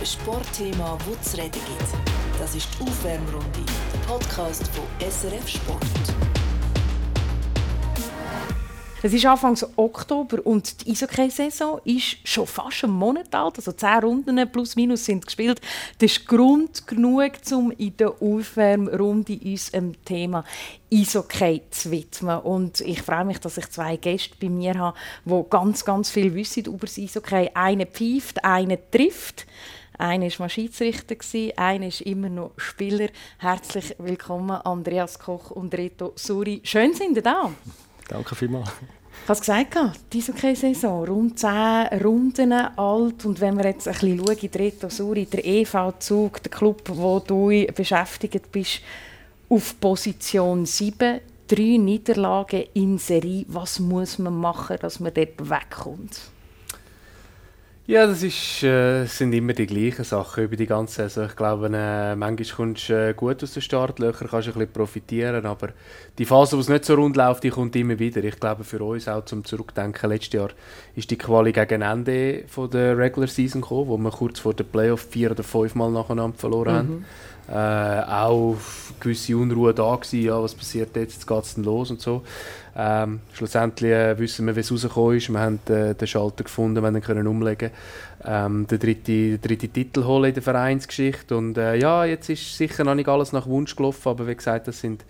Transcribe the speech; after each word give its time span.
Ein 0.00 0.06
Sportthema, 0.06 0.96
das 1.06 1.32
zu 1.32 1.36
reden 1.36 1.52
gibt. 1.52 2.40
Das 2.40 2.54
ist 2.54 2.66
die 2.72 2.84
Aufwärmrunde, 2.84 3.60
der 3.92 3.98
Podcast 4.10 4.66
von 4.68 4.84
SRF 4.98 5.46
Sport. 5.46 5.84
Es 9.02 9.12
ist 9.12 9.26
Anfang 9.26 9.58
Oktober 9.76 10.38
und 10.46 10.86
die 10.86 10.92
Eishockey-Saison 10.92 11.80
ist 11.84 12.16
schon 12.24 12.46
fast 12.46 12.84
einen 12.84 12.94
Monat 12.94 13.34
alt. 13.34 13.58
Also 13.58 13.72
zehn 13.72 13.98
Runden 13.98 14.50
plus 14.50 14.74
minus 14.74 15.04
sind 15.04 15.26
gespielt. 15.26 15.60
Das 15.98 16.12
ist 16.12 16.26
Grund 16.26 16.86
genug, 16.86 17.32
um 17.52 17.70
in 17.72 17.94
der 17.98 18.14
Aufwärmrunde 18.22 19.38
uns 19.44 19.70
dem 19.70 20.02
Thema 20.06 20.44
Eishockey 20.90 21.60
zu 21.70 21.90
widmen. 21.90 22.38
Und 22.38 22.80
ich 22.80 23.02
freue 23.02 23.26
mich, 23.26 23.38
dass 23.38 23.58
ich 23.58 23.68
zwei 23.68 23.96
Gäste 23.96 24.34
bei 24.40 24.48
mir 24.48 24.78
habe, 24.78 24.98
die 25.26 25.44
ganz, 25.50 25.84
ganz 25.84 26.08
viel 26.08 26.34
wissen 26.34 26.64
über 26.64 26.86
das 26.86 26.98
Eishockey. 26.98 27.50
Einer 27.52 27.86
pfeift, 27.86 28.42
einer 28.42 28.78
trifft. 28.90 29.46
Einer 30.00 30.30
war 30.30 30.38
mal 30.38 30.48
Schiedsrichter, 30.48 31.14
einer 31.56 31.88
ist 31.88 32.00
immer 32.00 32.30
noch 32.30 32.52
Spieler. 32.56 33.08
Herzlich 33.36 33.94
willkommen, 33.98 34.52
Andreas 34.52 35.18
Koch 35.18 35.50
und 35.50 35.74
Reto 35.74 36.14
Suri. 36.16 36.62
Schön 36.64 36.94
sind 36.94 37.16
ihr 37.16 37.22
da. 37.22 37.50
Danke 38.08 38.34
vielmals. 38.34 38.70
Ich 38.70 39.28
habe 39.28 39.32
es 39.34 39.40
gesagt, 39.40 39.76
diese 40.10 40.32
Okay-Saison, 40.32 41.04
rund 41.04 41.38
10 41.38 42.00
Runden 42.02 42.50
alt. 42.50 43.26
Und 43.26 43.42
wenn 43.42 43.58
wir 43.58 43.66
jetzt 43.66 43.88
ein 43.88 43.92
bisschen 43.92 44.26
schauen, 44.26 44.50
Reto 44.54 44.88
Suri, 44.88 45.26
der 45.26 45.44
EV-Zug, 45.44 46.42
der 46.44 46.50
Club, 46.50 46.80
wo 46.86 47.18
du 47.18 47.66
beschäftigt 47.66 48.50
bist, 48.50 48.80
auf 49.50 49.78
Position 49.80 50.64
7, 50.64 51.20
drei 51.46 51.76
Niederlagen 51.76 52.64
in 52.72 52.96
Serie. 52.96 53.44
Was 53.48 53.78
muss 53.78 54.18
man 54.18 54.34
machen, 54.34 54.78
dass 54.80 54.98
man 54.98 55.12
dort 55.12 55.50
wegkommt? 55.50 56.22
Ja, 57.90 58.06
das 58.06 58.22
ist, 58.22 58.62
äh, 58.62 59.04
sind 59.06 59.32
immer 59.32 59.52
die 59.52 59.66
gleichen 59.66 60.04
Sachen 60.04 60.44
über 60.44 60.54
die 60.54 60.68
ganze 60.68 61.08
Saison. 61.08 61.26
Ich 61.26 61.34
glaube, 61.34 61.66
äh, 61.74 62.14
manchmal 62.14 62.46
kommst 62.54 62.88
du 62.88 63.08
äh, 63.08 63.14
gut 63.14 63.42
aus 63.42 63.54
den 63.54 63.62
Startlöchern, 63.62 64.28
kannst 64.28 64.46
ein 64.46 64.54
bisschen 64.54 64.72
profitieren, 64.72 65.44
aber 65.44 65.70
die 66.16 66.24
Phase, 66.24 66.56
wo 66.56 66.60
es 66.60 66.68
nicht 66.68 66.84
so 66.84 66.94
rund 66.94 67.16
läuft, 67.16 67.42
die 67.42 67.50
kommt 67.50 67.74
immer 67.74 67.98
wieder. 67.98 68.22
Ich 68.22 68.38
glaube, 68.38 68.62
für 68.62 68.80
uns 68.80 69.08
auch 69.08 69.24
zum 69.24 69.44
Zurückdenken, 69.44 70.08
letztes 70.08 70.34
Jahr 70.34 70.50
ist 70.94 71.10
die 71.10 71.18
Quali 71.18 71.50
gegen 71.50 71.82
Ende 71.82 72.44
von 72.46 72.70
der 72.70 72.96
Regular 72.96 73.26
Season 73.26 73.60
gekommen, 73.60 73.88
wo 73.88 73.98
wir 73.98 74.12
kurz 74.12 74.38
vor 74.38 74.54
der 74.54 74.62
Playoff 74.62 75.08
vier 75.10 75.32
oder 75.32 75.42
fünf 75.42 75.74
Mal 75.74 75.90
nacheinander 75.90 76.38
verloren 76.38 76.72
mhm. 76.72 76.76
haben 76.76 77.04
äh, 77.50 78.02
auch 78.02 78.56
gewisse 79.00 79.36
Unruhe 79.36 79.74
da 79.74 79.96
gewesen, 79.96 80.22
ja, 80.22 80.40
was 80.40 80.54
passiert 80.54 80.94
jetzt, 80.96 81.14
jetzt 81.14 81.26
geht 81.26 81.44
es 81.44 81.54
denn 81.54 81.64
los 81.64 81.90
und 81.90 82.00
so. 82.00 82.22
Ähm, 82.76 83.20
schlussendlich 83.32 83.90
äh, 83.90 84.18
wissen 84.18 84.46
wir, 84.46 84.54
wie 84.54 84.60
es 84.60 84.70
rausgekommen 84.70 85.16
ist. 85.16 85.28
Wir 85.28 85.40
haben 85.40 85.60
äh, 85.68 85.94
den 85.94 86.06
Schalter 86.06 86.44
gefunden, 86.44 86.82
wir 86.82 87.00
können 87.00 87.26
umlegen 87.26 87.70
ähm, 88.24 88.66
den, 88.66 88.78
dritten, 88.78 89.40
dritten 89.40 89.72
Titel 89.72 90.04
holen 90.04 90.28
in 90.28 90.34
der 90.34 90.42
Vereinsgeschichte. 90.42 91.36
Und 91.36 91.58
äh, 91.58 91.76
ja, 91.76 92.04
jetzt 92.04 92.28
ist 92.28 92.56
sicher 92.56 92.84
noch 92.84 92.94
nicht 92.94 93.08
alles 93.08 93.32
nach 93.32 93.46
Wunsch 93.46 93.74
gelaufen, 93.74 94.08
aber 94.08 94.26
wie 94.26 94.36
gesagt, 94.36 94.68
das 94.68 94.80
sind 94.80 95.04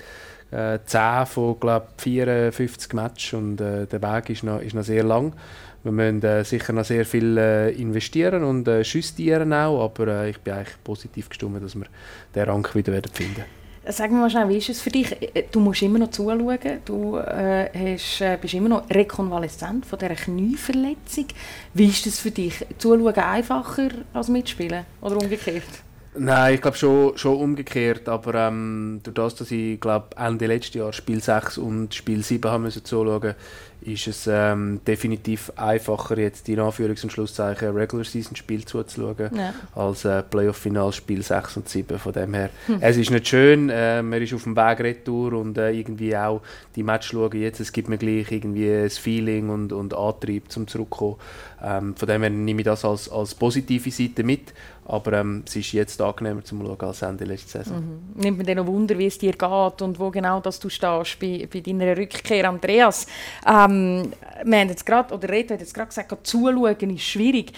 äh, 0.51 0.79
10 0.85 1.27
von 1.27 1.61
glaub, 1.61 1.89
54 1.99 2.93
Matches 2.95 3.35
und 3.35 3.61
äh, 3.61 3.87
der 3.87 4.03
Weg 4.03 4.31
ist 4.31 4.43
noch, 4.43 4.61
ist 4.61 4.75
noch 4.75 4.85
sehr 4.85 5.05
lang. 5.05 5.35
Wir 5.83 5.93
müssen 5.93 6.23
äh, 6.23 6.45
sicher 6.45 6.73
noch 6.73 6.85
sehr 6.85 7.07
viel 7.07 7.39
äh, 7.39 7.71
investieren 7.71 8.45
und 8.45 8.69
äh, 8.69 8.83
justieren 8.83 9.53
auch, 9.53 9.83
aber 9.85 10.27
ich 10.27 10.39
bin 10.39 10.55
eigentlich 10.55 10.77
positiv 10.85 11.29
gestimmt, 11.29 11.63
dass 11.63 11.75
wir 11.75 11.87
den 12.35 12.45
Rang 12.45 12.69
wieder 12.75 12.93
werden 12.93 13.11
finden 13.13 13.60
Sag 13.87 14.11
mir 14.11 14.19
mal 14.19 14.29
schnell, 14.29 14.49
wie 14.51 14.59
ist 14.59 14.69
es 14.69 14.83
für 14.83 14.91
dich? 14.91 15.11
Äh, 15.35 15.45
du 15.51 15.59
musst 15.59 15.81
immer 15.81 15.99
noch 15.99 16.11
zuschauen. 16.11 16.59
Du 16.85 17.17
äh, 17.17 17.95
hast, 17.95 18.21
äh, 18.21 18.37
bist 18.39 18.53
immer 18.53 18.69
noch 18.69 18.91
rekonvaleszent 18.91 19.87
von 19.87 19.99
dieser 19.99 20.17
Knieverletzung. 20.17 21.27
Wie 21.73 21.87
ist 21.87 22.07
es 22.07 22.19
für 22.19 22.31
dich? 22.31 22.67
Zuschauen 22.77 23.15
einfacher 23.15 23.89
als 24.13 24.29
mitspielen 24.29 24.85
oder 25.01 25.17
umgekehrt? 25.17 25.90
Nein, 26.19 26.55
ich 26.55 26.61
glaube 26.61 26.77
schon, 26.77 27.17
schon 27.17 27.37
umgekehrt. 27.37 28.09
Aber 28.09 28.35
ähm, 28.35 29.01
durch 29.03 29.15
das, 29.15 29.35
dass 29.37 29.51
ich 29.51 29.81
glaube 29.81 30.17
Ende 30.17 30.47
letztes 30.47 30.75
Jahr 30.75 30.93
Spiel 30.93 31.23
6 31.23 31.59
und 31.59 31.95
Spiel 31.95 32.23
7 32.23 32.51
haben 32.51 32.65
müssen 32.65 32.85
zuschauen 32.85 33.35
ist 33.83 34.07
es 34.07 34.29
ähm, 34.31 34.81
definitiv 34.87 35.53
einfacher, 35.57 36.19
jetzt 36.19 36.49
in 36.49 36.61
Anführungs- 36.61 37.03
und 37.03 37.11
Schlusszeichen 37.11 37.71
Regular 37.71 38.05
Season 38.05 38.37
Spiel 38.37 38.65
zuzuschauen, 38.65 39.31
ja. 39.35 39.55
als 39.75 40.05
äh, 40.05 40.23
Playoff-Final 40.23 40.93
Spiel 40.93 41.23
6 41.23 41.57
und 41.59 41.69
7. 41.69 41.99
Von 41.99 42.13
dem 42.13 42.35
her, 42.35 42.51
hm. 42.67 42.79
es 42.81 42.97
ist 42.97 43.11
nicht 43.11 43.29
schön, 43.29 43.71
äh, 43.71 44.03
man 44.03 44.21
ist 44.21 44.35
auf 44.35 44.45
dem 44.45 44.57
Weg 44.57 44.81
retour 44.81 45.33
und 45.33 45.57
äh, 45.57 45.71
irgendwie 45.71 46.17
auch 46.17 46.43
die 46.77 46.83
Match 46.83 47.09
schauen 47.09 47.41
jetzt, 47.41 47.61
es 47.61 47.73
gibt 47.73 47.89
mir 47.89 47.99
gleich 47.99 48.31
irgendwie 48.31 48.71
ein 48.71 48.91
Feeling 48.91 49.49
und, 49.49 49.73
und 49.73 49.95
Antrieb 49.95 50.51
zum 50.51 50.67
Zurückkommen. 50.67 51.17
Ähm, 51.63 51.95
von 51.97 52.09
dem 52.09 52.23
her 52.23 52.31
nehme 52.31 52.61
ich 52.61 52.65
das 52.65 52.85
als, 52.85 53.11
als 53.11 53.35
positive 53.35 53.91
Seite 53.91 54.23
mit. 54.23 54.53
Aber 54.91 55.13
ähm, 55.13 55.45
es 55.47 55.55
ist 55.55 55.71
jetzt 55.71 56.01
angenehmer 56.01 56.45
zum 56.45 56.67
Schauen 56.67 56.81
als 56.81 57.03
Ende 57.03 57.25
letzte 57.25 57.59
Saison. 57.59 57.79
Mhm. 57.79 58.21
Nimmt 58.21 58.39
man 58.39 58.47
dann 58.47 58.57
noch 58.57 58.67
Wunder, 58.67 58.99
wie 58.99 59.07
es 59.07 59.19
dir 59.19 59.33
geht 59.33 59.83
und 59.83 59.99
wo 60.01 60.11
genau 60.11 60.41
das 60.41 60.59
du 60.59 60.69
stehst 60.69 61.21
bei, 61.21 61.49
bei 61.51 61.61
deiner 61.61 61.97
Rückkehr, 61.97 62.49
Andreas. 62.49 63.07
Ähm, 63.47 64.13
wir 64.45 64.59
haben 64.59 64.69
jetzt 64.69 64.85
grad, 64.85 65.13
oder 65.13 65.29
Reto 65.29 65.55
hat 65.55 65.61
jetzt 65.61 65.75
gerade 65.75 65.89
gesagt, 65.89 66.27
zuschauen 66.27 66.91
ist 66.97 67.03
schwierig. 67.03 67.53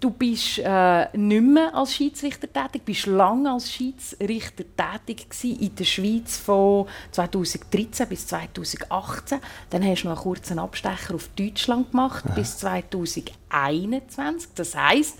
Du 0.00 0.10
bist 0.10 0.58
äh, 0.58 1.16
nicht 1.16 1.42
mehr 1.42 1.74
als 1.74 1.94
Schiedsrichter 1.94 2.52
tätig, 2.52 2.82
bist 2.84 3.06
lange 3.06 3.52
als 3.52 3.70
Schiedsrichter 3.70 4.64
tätig 4.76 5.26
in 5.42 5.74
der 5.74 5.84
Schweiz 5.84 6.38
von 6.38 6.86
2013 7.12 8.08
bis 8.08 8.26
2018. 8.26 9.38
Dann 9.70 9.84
hast 9.84 10.02
du 10.02 10.08
noch 10.08 10.16
einen 10.16 10.22
kurzen 10.22 10.58
Abstecher 10.58 11.14
auf 11.14 11.28
Deutschland 11.36 11.90
gemacht 11.90 12.24
ja. 12.28 12.34
bis 12.34 12.58
2021. 12.58 14.50
Das 14.54 14.76
heißt, 14.76 15.18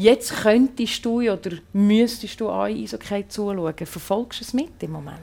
Jetzt 0.00 0.32
könntest 0.42 1.04
du 1.04 1.20
oder 1.22 1.50
müsstest 1.72 2.40
du 2.40 2.48
auch 2.48 2.66
Eishockey 2.66 3.26
zuschauen. 3.26 3.74
Verfolgst 3.74 4.40
du 4.40 4.44
es 4.44 4.54
mit 4.54 4.80
im 4.80 4.92
Moment? 4.92 5.18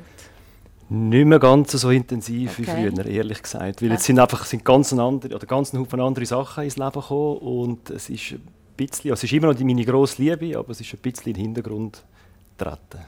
Nicht 0.90 1.26
mehr 1.26 1.40
ganz 1.40 1.72
so 1.72 1.90
intensiv 1.92 2.60
okay. 2.60 2.62
wie 2.62 2.92
früher, 2.92 3.06
ehrlich 3.06 3.42
gesagt. 3.42 3.82
Weil 3.82 3.92
jetzt 3.92 4.04
sind 4.04 4.20
einfach 4.20 4.44
sind 4.44 4.66
ganz 4.66 4.92
andere, 4.92 5.34
oder 5.34 5.46
ganz 5.46 5.72
Haufen 5.72 6.02
andere 6.02 6.26
Sachen 6.26 6.66
ins 6.66 6.76
Leben 6.76 6.92
gekommen 6.92 7.38
und 7.38 7.90
es 7.90 8.10
ist 8.10 8.34
ein 8.34 8.42
bisschen, 8.76 9.12
also 9.12 9.22
es 9.22 9.24
ist 9.24 9.32
immer 9.32 9.54
noch 9.54 9.60
meine 9.62 9.86
grosse 9.86 10.22
Liebe, 10.22 10.60
aber 10.60 10.72
es 10.72 10.82
ist 10.82 10.94
ein 10.94 11.00
bisschen 11.00 11.28
in 11.28 11.34
den 11.36 11.44
Hintergrund 11.46 12.04
getreten. 12.58 13.00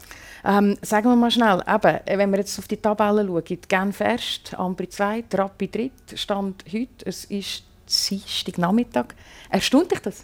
Ähm, 0.45 0.77
sagen 0.81 1.09
wir 1.09 1.17
mal 1.17 1.31
schnell, 1.31 1.61
eben, 1.67 1.99
wenn 2.17 2.31
wir 2.31 2.37
jetzt 2.37 2.57
auf 2.59 2.69
die 2.69 2.77
Tabelle 2.77 3.27
schauen, 3.27 3.59
Genf 3.67 3.99
erst, 3.99 4.57
Ambri 4.57 4.87
2, 4.87 5.23
Trappi 5.23 5.69
3, 5.69 5.91
Stand 6.15 6.63
heute, 6.71 7.05
es 7.05 7.25
ist 7.25 7.65
Dienstag 8.09 8.57
Nachmittag. 8.57 9.15
Erstaunt 9.49 9.91
dich 9.91 9.99
das? 9.99 10.23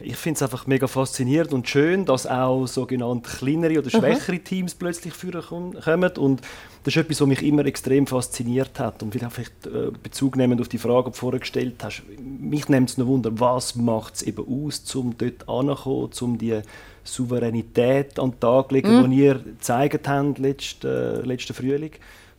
Ich 0.00 0.16
finde 0.16 0.36
es 0.36 0.42
einfach 0.42 0.66
mega 0.66 0.86
faszinierend 0.86 1.52
und 1.52 1.68
schön, 1.68 2.04
dass 2.04 2.26
auch 2.26 2.66
sogenannte 2.66 3.28
kleinere 3.28 3.78
oder 3.78 3.90
schwächere 3.90 4.36
Aha. 4.36 4.44
Teams 4.44 4.74
plötzlich 4.74 5.12
kommen. 5.18 6.10
Und 6.18 6.40
das 6.84 6.94
ist 6.94 6.96
etwas, 6.96 7.20
was 7.20 7.28
mich 7.28 7.42
immer 7.42 7.66
extrem 7.66 8.06
fasziniert 8.06 8.78
hat. 8.78 9.02
Und 9.02 9.12
vielleicht 9.12 9.66
äh, 9.66 9.90
Bezug 10.02 10.36
nehmend 10.36 10.60
auf 10.60 10.68
die 10.68 10.78
Frage, 10.78 11.10
die 11.10 11.12
du 11.12 11.18
vorher 11.18 11.40
gestellt 11.40 11.82
hast, 11.82 12.02
mich 12.18 12.68
nimmt 12.68 12.90
es 12.90 12.98
noch 12.98 13.06
Wunder, 13.06 13.30
was 13.40 13.74
macht 13.74 14.16
es 14.16 14.22
eben 14.22 14.44
aus, 14.46 14.94
um 14.94 15.16
dort 15.18 15.48
anzukommen, 15.48 16.10
um 16.20 16.38
die 16.38 16.60
Souveränität 17.02 18.18
an 18.18 18.30
den 18.32 18.40
Tag 18.40 18.68
zu 18.68 18.74
legen, 18.74 19.02
mhm. 19.02 19.10
die 19.10 19.24
ihr 19.24 19.34
gezeigt 19.34 20.06
habt 20.06 20.38
letzten, 20.38 20.86
äh, 20.86 21.20
letzten 21.22 21.54
Frühling. 21.54 21.92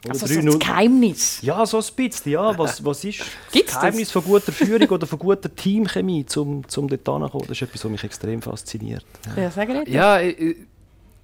Also 0.07 0.27
so 0.27 0.41
das 0.41 0.59
Geheimnis? 0.59 1.41
Ja, 1.41 1.65
so 1.65 1.77
ein 1.77 1.83
bisschen. 1.95 2.31
Ja. 2.31 2.57
Was, 2.57 2.83
was 2.83 3.03
ist 3.03 3.19
Gibt's 3.51 3.73
das 3.73 3.81
Geheimnis 3.81 4.11
von 4.11 4.23
guter 4.23 4.51
Führung 4.51 4.87
oder 4.87 5.05
von 5.05 5.19
guter 5.19 5.53
Teamchemie, 5.53 6.25
um, 6.37 6.61
um 6.75 6.87
dort 6.87 6.91
hinzukommen? 6.91 7.47
Das 7.47 7.57
ist 7.57 7.61
etwas, 7.61 7.83
was 7.83 7.91
mich 7.91 8.03
extrem 8.03 8.41
fasziniert. 8.41 9.05
Ja, 9.35 9.43
ja 9.43 9.51
sag 9.51 9.69
Ja, 9.89 10.19
die, 10.19 10.67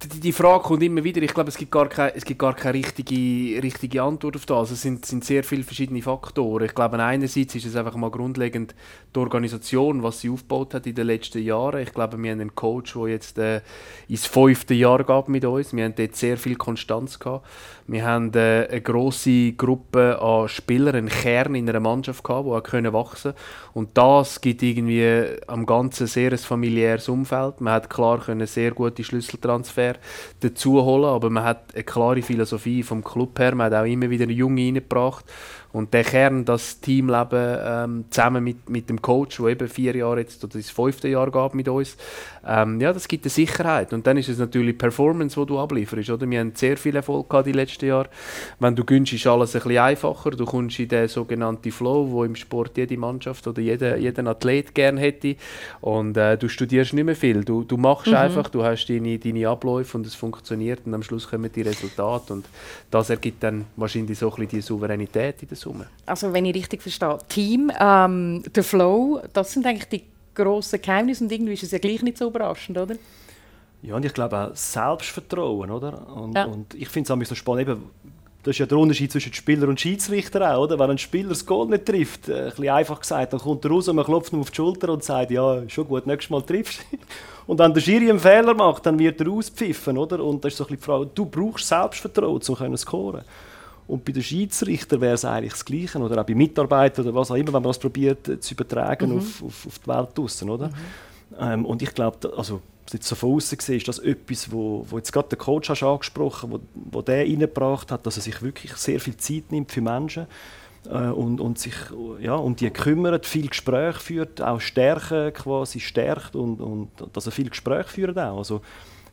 die 0.04 0.32
Frage 0.32 0.62
kommt 0.62 0.82
immer 0.82 1.02
wieder. 1.02 1.22
Ich 1.22 1.32
glaube, 1.32 1.48
es 1.48 1.56
gibt 1.56 1.70
gar 1.70 1.88
keine, 1.88 2.14
es 2.14 2.24
gibt 2.24 2.38
gar 2.38 2.54
keine 2.54 2.74
richtige, 2.74 3.62
richtige 3.62 4.02
Antwort 4.02 4.36
auf 4.36 4.44
das. 4.44 4.56
Also 4.56 4.74
es 4.74 4.82
sind, 4.82 5.06
sind 5.06 5.24
sehr 5.24 5.42
viele 5.42 5.64
verschiedene 5.64 6.02
Faktoren. 6.02 6.66
Ich 6.66 6.74
glaube, 6.74 7.02
einerseits 7.02 7.54
ist 7.54 7.64
es 7.64 7.76
einfach 7.76 7.96
mal 7.96 8.10
grundlegend 8.10 8.74
die 9.14 9.18
Organisation, 9.18 10.02
was 10.02 10.20
sie 10.20 10.28
aufgebaut 10.28 10.74
hat 10.74 10.86
in 10.86 10.94
den 10.94 11.06
letzten 11.06 11.42
Jahren. 11.42 11.80
Ich 11.80 11.94
glaube, 11.94 12.22
wir 12.22 12.30
haben 12.30 12.40
einen 12.40 12.54
Coach, 12.54 12.92
der 12.92 13.08
jetzt 13.08 13.38
äh, 13.38 13.62
ins 14.06 14.26
fünfte 14.26 14.74
Jahr 14.74 15.02
gab 15.02 15.28
mit 15.28 15.44
uns. 15.46 15.72
Wir 15.72 15.84
haben 15.84 15.94
dort 15.96 16.14
sehr 16.14 16.36
viel 16.36 16.56
Konstanz 16.56 17.18
gehabt. 17.18 17.46
Wir 17.86 18.04
haben 18.04 18.32
äh, 18.34 18.66
eine 18.68 18.80
große 18.82 19.52
Gruppe 19.52 20.20
an 20.20 20.48
Spielern, 20.48 20.94
einen 20.94 21.08
Kern 21.08 21.54
in 21.54 21.68
einer 21.68 21.80
Mannschaft 21.80 22.22
gehabt, 22.22 22.48
der 22.48 22.60
können 22.60 22.92
wachsen. 22.92 23.32
Und 23.72 23.96
das 23.96 24.42
gibt 24.42 24.62
irgendwie 24.62 25.24
am 25.46 25.64
ganzen 25.64 26.06
sehr 26.06 26.32
ein 26.32 26.38
familiäres 26.38 27.08
Umfeld. 27.08 27.60
Man 27.62 27.72
hat 27.72 27.88
klar 27.88 28.18
können 28.20 28.46
sehr 28.46 28.72
gute 28.72 29.02
Schlüsseltransfer 29.02 29.85
Transfer 29.86 30.00
dazu 30.40 30.84
holen, 30.84 31.04
aber 31.04 31.30
man 31.30 31.44
hat 31.44 31.74
eine 31.74 31.84
klare 31.84 32.22
Philosophie 32.22 32.82
vom 32.82 33.02
Club 33.02 33.38
her, 33.38 33.54
man 33.54 33.66
hat 33.66 33.80
auch 33.80 33.86
immer 33.86 34.10
wieder 34.10 34.26
Junge 34.26 34.62
reingebracht 34.62 35.24
Und 35.72 35.92
der 35.92 36.04
Kern, 36.04 36.44
das 36.44 36.80
Teamleben 36.80 37.58
ähm, 37.62 38.04
zusammen 38.10 38.42
mit, 38.42 38.68
mit 38.70 38.88
dem 38.88 39.02
Coach, 39.02 39.38
der 39.38 39.48
eben 39.48 39.68
vier 39.68 39.94
Jahre 39.94 40.20
jetzt, 40.20 40.42
oder 40.42 40.56
das 40.56 40.70
fünfte 40.70 41.08
Jahr 41.08 41.30
gab 41.30 41.54
mit 41.54 41.68
uns, 41.68 41.96
ähm, 42.46 42.80
ja, 42.80 42.92
das 42.92 43.08
gibt 43.08 43.24
eine 43.24 43.30
Sicherheit. 43.30 43.92
Und 43.92 44.06
dann 44.06 44.16
ist 44.16 44.28
es 44.28 44.38
natürlich 44.38 44.78
Performance, 44.78 45.38
die 45.38 45.46
du 45.46 45.58
ablieferst, 45.58 46.10
oder? 46.10 46.28
Wir 46.30 46.40
haben 46.40 46.52
sehr 46.54 46.76
viel 46.76 46.94
Erfolg 46.94 47.28
gehabt 47.28 47.46
die 47.46 47.52
letzten 47.52 47.86
Jahre. 47.86 48.08
Wenn 48.60 48.76
du 48.76 48.84
gönnst, 48.84 49.12
ist 49.12 49.26
alles 49.26 49.54
ein 49.56 49.62
bisschen 49.62 49.78
einfacher. 49.78 50.30
Du 50.30 50.44
kommst 50.44 50.78
in 50.78 50.88
den 50.88 51.08
sogenannten 51.08 51.72
Flow, 51.72 52.10
wo 52.10 52.24
im 52.24 52.36
Sport 52.36 52.76
jede 52.76 52.96
Mannschaft 52.96 53.46
oder 53.46 53.60
jeder, 53.60 53.96
jeder 53.96 54.26
Athlet 54.26 54.74
gerne 54.74 55.00
hätte. 55.00 55.36
Und 55.80 56.16
äh, 56.16 56.38
du 56.38 56.48
studierst 56.48 56.92
nicht 56.94 57.04
mehr 57.04 57.16
viel. 57.16 57.44
Du, 57.44 57.64
du 57.64 57.76
machst 57.76 58.08
mhm. 58.08 58.16
einfach, 58.16 58.48
du 58.48 58.62
hast 58.62 58.86
deine, 58.86 59.18
deine 59.18 59.48
Abläufe 59.48 59.98
und 59.98 60.06
es 60.06 60.14
funktioniert 60.14 60.80
und 60.86 60.94
am 60.94 61.02
Schluss 61.02 61.28
kommen 61.28 61.50
die 61.52 61.62
Resultate. 61.62 62.32
Und 62.32 62.46
das 62.90 63.10
ergibt 63.10 63.42
dann 63.42 63.64
wahrscheinlich 63.76 64.18
so 64.18 64.28
ein 64.28 64.36
bisschen 64.36 64.48
die 64.48 64.60
Souveränität 64.60 65.42
in 65.42 65.48
der 65.48 65.55
Summe. 65.56 65.86
Also 66.06 66.32
wenn 66.32 66.44
ich 66.44 66.54
richtig 66.54 66.82
verstehe, 66.82 67.18
Team, 67.28 67.72
ähm, 67.78 68.42
der 68.54 68.62
Flow, 68.62 69.20
das 69.32 69.52
sind 69.52 69.66
eigentlich 69.66 69.88
die 69.88 70.04
grossen 70.34 70.80
Geheimnisse 70.80 71.24
und 71.24 71.32
irgendwie 71.32 71.54
ist 71.54 71.62
es 71.62 71.70
ja 71.72 71.78
gleich 71.78 72.02
nicht 72.02 72.18
so 72.18 72.28
überraschend, 72.28 72.78
oder? 72.78 72.94
Ja, 73.82 73.96
und 73.96 74.04
ich 74.04 74.14
glaube 74.14 74.36
auch 74.36 74.56
Selbstvertrauen, 74.56 75.70
oder? 75.70 76.08
Und, 76.14 76.34
ja. 76.34 76.44
und 76.44 76.74
ich 76.74 76.88
finde 76.88 77.12
es 77.20 77.28
so 77.28 77.34
spannend, 77.34 77.68
eben, 77.68 77.90
das 78.42 78.54
ist 78.54 78.58
ja 78.58 78.66
der 78.66 78.78
Unterschied 78.78 79.10
zwischen 79.10 79.32
Spieler 79.32 79.68
und 79.68 79.80
Schiedsrichter 79.80 80.54
auch, 80.54 80.64
oder? 80.64 80.78
Wenn 80.78 80.90
ein 80.90 80.98
Spieler 80.98 81.30
das 81.30 81.44
Goal 81.44 81.66
nicht 81.66 81.84
trifft, 81.84 82.28
äh, 82.28 82.44
ein 82.44 82.44
bisschen 82.50 82.68
einfach 82.68 83.00
gesagt, 83.00 83.32
dann 83.32 83.40
kommt 83.40 83.64
er 83.64 83.72
raus 83.72 83.88
und 83.88 83.96
man 83.96 84.04
klopft 84.04 84.32
ihm 84.32 84.40
auf 84.40 84.50
die 84.50 84.56
Schulter 84.56 84.88
und 84.90 85.02
sagt, 85.02 85.30
ja, 85.30 85.68
schon 85.68 85.88
gut, 85.88 86.06
nächstes 86.06 86.30
Mal 86.30 86.42
triffst 86.42 86.80
du. 86.90 86.98
Und 87.46 87.60
wenn 87.60 87.72
der 87.72 87.80
Schiri 87.80 88.10
einen 88.10 88.18
Fehler 88.18 88.54
macht, 88.54 88.86
dann 88.86 88.98
wird 88.98 89.20
er 89.20 89.30
auspfiffen, 89.30 89.96
oder? 89.96 90.18
Und 90.24 90.44
das 90.44 90.52
ist 90.52 90.58
so 90.58 90.64
ein 90.64 90.66
bisschen 90.66 90.80
die 90.80 90.84
Frage, 90.84 91.10
du 91.14 91.26
brauchst 91.26 91.68
Selbstvertrauen, 91.68 92.34
um 92.34 92.40
zu 92.40 92.76
scoren. 92.76 93.22
Und 93.86 94.04
bei 94.04 94.12
den 94.12 94.22
Schiedsrichtern 94.22 95.00
wäre 95.00 95.14
es 95.14 95.24
eigentlich 95.24 95.52
das 95.52 95.64
Gleiche, 95.64 95.98
oder 95.98 96.20
auch 96.20 96.26
bei 96.26 96.34
Mitarbeitern 96.34 97.06
oder 97.06 97.14
was 97.14 97.30
auch 97.30 97.36
immer, 97.36 97.48
wenn 97.48 97.62
man 97.62 97.64
das 97.64 97.78
probiert 97.78 98.28
äh, 98.28 98.40
zu 98.40 98.54
übertragen 98.54 99.10
mhm. 99.10 99.18
auf, 99.18 99.42
auf, 99.42 99.66
auf, 99.66 99.78
die 99.78 99.86
Welt 99.86 100.08
draussen, 100.14 100.50
oder? 100.50 100.68
Mhm. 100.68 100.72
Ähm, 101.38 101.66
und 101.66 101.82
ich 101.82 101.94
glaube, 101.94 102.32
also 102.36 102.60
jetzt 102.92 103.06
so 103.08 103.14
von 103.14 103.34
außen 103.34 103.58
gesehen, 103.58 103.76
ist 103.76 103.88
das 103.88 103.98
etwas, 103.98 104.50
wo, 104.50 104.84
wo 104.88 104.96
jetzt 104.96 105.12
gerade 105.12 105.28
der 105.28 105.38
Coach 105.38 105.68
hast 105.68 105.82
angesprochen, 105.82 106.50
wo, 106.50 106.60
wo 106.74 107.02
der 107.02 107.24
reingebracht 107.24 107.90
hat, 107.90 108.06
dass 108.06 108.16
er 108.16 108.22
sich 108.22 108.42
wirklich 108.42 108.74
sehr 108.74 109.00
viel 109.00 109.16
Zeit 109.16 109.50
nimmt 109.50 109.72
für 109.72 109.80
Menschen 109.80 110.26
äh, 110.88 111.08
und, 111.08 111.40
und 111.40 111.58
sich 111.58 111.74
ja, 112.20 112.34
um 112.34 112.56
die 112.56 112.70
kümmert, 112.70 113.26
viel 113.26 113.48
Gespräch 113.48 113.96
führt, 113.96 114.40
auch 114.42 114.60
Stärken 114.60 115.32
quasi 115.32 115.80
stärkt 115.80 116.36
und, 116.36 116.60
und 116.60 116.88
dass 117.12 117.26
er 117.26 117.32
viel 117.32 117.50
Gespräch 117.50 117.86
führt 117.86 118.18
auch. 118.18 118.38
Also, 118.38 118.60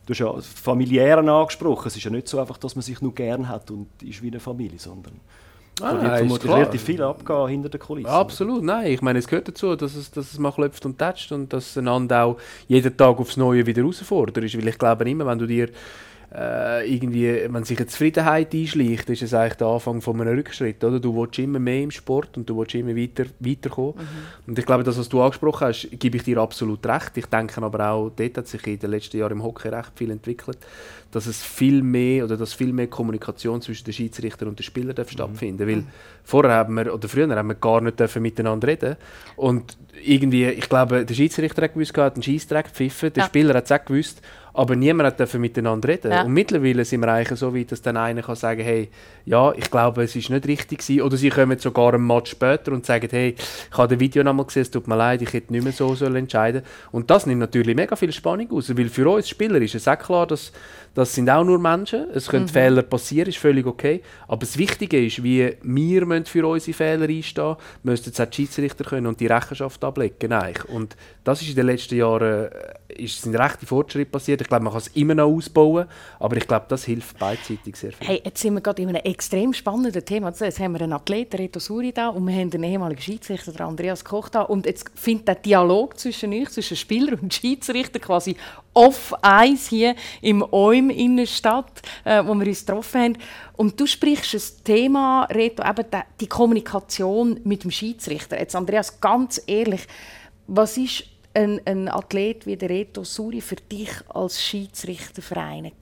Du 0.06 0.12
hast 0.12 0.20
ja 0.20 0.34
familiären 0.42 1.30
angesprochen. 1.30 1.88
Es 1.88 1.96
ist 1.96 2.04
ja 2.04 2.12
nicht 2.12 2.28
so 2.28 2.40
einfach, 2.40 2.58
dass 2.58 2.76
man 2.76 2.84
sich 2.84 3.02
nur 3.02 3.14
gern 3.14 3.48
hat 3.48 3.72
und 3.72 3.88
ist 4.02 4.22
wie 4.22 4.28
eine 4.28 4.40
Familie, 4.40 4.80
sondern 4.80 5.14
Ah, 5.82 5.94
da 5.94 6.04
wird 6.04 6.18
vermutlich 6.18 6.52
relativ 6.52 6.84
viel 6.84 7.02
abgehen 7.02 7.48
hinter 7.48 7.70
der 7.70 7.80
Kulisse. 7.80 8.10
Absolut, 8.10 8.64
nein. 8.64 8.92
Ich 8.92 9.02
meine, 9.02 9.18
es 9.18 9.28
gehört 9.28 9.48
dazu, 9.48 9.76
dass 9.76 9.96
es, 9.96 10.12
dass 10.12 10.32
es 10.32 10.38
mal 10.38 10.52
klopft 10.52 10.86
und 10.86 11.00
tätscht 11.00 11.32
und 11.32 11.52
dass 11.52 11.76
einander 11.78 12.26
auch 12.26 12.38
jeden 12.68 12.96
Tag 12.96 13.18
aufs 13.20 13.38
Neue 13.38 13.66
wieder 13.66 13.82
herausfordert. 13.82 14.38
Weil 14.38 14.44
ich 14.44 14.78
glaube 14.78 15.10
immer, 15.10 15.26
wenn 15.26 15.40
du 15.40 15.48
dir 15.48 15.70
äh, 16.36 16.92
irgendwie, 16.92 17.46
wenn 17.48 17.64
sich 17.64 17.78
eine 17.78 17.86
Zufriedenheit 17.86 18.56
einschleicht, 18.56 19.08
ist 19.10 19.22
es 19.22 19.36
eigentlich 19.36 19.54
der 19.54 19.68
Anfang 19.68 20.02
von 20.02 20.20
einem 20.20 20.36
Rückschritt. 20.36 20.84
Oder? 20.84 21.00
Du 21.00 21.16
willst 21.16 21.38
immer 21.38 21.60
mehr 21.60 21.84
im 21.84 21.92
Sport 21.92 22.38
und 22.38 22.50
du 22.50 22.58
willst 22.58 22.74
immer 22.74 22.96
weiter, 22.96 23.26
weiterkommen. 23.40 23.94
Mhm. 23.98 24.48
Und 24.48 24.58
ich 24.60 24.66
glaube, 24.66 24.84
das, 24.84 24.98
was 24.98 25.10
du 25.10 25.22
angesprochen 25.22 25.68
hast, 25.68 25.88
gebe 25.92 26.18
ich 26.18 26.24
dir 26.24 26.40
absolut 26.40 26.84
recht. 26.88 27.18
Ich 27.18 27.28
denke 27.28 27.62
aber 27.62 27.88
auch, 27.88 28.12
dort 28.16 28.38
hat 28.38 28.48
sich 28.48 28.66
in 28.66 28.80
den 28.80 28.90
letzten 28.90 29.18
Jahren 29.18 29.34
im 29.34 29.44
Hockey 29.44 29.68
recht 29.68 29.92
viel 29.96 30.10
entwickelt, 30.10 30.58
dass 31.12 31.28
es 31.28 31.44
viel 31.44 31.84
mehr 31.84 32.26
oder 32.26 32.36
dass 32.36 32.54
viel 32.54 32.74
mehr 32.74 32.88
Kommunikation 32.88 33.62
zwischen 33.62 33.86
den 33.86 33.94
Schiedsrichter 33.94 34.48
und 34.48 34.58
den 34.58 34.64
Spielern 34.64 34.96
mhm. 34.98 35.08
stattfinden 35.08 35.68
Weil 35.68 35.84
vorher 36.24 36.54
haben 36.54 36.74
wir, 36.74 36.92
oder 36.92 37.08
früher 37.08 37.30
haben 37.30 37.48
wir 37.48 37.56
gar 37.56 37.80
nicht 37.82 38.00
dürfen 38.00 38.24
miteinander 38.24 38.68
reden 38.68 38.96
und 39.36 39.78
irgendwie, 40.04 40.48
ich 40.48 40.68
glaube, 40.68 41.06
der 41.06 41.14
Schiedsrichter 41.14 41.62
hat 41.62 41.74
gewusst, 41.74 41.96
hat 41.96 42.16
einen 42.16 42.24
Schießtrack 42.24 42.66
gepfiffen, 42.66 43.14
der 43.14 43.24
ja. 43.24 43.28
Spieler 43.28 43.54
hat 43.54 43.66
es 43.66 43.72
auch 43.72 43.86
gewusst 43.86 44.22
aber 44.54 44.76
niemand 44.76 45.20
hat 45.20 45.34
miteinander 45.34 45.90
reden. 45.90 46.12
Ja. 46.12 46.24
Und 46.24 46.34
mittlerweile 46.34 46.86
sind 46.86 47.02
wir 47.02 47.12
eigentlich 47.12 47.40
so 47.40 47.56
weit, 47.56 47.72
dass 47.72 47.82
dann 47.82 47.98
einer 47.98 48.22
kann 48.22 48.36
sagen, 48.36 48.62
hey, 48.62 48.90
ja, 49.26 49.52
ich 49.54 49.70
glaube, 49.72 50.04
es 50.04 50.16
ist 50.16 50.30
nicht 50.30 50.48
richtig 50.48 50.80
gewesen. 50.80 51.02
Oder 51.02 51.18
sie 51.18 51.30
kommen 51.30 51.58
sogar 51.58 51.94
einen 51.96 52.06
Match 52.06 52.32
später 52.32 52.72
und 52.72 52.86
sagen, 52.86 53.08
hey, 53.10 53.36
ich 53.38 53.78
habe 53.78 53.88
das 53.88 54.00
Video 54.00 54.24
nochmal 54.24 54.46
gesehen, 54.46 54.62
es 54.62 54.72
tut 54.72 54.88
mir 54.88 54.96
leid, 54.96 55.22
ich 55.24 55.34
hätte 55.34 55.52
nicht 55.52 55.64
mehr 55.64 55.74
so 55.74 55.94
entscheiden 55.94 56.62
Und 56.92 57.10
das 57.10 57.26
nimmt 57.26 57.40
natürlich 57.40 57.76
mega 57.76 57.96
viel 57.96 58.12
Spannung 58.12 58.52
aus, 58.52 58.76
weil 58.78 58.90
für 58.90 59.10
uns 59.10 59.28
Spieler 59.28 59.60
ist 59.60 59.76
es 59.76 59.88
auch 59.88 59.98
klar, 59.98 60.28
dass 60.28 60.52
das 60.94 61.16
sind 61.16 61.28
auch 61.30 61.44
nur 61.44 61.58
Menschen. 61.58 62.06
Es 62.14 62.28
können 62.28 62.46
mhm. 62.46 62.50
Fehler 62.50 62.84
passieren, 62.84 63.28
ist 63.28 63.40
völlig 63.40 63.66
okay. 63.66 64.02
Aber 64.28 64.42
das 64.42 64.58
Wichtige 64.58 65.04
ist, 65.04 65.24
wie 65.24 65.58
wir 65.64 66.24
für 66.26 66.48
unsere 66.48 66.78
Fehler 66.78 67.10
einstehen 67.10 67.56
müssen, 67.82 68.12
müssen 68.12 68.30
die 68.30 68.36
Schiedsrichter 68.36 68.84
können 68.84 69.08
und 69.08 69.20
die 69.20 69.26
Rechenschaft 69.26 69.84
ablegen. 69.84 70.32
Eigentlich. 70.32 70.70
Und 70.70 70.96
das 71.24 71.42
ist 71.42 71.50
in 71.50 71.56
den 71.56 71.66
letzten 71.66 71.96
Jahren 71.96 72.52
äh, 72.52 73.04
ist, 73.04 73.22
sind 73.22 73.36
rechte 73.36 73.66
Fortschritte 73.66 74.12
passiert. 74.12 74.43
Ich 74.44 74.50
glaube, 74.50 74.64
man 74.66 74.74
kann 74.74 74.82
es 74.82 74.88
immer 74.90 75.16
noch 75.16 75.32
ausbauen, 75.32 75.88
aber 76.20 76.38
ich 76.38 76.48
glaube, 76.48 76.66
das 76.68 76.84
hilft 76.84 77.18
beidseitig 77.18 77.76
sehr 77.78 77.94
viel. 77.94 78.08
Hey, 78.08 78.22
jetzt 78.24 78.42
sind 78.42 78.54
wir 78.54 78.62
gerade 78.62 78.82
in 78.82 78.90
einem 78.90 79.02
extrem 79.04 79.54
spannenden 79.54 80.04
Thema. 80.04 80.34
Jetzt 80.38 80.60
haben 80.60 80.74
wir 80.74 80.82
einen 80.82 80.94
Athleten, 80.94 81.38
Reto 81.38 81.60
Suri, 81.60 81.94
da 81.94 82.10
und 82.10 82.28
wir 82.28 82.36
haben 82.36 82.52
einen 82.52 82.64
ehemaligen 82.64 83.02
Schiedsrichter, 83.02 83.60
Andreas 83.66 84.04
Koch, 84.04 84.30
da. 84.30 84.42
Und 84.42 84.66
jetzt 84.66 84.92
findet 84.96 85.30
der 85.30 85.36
Dialog 85.36 85.98
zwischen 85.98 86.34
euch, 86.34 86.50
zwischen 86.50 86.76
Spieler 86.76 87.18
und 87.22 87.34
Schiedsrichter 87.34 88.00
quasi 88.00 88.36
off 88.74 89.14
Eis 89.22 89.68
hier 89.68 89.96
im 90.22 90.44
Oim 90.52 90.90
Innenstadt, 90.90 91.82
äh, 92.04 92.24
wo 92.26 92.34
wir 92.34 92.48
uns 92.48 92.66
getroffen 92.66 93.02
haben. 93.02 93.18
Und 93.56 93.80
du 93.80 93.86
sprichst 93.86 94.34
das 94.34 94.62
Thema, 94.64 95.26
Reto, 95.26 95.64
eben 95.64 95.86
die 96.20 96.28
Kommunikation 96.28 97.40
mit 97.44 97.64
dem 97.64 97.72
Schiedsrichter. 97.72 98.38
Jetzt, 98.38 98.56
Andreas, 98.56 99.00
ganz 99.00 99.42
ehrlich, 99.48 99.88
was 100.48 100.78
ist 100.78 101.06
ein, 101.34 101.62
ein 101.66 101.90
Athlet 101.90 102.46
wie 102.46 102.56
der 102.56 102.70
Reto 102.70 103.04
Suri 103.04 103.42
für 103.42 103.56
dich 103.56 103.92
als 104.10 104.42
Schiedsrichter 104.42 105.22
vereint 105.22 105.74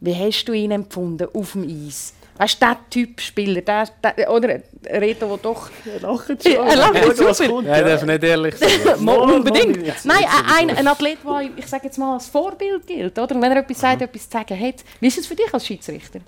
Wie 0.00 0.14
hast 0.14 0.44
du 0.44 0.52
ihn 0.52 0.72
empfunden 0.72 1.28
auf 1.32 1.52
dem 1.52 1.62
Eis? 1.62 2.14
Weißt 2.36 2.60
du, 2.60 2.66
der 2.66 2.76
Typ 2.90 3.20
Spieler, 3.20 3.60
der, 3.60 3.88
der, 4.02 4.30
oder 4.30 4.60
Reto, 4.86 5.28
der 5.28 5.36
doch... 5.36 5.70
Er 5.86 6.00
lacht 6.00 6.26
schon. 6.42 6.66
Er 6.66 6.76
lacht 6.76 7.16
super. 7.16 7.62
Ja, 7.62 7.76
er 7.76 7.84
darf 7.84 8.02
nicht 8.02 8.24
ehrlich 8.24 8.56
sein. 8.56 9.08
Unbedingt. 9.08 10.04
Nein, 10.04 10.24
ein, 10.58 10.70
ein 10.70 10.88
Athlet, 10.88 11.18
der, 11.24 11.50
ich 11.56 11.66
sage 11.66 11.84
jetzt 11.84 11.96
mal, 11.96 12.14
als 12.14 12.26
Vorbild 12.26 12.86
gilt. 12.88 13.16
Oder? 13.16 13.36
Und 13.36 13.40
wenn 13.40 13.52
er 13.52 13.58
etwas 13.58 13.80
sagt, 13.80 14.00
mhm. 14.00 14.06
etwas 14.06 14.28
zu 14.28 14.36
sagen 14.36 14.58
hat. 14.58 14.84
Wie 14.98 15.06
ist 15.06 15.18
es 15.18 15.28
für 15.28 15.36
dich 15.36 15.54
als 15.54 15.64
Schiedsrichter? 15.64 16.18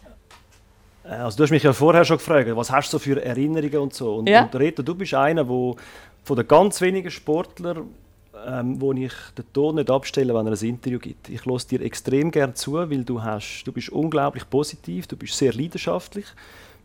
Äh, 1.05 1.15
also 1.15 1.37
du 1.37 1.43
hast 1.43 1.51
mich 1.51 1.63
ja 1.63 1.73
vorher 1.73 2.05
schon 2.05 2.19
gefragt, 2.19 2.49
was 2.55 2.71
hast 2.71 2.93
du 2.93 2.99
so 2.99 2.99
für 3.01 3.23
Erinnerungen 3.25 3.79
und 3.79 3.95
so. 3.95 4.17
Und, 4.17 4.29
ja. 4.29 4.45
und 4.45 4.55
Reto, 4.55 4.83
du 4.83 4.95
bist 4.95 5.15
einer, 5.15 5.45
der 5.45 5.75
von 6.27 6.37
den 6.37 6.49
ganz 6.49 6.81
wenigen 6.81 7.11
Sportlern 7.11 7.89
ähm, 8.45 8.81
wo 8.81 8.93
ich 8.93 9.13
den 9.37 9.51
Ton 9.53 9.77
nicht 9.77 9.91
abstelle, 9.91 10.35
wenn 10.35 10.47
er 10.47 10.53
ein 10.53 10.69
Interview 10.69 10.99
gibt. 10.99 11.31
Ich 11.31 11.45
lasse 11.47 11.69
dir 11.69 11.81
extrem 11.81 12.31
gerne 12.31 12.53
zu, 12.53 12.75
weil 12.75 13.03
du, 13.03 13.23
hast, 13.23 13.65
du 13.65 13.73
bist 13.73 13.89
unglaublich 13.89 14.49
positiv, 14.49 15.07
du 15.07 15.17
bist 15.17 15.39
sehr 15.39 15.55
leidenschaftlich 15.55 16.27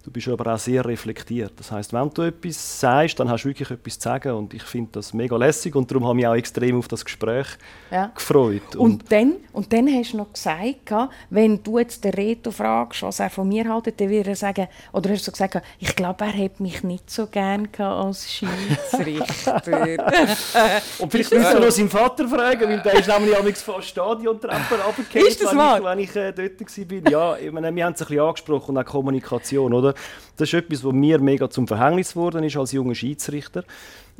Du 0.04 0.10
bist 0.10 0.28
aber 0.28 0.54
auch 0.54 0.58
sehr 0.58 0.84
reflektiert. 0.84 1.54
Das 1.58 1.72
heißt, 1.72 1.94
wenn 1.94 2.10
du 2.10 2.24
etwas 2.24 2.80
sagst, 2.80 3.20
dann 3.20 3.30
hast 3.30 3.44
du 3.44 3.50
wirklich 3.50 3.70
etwas 3.70 4.00
zu 4.00 4.10
sagen 4.10 4.32
und 4.34 4.54
ich 4.54 4.64
finde 4.64 4.90
das 4.94 5.14
mega 5.14 5.38
lässig 5.38 5.76
und 5.76 5.90
darum 5.92 6.06
habe 6.06 6.14
ich 6.14 6.24
mich 6.24 6.28
auch 6.28 6.36
extrem 6.36 6.80
auf 6.80 6.88
das 6.88 7.06
Gespräch 7.06 7.46
ja. 7.92 8.08
gefreut. 8.08 8.76
Und, 8.76 9.04
und, 9.04 9.12
dann, 9.12 9.36
und 9.54 9.72
dann 9.72 9.88
hast 9.88 10.14
du 10.14 10.18
noch 10.18 10.34
gesagt, 10.34 10.92
wenn 11.30 11.62
du 11.62 11.78
jetzt 11.78 12.04
den 12.04 12.14
Reto 12.14 12.50
fragst, 12.50 13.04
was 13.04 13.20
er 13.20 13.30
von 13.30 13.48
mir 13.48 13.72
hält, 13.72 14.00
dann 14.00 14.10
würde 14.10 14.32
er 14.32 14.36
sagen, 14.36 14.68
oder 14.92 15.12
hast 15.12 15.28
du 15.28 15.32
gesagt, 15.32 15.62
ich 15.78 15.96
glaube, 15.96 16.26
er 16.26 16.32
hätte 16.32 16.64
mich 16.64 16.84
nicht 16.84 17.12
so 17.12 17.28
gerne 17.28 17.70
als 17.78 18.32
Schiedsrichter. 18.32 19.62
und 21.00 21.12
vielleicht 21.12 21.32
müssen 21.32 21.54
wir 21.54 21.60
noch 21.60 21.72
seinen 21.72 21.90
Vater 21.90 22.28
fragen, 22.28 22.70
weil 22.70 22.82
der 22.82 22.94
ist 22.96 23.08
nämlich 23.08 23.38
am 23.38 23.54
fast 23.54 23.88
Stadiontreppen 23.88 24.80
runtergefallen, 24.84 25.28
ist 25.28 25.44
das 25.44 25.52
wenn, 25.52 25.78
ich, 25.78 25.84
wenn 25.84 26.00
ich 26.00 26.16
äh, 26.16 26.32
dort 26.32 27.06
war. 27.06 27.12
Ja, 27.12 27.38
ich 27.38 27.52
meine, 27.52 27.76
wir 27.76 27.86
haben 27.86 27.94
es 27.94 28.02
ein 28.02 28.08
bisschen 28.08 28.24
angesprochen 28.24 28.76
und 28.76 28.84
auch 28.84 28.90
Kommunikation, 28.90 29.74
oder? 29.74 29.91
Das 30.38 30.50
ist 30.50 30.54
etwas, 30.54 30.84
was 30.84 30.94
mir 30.94 31.20
mega 31.20 31.50
zum 31.50 31.68
Verhängnis 31.68 32.14
geworden 32.14 32.44
ist 32.44 32.58
als 32.58 32.72
junger 32.72 32.96
Schiedsrichter. 32.96 33.64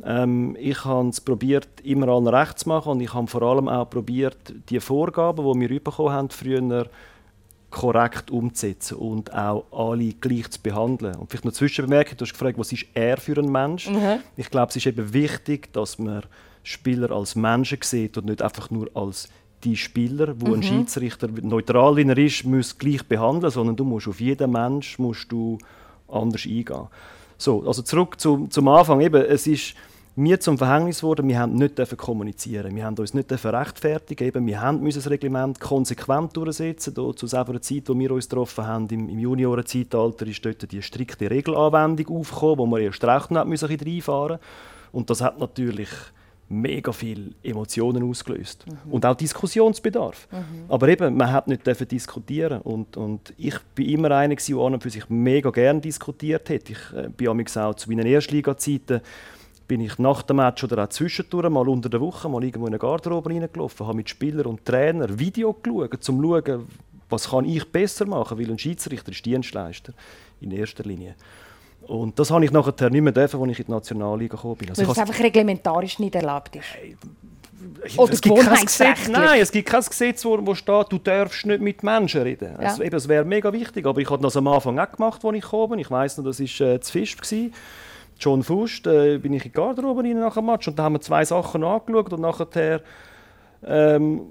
Ähm, 0.04 0.56
ich 0.58 0.84
habe 0.84 1.08
es 1.08 1.20
probiert, 1.20 1.68
immer 1.82 2.08
allen 2.08 2.28
recht 2.28 2.58
zu 2.60 2.68
machen 2.68 2.92
und 2.92 3.00
ich 3.00 3.12
habe 3.14 3.26
vor 3.26 3.42
allem 3.42 3.68
auch 3.68 3.88
probiert, 3.88 4.36
die 4.68 4.80
Vorgaben, 4.80 5.60
die 5.60 5.68
wir 5.68 5.80
bekommen 5.80 6.12
haben, 6.12 6.30
früher 6.30 6.86
korrekt 7.72 8.30
umzusetzen 8.30 8.98
und 8.98 9.34
auch 9.34 9.64
alle 9.72 10.12
gleich 10.12 10.50
zu 10.50 10.60
behandeln. 10.60 11.16
Und 11.16 11.30
vielleicht 11.30 11.46
noch 11.46 11.52
Zwischenbemerkung, 11.52 12.18
du 12.18 12.24
hast 12.24 12.32
gefragt, 12.32 12.58
was 12.58 12.70
ist 12.70 12.86
er 12.94 13.16
für 13.16 13.38
ein 13.38 13.50
Mensch? 13.50 13.88
Mhm. 13.88 14.20
Ich 14.36 14.50
glaube, 14.50 14.68
es 14.68 14.76
ist 14.76 14.86
eben 14.86 15.12
wichtig, 15.12 15.72
dass 15.72 15.98
man 15.98 16.22
Spieler 16.62 17.10
als 17.10 17.34
Menschen 17.34 17.78
sieht 17.82 18.16
und 18.18 18.26
nicht 18.26 18.42
einfach 18.42 18.70
nur 18.70 18.88
als 18.94 19.28
die 19.64 19.76
Spieler, 19.76 20.34
wo 20.38 20.48
mhm. 20.48 20.54
ein 20.54 20.62
Schiedsrichter 20.62 21.28
neutral 21.28 21.96
wie 21.96 22.08
er 22.08 22.18
ist, 22.18 22.44
muss 22.44 22.76
gleich 22.76 23.06
behandeln, 23.06 23.52
sondern 23.52 23.76
du 23.76 23.84
musst 23.84 24.08
auf 24.08 24.20
jeden 24.20 24.50
Mensch 24.50 24.98
musst 24.98 25.30
du 25.30 25.58
anders 26.08 26.44
eingehen. 26.46 26.88
So, 27.38 27.64
also 27.66 27.82
zurück 27.82 28.20
zum, 28.20 28.50
zum 28.50 28.68
Anfang. 28.68 29.00
Eben, 29.00 29.24
es 29.24 29.46
ist 29.46 29.74
mir 30.14 30.38
zum 30.38 30.58
Verhängnis 30.58 31.02
wurde, 31.02 31.26
wir 31.26 31.38
haben 31.38 31.54
nicht 31.54 31.96
kommunizieren, 31.96 32.76
wir 32.76 32.84
haben 32.84 32.96
uns 32.98 33.14
nicht 33.14 33.32
rechtfertigen, 33.32 34.28
eben, 34.28 34.46
wir 34.46 34.60
haben 34.60 34.84
das 34.88 35.08
Reglement 35.08 35.58
konsequent 35.58 36.36
durchsetzen. 36.36 36.94
Da, 36.94 37.16
zu 37.16 37.26
selber 37.26 37.60
Zeit, 37.62 37.88
wo 37.88 37.98
wir 37.98 38.10
uns 38.12 38.28
getroffen 38.28 38.66
haben, 38.66 38.88
im, 38.90 39.08
im 39.08 39.18
Juniorenzeitalter, 39.18 40.26
ist 40.26 40.44
dort 40.44 40.70
die 40.70 40.82
strikte 40.82 41.30
Regelanwendung 41.30 42.18
aufgekommen, 42.18 42.58
wo 42.58 42.66
wir 42.66 42.80
erst 42.80 43.04
recht 43.04 43.30
nicht 43.30 43.46
müssen 43.46 43.68
reinfahren 43.68 44.38
Und 44.92 45.08
das 45.08 45.22
hat 45.22 45.38
natürlich 45.38 45.88
mega 46.52 46.92
viel 46.92 47.34
Emotionen 47.42 48.08
ausgelöst 48.08 48.66
mhm. 48.66 48.92
und 48.92 49.06
auch 49.06 49.16
Diskussionsbedarf. 49.16 50.28
Mhm. 50.30 50.38
Aber 50.68 50.88
eben, 50.88 51.16
man 51.16 51.32
hat 51.32 51.48
nicht 51.48 51.66
diskutieren 51.90 52.60
und, 52.60 52.96
und 52.96 53.32
ich 53.36 53.58
bin 53.74 53.88
immer 53.88 54.10
einer, 54.12 54.36
der 54.36 54.56
an 54.56 54.74
und 54.74 54.82
für 54.82 54.90
sich 54.90 55.08
mega 55.08 55.50
gerne 55.50 55.80
diskutiert 55.80 56.48
hat. 56.50 56.70
Ich 56.70 56.78
äh, 56.94 57.08
bin 57.08 57.28
auch 57.28 57.74
zu 57.74 57.90
meinen 57.90 58.06
Erstliga-Zeiten 58.06 59.00
bin 59.68 59.80
ich 59.80 59.98
nach 59.98 60.22
dem 60.22 60.36
Match 60.36 60.62
oder 60.64 60.84
auch 60.84 60.88
zwischendurch 60.88 61.48
mal 61.48 61.66
unter 61.68 61.88
der 61.88 62.00
Woche 62.00 62.28
mal 62.28 62.44
irgendwo 62.44 62.66
in 62.66 62.74
eine 62.74 62.78
Garderobe 62.78 63.30
reingelaufen, 63.30 63.86
habe 63.86 63.96
mit 63.96 64.10
Spielern 64.10 64.46
und 64.46 64.64
Trainer 64.66 65.18
Video 65.18 65.54
geschaut, 65.54 65.94
um 65.94 66.00
zu 66.00 66.12
schauen, 66.12 66.66
was 67.08 67.30
kann 67.30 67.44
ich 67.44 67.64
besser 67.70 68.06
machen, 68.06 68.38
weil 68.38 68.50
ein 68.50 68.58
Schiedsrichter 68.58 69.12
ist 69.12 69.24
Dienstleister 69.24 69.92
in 70.40 70.50
erster 70.50 70.84
Linie. 70.84 71.14
Und 71.86 72.18
das 72.18 72.30
habe 72.30 72.44
ich 72.44 72.50
nachher 72.50 72.90
nicht 72.90 73.02
mehr 73.02 73.12
dürfen, 73.12 73.40
als 73.40 73.50
ich 73.50 73.60
in 73.60 73.66
die 73.66 73.72
Nationalliga 73.72 74.36
gekommen 74.36 74.56
bin. 74.56 74.70
Also 74.70 74.82
Weil 74.82 74.92
es 74.92 74.98
einfach 74.98 75.18
reglementarisch 75.18 75.98
nicht 75.98 76.14
erlaubt 76.14 76.56
ist? 76.56 77.98
Oder 77.98 78.12
es 78.12 78.20
gibt 78.20 78.38
kein 78.40 78.64
Gesetz, 78.64 79.08
nein, 79.08 79.40
es 79.40 79.52
gibt 79.52 79.68
kein 79.68 79.82
Gesetz, 79.82 80.24
wo, 80.24 80.38
wo 80.44 80.54
steht, 80.54 80.86
du 80.90 80.98
darfst 80.98 81.46
nicht 81.46 81.60
mit 81.60 81.82
Menschen 81.82 82.22
reden. 82.22 82.56
Ja. 82.60 82.68
Also, 82.68 82.82
eben, 82.82 82.90
das 82.90 83.08
wäre 83.08 83.24
mega 83.24 83.52
wichtig, 83.52 83.86
aber 83.86 84.00
ich 84.00 84.10
habe 84.10 84.22
das 84.22 84.36
am 84.36 84.48
Anfang 84.48 84.78
auch 84.78 84.90
gemacht, 84.90 85.24
als 85.24 85.36
ich 85.36 85.42
gekommen 85.42 85.70
bin. 85.70 85.78
Ich 85.78 85.90
weiss 85.90 86.16
noch, 86.16 86.24
das 86.24 86.40
war 86.40 86.68
äh, 86.68 86.80
zu 86.80 86.92
Fisch. 86.92 87.16
Gewesen. 87.16 87.52
John 88.18 88.42
Fust, 88.42 88.86
äh, 88.86 89.18
bin 89.18 89.32
ich 89.32 89.44
in 89.44 89.50
die 89.50 89.52
Garderobe 89.52 90.02
rein 90.02 90.18
nach 90.18 90.34
dem 90.34 90.46
Match 90.46 90.68
und 90.68 90.78
da 90.78 90.84
haben 90.84 90.94
wir 90.94 91.00
zwei 91.00 91.24
Sachen 91.24 91.64
angeschaut 91.64 92.12
und 92.12 92.20
nachher 92.20 92.80
ähm, 93.64 94.22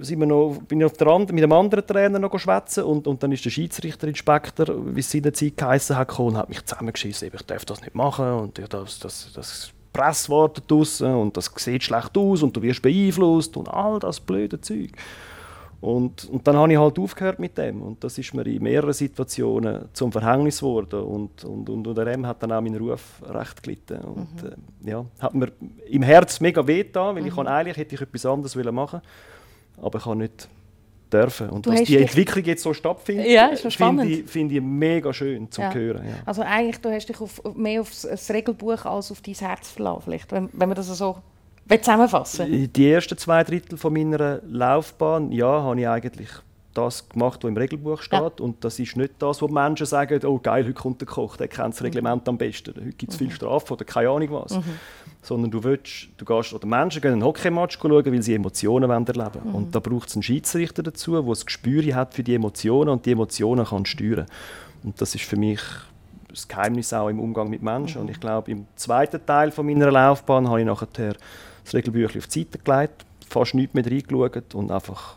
sind 0.00 0.20
wir 0.20 0.26
noch, 0.26 0.58
bin 0.66 0.80
ich 0.80 0.86
auf 0.86 0.94
der 0.94 1.08
And 1.08 1.32
mit 1.32 1.42
einem 1.42 1.52
anderen 1.52 1.86
Trainer 1.86 2.18
noch 2.18 2.36
schwätzen 2.38 2.84
und, 2.84 3.06
und 3.06 3.22
dann 3.22 3.32
ist 3.32 3.44
der 3.44 3.50
Schiedsrichterinspektor, 3.50 4.66
wie 4.94 5.00
es 5.00 5.14
in 5.14 5.22
der 5.22 5.32
Zeit 5.32 5.56
geheißen 5.56 5.96
hat, 5.96 6.08
gekommen 6.08 6.30
und 6.30 6.38
hat 6.38 6.48
mich 6.48 6.64
zusammengeschissen, 6.64 7.30
ich 7.32 7.42
darf 7.42 7.64
das 7.64 7.80
nicht 7.80 7.94
machen 7.94 8.32
und 8.32 8.60
das, 8.72 8.98
das, 8.98 9.32
das 9.34 9.72
Presswort 9.92 10.62
draussen 10.70 11.14
und 11.14 11.36
das 11.36 11.50
sieht 11.56 11.82
schlecht 11.82 12.16
aus 12.16 12.42
und 12.42 12.56
du 12.56 12.62
wirst 12.62 12.82
beeinflusst 12.82 13.56
und 13.56 13.68
all 13.68 13.98
das 13.98 14.20
blöde 14.20 14.60
Zeug. 14.60 14.90
Und, 15.80 16.26
und 16.26 16.46
dann 16.46 16.56
habe 16.56 16.70
ich 16.70 16.78
halt 16.78 16.98
aufgehört 16.98 17.38
mit 17.38 17.56
dem. 17.56 17.80
Und 17.80 18.04
das 18.04 18.18
ist 18.18 18.34
mir 18.34 18.46
in 18.46 18.62
mehreren 18.62 18.92
Situationen 18.92 19.88
zum 19.94 20.12
Verhängnis 20.12 20.58
geworden. 20.58 21.00
Und, 21.00 21.42
und, 21.44 21.70
und 21.70 21.86
unter 21.86 22.04
dem 22.04 22.26
hat 22.26 22.42
dann 22.42 22.52
auch 22.52 22.60
mein 22.60 22.76
Ruf 22.76 23.22
recht 23.26 23.62
gelitten. 23.62 24.00
Und 24.00 24.42
mhm. 24.42 24.86
äh, 24.86 24.90
ja, 24.90 25.04
hat 25.20 25.34
mir 25.34 25.50
im 25.88 26.02
Herz 26.02 26.38
mega 26.40 26.66
weh 26.66 26.82
getan, 26.82 27.16
weil 27.16 27.22
mhm. 27.22 27.28
ich 27.28 27.38
eigentlich 27.38 27.76
hätte 27.78 27.94
ich 27.94 28.00
etwas 28.00 28.26
anderes 28.26 28.54
machen 28.56 29.00
aber 29.82 29.98
ich 29.98 30.04
habe 30.04 30.16
nicht 30.16 30.48
dürfen. 31.12 31.50
Und 31.50 31.66
du 31.66 31.70
dass 31.70 31.82
die 31.84 31.96
Entwicklung 31.96 32.44
jetzt 32.44 32.62
so 32.62 32.72
stattfindet, 32.72 33.26
ja, 33.26 33.50
finde 33.56 34.06
ich, 34.06 34.24
find 34.26 34.52
ich 34.52 34.60
mega 34.60 35.12
schön 35.12 35.50
zu 35.50 35.60
ja. 35.60 35.74
hören. 35.74 36.04
Ja. 36.06 36.14
Also 36.24 36.42
eigentlich, 36.42 36.80
du 36.80 36.90
hast 36.90 37.08
dich 37.08 37.20
auf, 37.20 37.42
mehr 37.54 37.80
auf 37.80 37.90
das 37.90 38.30
Regelbuch 38.30 38.84
als 38.84 39.10
auf 39.10 39.20
dein 39.20 39.34
Herz 39.34 39.70
verlassen, 39.70 40.02
vielleicht, 40.04 40.30
wenn, 40.32 40.48
wenn 40.52 40.68
man 40.68 40.76
das 40.76 40.86
so 40.86 41.16
zusammenfassen 41.78 42.72
Die 42.72 42.90
ersten 42.90 43.16
zwei 43.16 43.44
Drittel 43.44 43.78
von 43.78 43.92
meiner 43.92 44.40
Laufbahn, 44.48 45.30
ja, 45.32 45.62
habe 45.62 45.80
ich 45.80 45.88
eigentlich 45.88 46.28
das 46.74 47.08
gemacht, 47.08 47.42
was 47.42 47.48
im 47.48 47.56
Regelbuch 47.56 48.00
steht. 48.02 48.20
Ja. 48.20 48.44
Und 48.44 48.64
das 48.64 48.78
ist 48.78 48.96
nicht 48.96 49.14
das, 49.18 49.42
wo 49.42 49.46
die 49.46 49.52
Menschen 49.52 49.86
sagen, 49.86 50.24
oh 50.24 50.38
geil, 50.38 50.64
heute 50.64 50.74
kommt 50.74 51.00
der 51.00 51.08
Koch, 51.08 51.36
der 51.36 51.48
kennt 51.48 51.74
das 51.74 51.82
Reglement 51.82 52.28
am 52.28 52.38
besten. 52.38 52.74
Heute 52.76 52.92
gibt 52.92 53.12
es 53.12 53.18
viel 53.18 53.28
mhm. 53.28 53.32
Strafe 53.32 53.72
oder 53.74 53.84
keine 53.84 54.10
Ahnung 54.10 54.28
was. 54.30 54.56
Mhm. 54.56 54.64
Sondern 55.22 55.50
du 55.50 55.62
willst, 55.64 56.08
du 56.16 56.24
gehst, 56.24 56.54
oder 56.54 56.66
Menschen 56.66 57.02
gehen 57.02 57.12
einen 57.12 57.24
Hockeymatch 57.24 57.78
schauen, 57.80 58.04
weil 58.06 58.22
sie 58.22 58.34
Emotionen 58.34 58.90
erleben 58.90 59.16
wollen. 59.16 59.48
Mhm. 59.48 59.54
Und 59.54 59.74
da 59.74 59.80
braucht 59.80 60.08
es 60.08 60.16
einen 60.16 60.22
Schiedsrichter 60.22 60.82
dazu, 60.82 61.12
der 61.12 61.22
das 61.22 61.44
Gespür 61.44 61.94
hat 61.94 62.14
für 62.14 62.22
die 62.22 62.34
Emotionen 62.34 62.90
und 62.90 63.04
die 63.04 63.12
Emotionen 63.12 63.66
kann 63.66 63.84
steuern. 63.84 64.26
Und 64.82 65.00
das 65.00 65.14
ist 65.14 65.24
für 65.24 65.36
mich 65.36 65.60
das 66.28 66.46
Geheimnis 66.46 66.92
auch 66.92 67.08
im 67.08 67.18
Umgang 67.18 67.50
mit 67.50 67.62
Menschen. 67.62 68.00
Mhm. 68.00 68.06
Und 68.06 68.10
ich 68.12 68.20
glaube, 68.20 68.50
im 68.50 68.66
zweiten 68.76 69.24
Teil 69.26 69.50
von 69.50 69.66
meiner 69.66 69.90
Laufbahn 69.90 70.48
habe 70.48 70.60
ich 70.60 70.66
nachher 70.66 71.14
das 71.70 71.78
Regelbüchlein 71.78 72.22
auf 72.22 72.26
die 72.26 72.40
Seite 72.40 72.58
gelegt, 72.58 73.06
fast 73.28 73.54
nichts 73.54 73.74
mehr 73.74 73.86
reingeschaut 73.86 74.54
und 74.54 74.70
einfach 74.70 75.16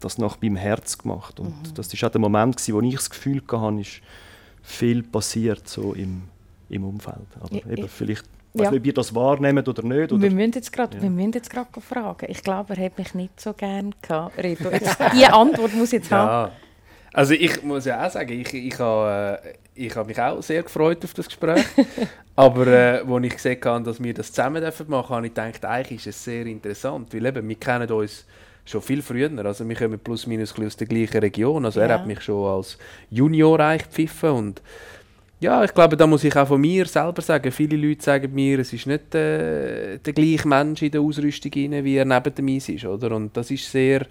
das 0.00 0.18
nach 0.18 0.40
meinem 0.40 0.56
Herz 0.56 0.98
gemacht. 0.98 1.40
Und 1.40 1.48
mhm. 1.48 1.74
das 1.74 1.92
war 1.92 2.08
auch 2.08 2.12
der 2.12 2.20
Moment, 2.20 2.56
gewesen, 2.56 2.74
wo 2.74 2.80
ich 2.80 2.94
das 2.94 3.10
Gefühl 3.10 3.42
hatte, 3.50 3.80
ist 3.80 4.00
viel 4.62 5.02
passiert 5.02 5.68
so 5.68 5.92
im, 5.94 6.22
im 6.68 6.84
Umfeld. 6.84 7.26
Aber 7.40 7.54
ja, 7.54 7.66
eben, 7.68 7.88
vielleicht 7.88 8.24
ja. 8.54 8.70
nicht, 8.70 8.80
ob 8.80 8.86
ihr 8.86 8.94
das 8.94 9.14
wahrnehmt 9.14 9.68
oder 9.68 9.82
nicht. 9.82 10.12
Oder? 10.12 10.22
Wir 10.22 10.30
müssen 10.30 10.52
jetzt 10.52 10.72
gerade 10.72 10.98
ja. 10.98 11.80
fragen. 11.80 12.26
Ich 12.28 12.42
glaube, 12.42 12.76
er 12.76 12.84
hat 12.84 12.98
mich 12.98 13.14
nicht 13.14 13.40
so 13.40 13.52
gerne 13.52 13.90
gehabt, 14.00 14.38
Reto. 14.38 14.70
Diese 15.12 15.32
Antwort 15.32 15.74
muss 15.74 15.88
ich 15.88 16.00
jetzt 16.00 16.10
ja. 16.10 16.18
haben. 16.18 16.52
Also 17.12 17.34
ich 17.34 17.62
muss 17.62 17.84
ja 17.84 18.06
auch 18.06 18.10
sagen, 18.10 18.40
ich, 18.40 18.54
ich 18.54 18.78
habe 18.78 19.40
äh, 19.42 19.52
ich 19.74 19.94
habe 19.96 20.08
mich 20.08 20.20
auch 20.20 20.42
sehr 20.42 20.62
gefreut 20.62 21.04
auf 21.04 21.14
das 21.14 21.26
Gespräch. 21.26 21.64
Aber 22.36 22.66
äh, 22.66 23.02
als 23.06 23.24
ich 23.24 23.32
gesehen 23.34 23.58
habe, 23.64 23.84
dass 23.84 24.02
wir 24.02 24.14
das 24.14 24.32
zusammen 24.32 24.62
machen 24.62 24.86
dürfen, 24.86 25.08
habe 25.08 25.26
ich 25.26 25.34
gedacht, 25.34 25.64
eigentlich 25.64 26.06
ist 26.06 26.16
es 26.16 26.24
sehr 26.24 26.46
interessant. 26.46 27.12
Weil 27.12 27.26
eben, 27.26 27.48
wir 27.48 27.56
kennen 27.56 27.90
uns 27.90 28.26
schon 28.64 28.82
viel 28.82 29.02
früher. 29.02 29.30
Also 29.44 29.68
wir 29.68 29.76
kommen 29.76 29.98
plus 29.98 30.26
minus 30.26 30.58
aus 30.58 30.76
der 30.76 30.86
gleichen 30.86 31.18
Region. 31.18 31.64
Also 31.64 31.80
ja. 31.80 31.86
er 31.86 31.94
hat 31.94 32.06
mich 32.06 32.22
schon 32.22 32.46
als 32.46 32.78
Junior 33.10 33.58
gepfiffen 33.76 34.30
und 34.30 34.62
ja, 35.42 35.64
ich 35.64 35.74
glaube, 35.74 35.96
da 35.96 36.06
muss 36.06 36.22
ich 36.22 36.36
auch 36.36 36.46
von 36.46 36.60
mir 36.60 36.86
selber 36.86 37.20
sagen. 37.20 37.50
Viele 37.50 37.76
Leute 37.76 38.04
sagen 38.04 38.32
mir, 38.32 38.60
es 38.60 38.72
ist 38.72 38.86
nicht 38.86 39.12
äh, 39.12 39.98
der 39.98 40.12
gleiche 40.12 40.46
Mensch 40.46 40.82
in 40.82 40.92
der 40.92 41.00
Ausrüstung 41.00 41.50
rein, 41.56 41.84
wie 41.84 41.96
er 41.96 42.04
neben 42.04 42.32
dem 42.32 42.46
Eis 42.46 42.68
ist. 42.68 42.84
Oder? 42.84 43.10
Und 43.10 43.36
das 43.36 43.50
ist 43.50 43.68
sehr 43.68 44.06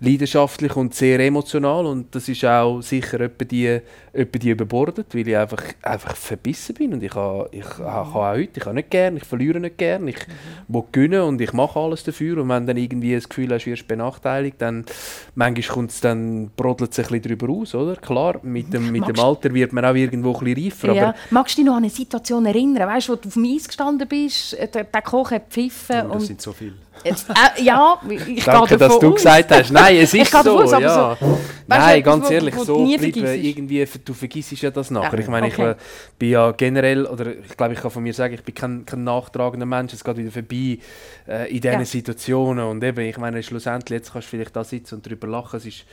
leidenschaftlich 0.00 0.74
und 0.76 0.94
sehr 0.94 1.20
emotional 1.20 1.86
und 1.86 2.14
das 2.14 2.28
ist 2.28 2.44
auch 2.44 2.80
sicher 2.80 3.20
etwa 3.20 3.44
die, 3.44 3.80
etwa 4.12 4.38
die 4.38 4.50
überbordet, 4.50 5.14
weil 5.14 5.28
ich 5.28 5.36
einfach, 5.36 5.62
einfach 5.82 6.16
verbissen 6.16 6.74
bin 6.74 6.94
und 6.94 7.02
ich 7.02 7.14
habe 7.14 7.48
ich, 7.52 7.60
ich 7.60 7.80
auch 7.80 8.14
heute, 8.14 8.60
ich 8.60 8.66
habe 8.66 8.74
nicht 8.74 8.90
gern, 8.90 9.16
ich 9.16 9.24
verliere 9.24 9.60
nicht 9.60 9.78
gern, 9.78 10.08
ich 10.08 10.18
mhm. 10.26 10.74
will 10.74 10.84
gewinnen 10.92 11.22
und 11.22 11.40
ich 11.40 11.52
mache 11.52 11.78
alles 11.78 12.04
dafür 12.04 12.38
und 12.38 12.48
wenn 12.48 12.66
dann 12.66 12.76
irgendwie 12.76 13.14
das 13.14 13.28
Gefühl 13.28 13.52
hast, 13.52 13.64
du 13.64 13.70
wirst 13.70 13.88
benachteiligt, 13.88 14.60
dann 14.60 14.84
manchmal 15.34 15.74
kommt 15.74 15.90
es 15.90 16.00
dann, 16.00 16.50
brodelt 16.56 16.92
es 16.92 16.98
ein 16.98 17.04
bisschen 17.04 17.22
darüber 17.22 17.52
aus, 17.52 17.74
oder? 17.74 17.96
Klar, 17.96 18.40
mit 18.42 18.72
dem, 18.72 18.90
mit 18.92 19.06
dem 19.06 19.18
Alter 19.18 19.52
wird 19.54 19.72
man 19.72 19.84
auch 19.84 19.94
irgendwo 19.94 20.34
ein 20.34 20.44
bisschen 20.44 20.63
reifer. 20.70 20.92
Ja. 20.92 21.14
Magst 21.30 21.56
du 21.56 21.62
dich 21.62 21.66
noch 21.66 21.76
an 21.76 21.84
eine 21.84 21.90
Situation 21.90 22.46
erinnern, 22.46 22.88
weißt 22.88 23.08
du, 23.08 23.12
wo 23.12 23.16
du 23.16 23.28
auf 23.28 23.34
dem 23.34 23.44
Eis 23.44 23.66
gestanden 23.66 24.08
bist, 24.08 24.52
der, 24.52 24.84
der 24.84 25.02
Koch 25.02 25.30
hat 25.30 25.48
pfiffen 25.50 26.06
oh, 26.06 26.14
das 26.14 26.22
und... 26.22 26.26
sind 26.26 26.40
so 26.40 26.52
viele. 26.52 26.74
Jetzt, 27.02 27.28
äh, 27.28 27.62
ja, 27.62 28.00
ich 28.08 28.44
Danke, 28.44 28.76
dass 28.76 28.98
du 28.98 29.08
aus. 29.08 29.14
gesagt 29.16 29.50
hast. 29.50 29.70
Nein, 29.70 29.96
es 29.96 30.14
ist 30.14 30.32
so. 30.32 30.60
Aus, 30.60 30.70
ja. 30.70 31.16
so 31.18 31.38
Nein, 31.66 32.02
ganz 32.02 32.30
ehrlich, 32.30 32.54
so 32.56 32.84
bleiben 32.84 33.12
irgendwie, 33.14 33.86
du 34.04 34.14
vergisst 34.14 34.52
ja 34.60 34.70
das 34.70 34.90
nachher. 34.90 35.14
Ja, 35.14 35.18
ich 35.18 35.28
meine, 35.28 35.46
okay. 35.46 35.72
ich 35.72 36.18
bin 36.18 36.30
ja 36.30 36.50
generell, 36.52 37.06
oder 37.06 37.26
ich 37.36 37.56
glaube, 37.56 37.74
ich 37.74 37.80
kann 37.80 37.90
von 37.90 38.02
mir 38.02 38.12
sagen, 38.12 38.34
ich 38.34 38.42
bin 38.42 38.54
kein, 38.54 38.84
kein 38.84 39.04
nachtragender 39.04 39.66
Mensch, 39.66 39.92
es 39.94 40.04
geht 40.04 40.16
wieder 40.16 40.30
vorbei 40.30 40.78
äh, 41.26 41.50
in 41.50 41.60
diesen 41.60 41.80
ja. 41.80 41.84
Situationen. 41.84 42.64
Und 42.64 42.84
eben, 42.84 43.00
ich 43.00 43.18
meine, 43.18 43.42
schlussendlich, 43.42 43.98
jetzt 43.98 44.12
kannst 44.12 44.28
du 44.28 44.36
vielleicht 44.36 44.54
da 44.54 44.64
sitzen 44.64 44.96
und 44.96 45.06
darüber 45.06 45.26
lachen, 45.26 45.56
es 45.56 45.66
ist 45.66 45.84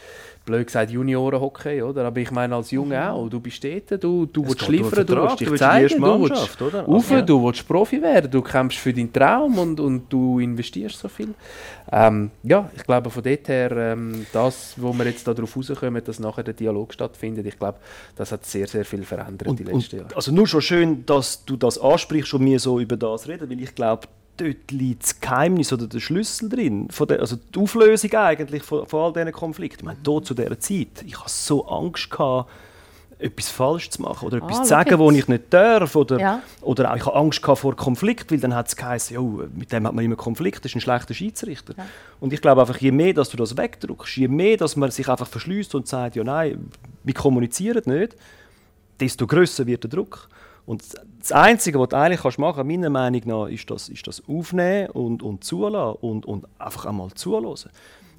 blöd 0.46 0.66
gesagt 0.66 0.92
Juniorenhockey, 0.92 1.82
oder? 1.84 2.06
Aber 2.06 2.20
ich 2.20 2.32
meine 2.32 2.56
als 2.56 2.72
Junge 2.72 2.98
mhm. 2.98 3.08
auch, 3.08 3.30
du 3.30 3.40
bist 3.40 3.64
dort, 3.64 4.04
du, 4.04 4.26
du 4.26 4.46
willst 4.48 4.68
liefern, 4.68 5.06
du 5.06 5.16
willst 5.16 5.40
dich 5.40 5.56
zeigen, 5.56 6.02
du 6.02 6.22
willst 6.22 6.62
oder? 6.62 6.82
Rauf, 6.84 7.12
ja. 7.12 7.22
du 7.22 7.44
willst 7.44 7.68
Profi 7.68 8.02
werden, 8.02 8.30
du 8.32 8.42
kämpfst 8.42 8.80
für 8.80 8.94
deinen 8.94 9.14
Traum 9.14 9.58
und, 9.58 9.80
und 9.80 10.12
du 10.12 10.40
investierst 10.40 10.91
so 10.98 11.08
viel. 11.08 11.34
Ähm, 11.92 12.32
ja, 12.44 12.70
ich 12.76 12.84
glaube 12.84 13.10
von 13.10 13.24
dort 13.24 13.48
her, 13.48 13.72
ähm, 13.72 14.26
das, 14.32 14.76
wo 14.78 14.94
wir 14.94 15.06
jetzt 15.06 15.28
darauf 15.28 15.56
rauskommen, 15.56 16.04
dass 16.04 16.20
nachher 16.20 16.44
der 16.44 16.54
Dialog 16.54 16.94
stattfindet, 16.94 17.46
ich 17.46 17.58
glaube, 17.58 17.80
das 18.16 18.32
hat 18.32 18.46
sehr, 18.46 18.68
sehr 18.68 18.86
viel 18.86 19.04
verändert 19.04 19.48
und, 19.48 19.60
die 19.60 19.64
letzten 19.64 19.98
Jahre. 19.98 20.16
Also 20.16 20.32
nur 20.32 20.48
schon 20.48 20.62
schön, 20.62 21.06
dass 21.06 21.46
du 21.46 21.58
das 21.58 21.78
ansprichst 21.78 22.34
und 22.34 22.44
mir 22.44 22.60
so 22.60 22.80
über 22.80 22.98
das 22.98 23.28
reden, 23.28 23.50
weil 23.50 23.62
ich 23.62 23.76
glaube, 23.76 24.08
dort 24.38 24.72
liegt 24.72 25.04
das 25.04 25.20
Geheimnis 25.20 25.72
oder 25.74 25.88
der 25.88 26.00
Schlüssel 26.00 26.50
drin. 26.50 26.88
Von 26.90 27.08
der, 27.08 27.20
also 27.20 27.36
die 27.36 27.60
Auflösung 27.60 28.14
eigentlich 28.14 28.64
von, 28.64 28.86
von 28.86 29.00
all 29.02 29.14
diesen 29.14 29.32
Konflikten. 29.32 29.80
Ich 29.82 29.86
meine, 29.86 30.00
hier 30.06 30.24
zu 30.24 30.34
dieser 30.34 30.60
Zeit, 30.60 31.04
ich 31.06 31.20
hatte 31.20 31.30
so 31.30 31.68
Angst, 31.68 32.10
gehabt, 32.10 32.50
etwas 33.22 33.50
falsch 33.50 33.90
zu 33.90 34.02
machen 34.02 34.26
oder 34.26 34.38
etwas 34.38 34.60
ah, 34.60 34.64
zu 34.64 34.70
sagen, 34.70 35.00
was 35.00 35.16
ich 35.16 35.28
nicht 35.28 35.44
darf. 35.50 35.96
Oder, 35.96 36.20
ja. 36.20 36.44
oder 36.62 36.92
auch, 36.92 36.96
ich 36.96 37.06
hatte 37.06 37.16
Angst 37.16 37.42
vor 37.44 37.76
Konflikt, 37.76 38.32
weil 38.32 38.40
dann 38.40 38.56
hat 38.56 38.68
es 38.68 38.76
geheißen, 38.76 39.18
oh, 39.18 39.44
mit 39.54 39.72
dem 39.72 39.88
hat 39.88 39.94
man 39.94 40.04
immer 40.04 40.16
Konflikt, 40.16 40.66
das 40.66 40.72
ist 40.72 40.76
ein 40.76 40.82
schlechter 40.82 41.14
Schiedsrichter. 41.14 41.74
Ja. 41.78 41.86
Und 42.20 42.34
ich 42.34 42.42
glaube 42.42 42.62
einfach, 42.62 42.78
je 42.78 42.92
mehr 42.92 43.14
dass 43.14 43.30
du 43.30 43.38
das 43.38 43.58
wegdrückst, 43.58 44.18
je 44.18 44.28
mehr 44.28 44.58
dass 44.58 44.76
man 44.76 44.92
sich 44.92 45.08
einfach 45.08 45.28
verschließt 45.28 45.76
und 45.76 45.88
sagt, 45.88 46.16
ja 46.16 46.24
nein, 46.24 46.70
wir 47.04 47.14
kommunizieren 47.14 47.84
nicht, 47.86 48.16
desto 49.00 49.28
größer 49.28 49.66
wird 49.68 49.84
der 49.84 49.90
Druck. 49.90 50.30
Und 50.66 50.84
das 51.20 51.32
Einzige, 51.32 51.80
was 51.80 51.90
du 51.90 51.98
eigentlich 51.98 52.38
machen 52.38 52.56
kannst, 52.58 52.72
meiner 52.72 52.90
Meinung 52.90 53.22
nach, 53.26 53.48
ist 53.48 53.70
das, 53.70 53.90
ist 53.90 54.08
das 54.08 54.24
Aufnehmen 54.28 54.90
und, 54.92 55.24
und 55.24 55.44
zulassen 55.44 55.98
und, 56.02 56.26
und 56.26 56.46
einfach 56.60 56.86
einmal 56.86 57.12
zulassen. 57.12 57.72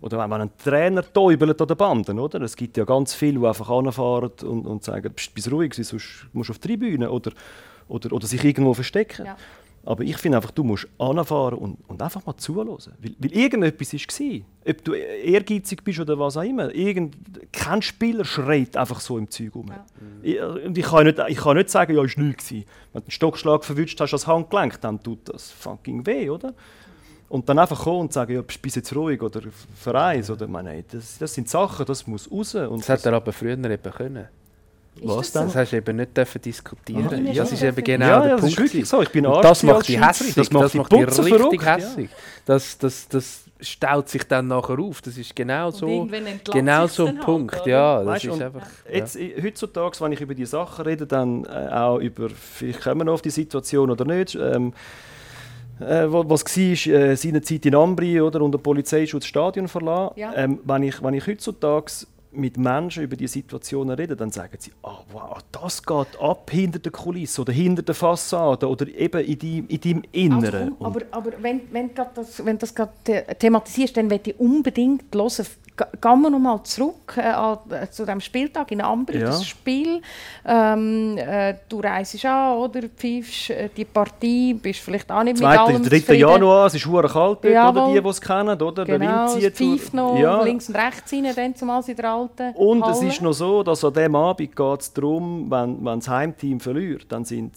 Oder 0.03 0.19
wenn 0.19 0.29
man 0.29 0.41
einen 0.43 0.57
Trainer 0.59 1.03
täubelt 1.11 1.61
an 1.61 1.69
den 1.69 1.77
Banden, 1.77 2.19
oder? 2.19 2.41
Es 2.43 2.57
gibt 2.57 2.77
ja 2.77 2.85
ganz 2.85 3.15
viele, 3.15 3.39
die 3.39 3.47
einfach 3.47 3.71
anfahren 3.71 4.33
und, 4.43 4.67
und 4.67 4.85
sagen, 4.85 5.13
bist, 5.15 5.33
bist 5.35 5.51
ruhig, 5.51 5.75
sonst 5.75 6.27
musst 6.33 6.49
du 6.49 6.53
auf 6.53 6.59
die 6.59 6.69
Tribüne 6.69 7.11
oder, 7.11 7.31
oder, 7.89 8.13
oder 8.13 8.27
sich 8.27 8.45
irgendwo 8.45 8.75
verstecken. 8.75 9.27
Ja. 9.27 9.37
Aber 9.85 10.05
ich 10.05 10.17
finde 10.17 10.39
einfach, 10.39 10.53
du 10.53 10.63
musst 10.63 10.89
anfahren 10.99 11.59
und, 11.59 11.79
und 11.89 12.03
einfach 12.03 12.25
mal 12.25 12.37
zuhören. 12.37 12.69
Weil, 12.69 13.15
weil 13.19 13.33
irgendetwas 13.33 13.93
war. 13.93 14.41
Ob 14.69 14.85
du 14.85 14.93
ehrgeizig 14.93 15.83
bist 15.83 15.99
oder 15.99 16.19
was 16.19 16.37
auch 16.37 16.43
immer. 16.43 16.73
Irgend, 16.73 17.17
kein 17.53 17.83
Spieler 17.83 18.25
schreit 18.25 18.77
einfach 18.77 19.01
so 19.01 19.19
im 19.19 19.29
Zeug 19.29 19.55
rum. 19.55 19.67
Ja. 19.69 19.85
Ich, 20.23 20.67
und 20.67 20.79
ich 20.79 20.85
kann, 20.85 21.07
nicht, 21.07 21.21
ich 21.29 21.39
kann 21.39 21.57
nicht 21.57 21.71
sagen, 21.71 21.95
ja, 21.97 22.03
es 22.03 22.17
war 22.17 22.25
nichts. 22.25 22.51
Wenn 22.53 22.65
du 22.93 22.99
einen 22.99 23.11
Stockschlag 23.11 23.65
verwünscht 23.65 24.01
hast 24.01 24.13
als 24.13 24.27
Handgelenk, 24.27 24.81
dann 24.81 25.03
tut 25.03 25.29
das 25.29 25.51
fucking 25.51 26.07
weh, 26.07 26.31
oder? 26.31 26.55
Und 27.33 27.49
dann 27.49 27.59
einfach 27.59 27.85
kommen 27.85 28.01
und 28.01 28.13
sagen, 28.13 28.35
ja, 28.35 28.43
bist 28.43 28.77
jetzt 28.77 28.95
ruhig 28.95 29.23
oder 29.23 29.41
vereins. 29.75 30.29
Oder, 30.29 30.47
meine, 30.47 30.83
das, 30.83 31.17
das 31.17 31.33
sind 31.33 31.49
Sachen, 31.49 31.87
das 31.87 32.07
muss 32.07 32.31
raus. 32.31 32.55
Und 32.55 32.81
das, 32.81 32.87
das 32.87 32.99
hätte 32.99 33.09
er 33.09 33.15
aber 33.15 33.33
früher 33.33 33.53
eben 33.53 33.83
können. 33.91 34.29
Was 34.97 35.33
das, 35.33 35.47
das 35.47 35.57
hast 35.57 35.73
du 35.73 35.77
eben 35.79 35.97
nicht 35.97 36.15
dürfen 36.15 36.43
diskutieren. 36.43 37.27
Aha, 37.27 37.33
das 37.35 37.53
ist 37.53 37.63
eben 37.63 37.83
genau 37.83 38.07
ja, 38.07 38.21
der 38.21 38.29
ja, 38.33 38.37
Punkt. 38.37 38.59
Das 38.59 38.75
ist 38.75 38.91
so. 38.91 39.01
Ich 39.01 39.09
das 39.09 39.63
macht 39.63 39.89
dich 39.89 39.99
hässlich. 39.99 40.35
Das 40.35 40.51
macht, 40.51 40.65
das 40.65 40.75
macht 40.75 40.93
dich 40.93 41.07
richtig 41.07 41.29
verrückt, 41.29 41.65
hässlich. 41.65 42.11
Ja. 42.11 42.17
Das, 42.45 42.77
das, 42.77 43.09
das 43.09 43.45
staut 43.63 44.11
sich 44.11 44.25
dann 44.25 44.49
nachher 44.49 44.79
auf. 44.79 45.01
Das 45.01 45.17
ist 45.17 45.35
genau 45.35 45.71
so, 45.71 46.07
genau 46.53 46.87
so 46.87 47.07
ein 47.07 47.19
Punkt. 47.19 47.57
Halt, 47.57 47.67
ja, 47.67 48.05
das 48.05 48.25
ist 48.25 48.43
einfach, 48.43 48.67
jetzt, 48.93 49.19
Heutzutage, 49.43 49.99
wenn 50.01 50.13
ich 50.13 50.21
über 50.21 50.35
die 50.35 50.45
Sachen 50.45 50.85
rede, 50.85 51.07
dann 51.07 51.47
äh, 51.47 51.71
auch 51.73 51.97
über, 51.97 52.29
vielleicht 52.29 52.83
kommen 52.83 53.01
wir 53.01 53.05
noch 53.07 53.15
auf 53.15 53.23
die 53.23 53.31
Situation 53.31 53.91
oder 53.91 54.05
nicht, 54.05 54.35
ähm, 54.35 54.75
äh, 55.81 56.07
was 56.09 56.45
war, 56.45 56.95
äh, 56.95 57.17
seinerzeit 57.17 57.67
in 57.67 57.75
Ambri 57.75 58.21
oder, 58.21 58.43
und 58.43 58.53
der 58.53 58.59
Polizeischutz 58.59 59.23
das 59.23 59.29
Stadion 59.29 59.69
verlassen. 59.69 60.15
Ja. 60.17 60.35
Ähm, 60.35 60.61
wenn, 60.65 60.83
ich, 60.83 61.03
wenn 61.03 61.15
ich 61.15 61.27
heutzutage 61.27 61.93
mit 62.35 62.57
Menschen 62.57 63.03
über 63.03 63.17
die 63.17 63.27
Situationen 63.27 63.95
reden, 63.95 64.17
dann 64.17 64.31
sagen 64.31 64.57
sie, 64.59 64.73
oh, 64.83 64.99
wow, 65.13 65.39
das 65.53 65.83
geht 65.83 66.19
ab 66.21 66.51
hinter 66.51 66.79
der 66.79 66.93
Kulisse 66.93 67.43
oder 67.43 67.53
hinter 67.53 67.83
der 67.83 67.95
Fassade 67.95 68.67
oder 68.69 68.89
eben 68.89 69.25
in, 69.25 69.39
die, 69.39 69.59
in 69.59 69.81
deinem 69.81 70.03
Inneren. 70.13 70.75
Also, 70.81 70.85
aber, 70.85 71.01
aber 71.11 71.33
wenn, 71.41 71.61
wenn, 71.71 71.91
das, 71.95 72.45
wenn 72.45 72.59
das 72.59 72.75
gerade 72.75 72.93
thematisierst, 73.39 73.97
dann 73.97 74.09
möchte 74.09 74.31
ich 74.31 74.41
unbedingt 74.41 75.15
hören, 75.15 75.47
gehen 75.77 76.21
wir 76.21 76.31
nochmal 76.31 76.63
zurück 76.65 77.17
äh, 77.17 77.89
zu 77.91 78.05
dem 78.05 78.21
Spieltag 78.21 78.71
in 78.73 78.81
Ambri, 78.81 79.19
ja. 79.19 79.27
das 79.27 79.47
Spiel. 79.47 80.03
Ähm, 80.45 81.17
äh, 81.17 81.55
du 81.69 81.81
reist 81.81 82.25
an, 82.25 82.59
oder? 82.59 82.83
Pfeifst 82.89 83.51
äh, 83.51 83.69
die 83.75 83.85
Partie, 83.85 84.55
bist 84.55 84.81
vielleicht 84.81 85.11
auch 85.11 85.23
nicht 85.23 85.39
Zweite, 85.39 85.73
mit 85.73 85.93
allem 85.93 86.07
3. 86.07 86.15
Januar, 86.15 86.67
es 86.67 86.75
ist 86.75 86.87
hure 86.87 87.09
kalt 87.09 87.39
dort, 87.43 87.77
oder 87.77 87.89
die, 87.89 88.01
die 88.01 88.09
es 88.09 88.21
kennen, 88.21 88.61
oder? 88.61 88.85
Genau, 88.85 89.35
der 89.35 89.43
Wind 89.43 89.57
zieht. 89.57 89.95
noch 89.95 90.19
ja. 90.19 90.43
links 90.43 90.69
und 90.69 90.77
rechts 90.77 91.13
rein, 91.13 91.27
dann 91.35 91.55
zumal 91.55 91.83
in 91.87 91.97
der 91.97 92.13
alten 92.13 92.55
Und 92.55 92.83
Halle. 92.83 92.93
es 92.93 93.03
ist 93.03 93.23
noch 93.23 93.33
so, 93.33 93.63
dass 93.63 93.85
an 93.85 93.93
diesem 93.93 94.15
Abend 94.15 94.55
geht 94.55 94.81
es 94.81 94.93
darum, 94.93 95.51
wenn, 95.51 95.85
wenn 95.85 95.99
das 96.01 96.09
Heimteam 96.09 96.61
verliert, 96.61 97.07
dann 97.09 97.25
sind 97.25 97.57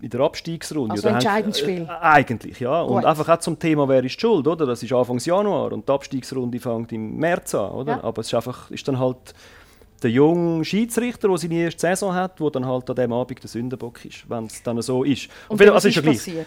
in 0.00 0.10
der 0.10 0.20
Abstiegsrunde. 0.20 0.92
Also 0.92 1.08
entscheidendes 1.08 1.60
Spiel? 1.60 1.82
Äh, 1.82 1.88
eigentlich, 2.00 2.60
ja. 2.60 2.82
Gut. 2.82 2.96
Und 2.96 3.04
einfach 3.04 3.28
auch 3.28 3.38
zum 3.38 3.58
Thema, 3.58 3.88
wer 3.88 4.04
ist 4.04 4.20
schuld, 4.20 4.46
oder? 4.46 4.66
Das 4.66 4.82
ist 4.82 4.92
Anfang 4.92 5.18
Januar 5.18 5.72
und 5.72 5.88
die 5.88 5.92
Abstiegsrunde 5.92 6.60
fängt 6.60 6.92
im 6.92 7.16
März 7.16 7.54
an, 7.54 7.70
oder? 7.70 7.92
Ja. 7.92 8.04
Aber 8.04 8.20
es 8.20 8.26
ist 8.28 8.34
einfach, 8.34 8.70
ist 8.70 8.86
dann 8.86 8.98
halt 8.98 9.34
der 10.02 10.10
junge 10.10 10.64
Schiedsrichter, 10.64 11.28
der 11.28 11.38
seine 11.38 11.54
erste 11.54 11.80
Saison 11.80 12.14
hat, 12.14 12.38
der 12.38 12.50
dann 12.50 12.66
halt 12.66 12.88
an 12.90 12.96
diesem 12.96 13.12
Abend 13.12 13.42
der 13.42 13.48
Sündenbock 13.48 14.04
ist, 14.04 14.28
wenn 14.28 14.44
es 14.44 14.62
dann 14.62 14.80
so 14.82 15.04
ist. 15.04 15.28
Und, 15.48 15.60
und 15.60 15.70
also 15.70 15.88
ist 15.88 15.96
ja 15.96 16.02
passiert? 16.02 16.46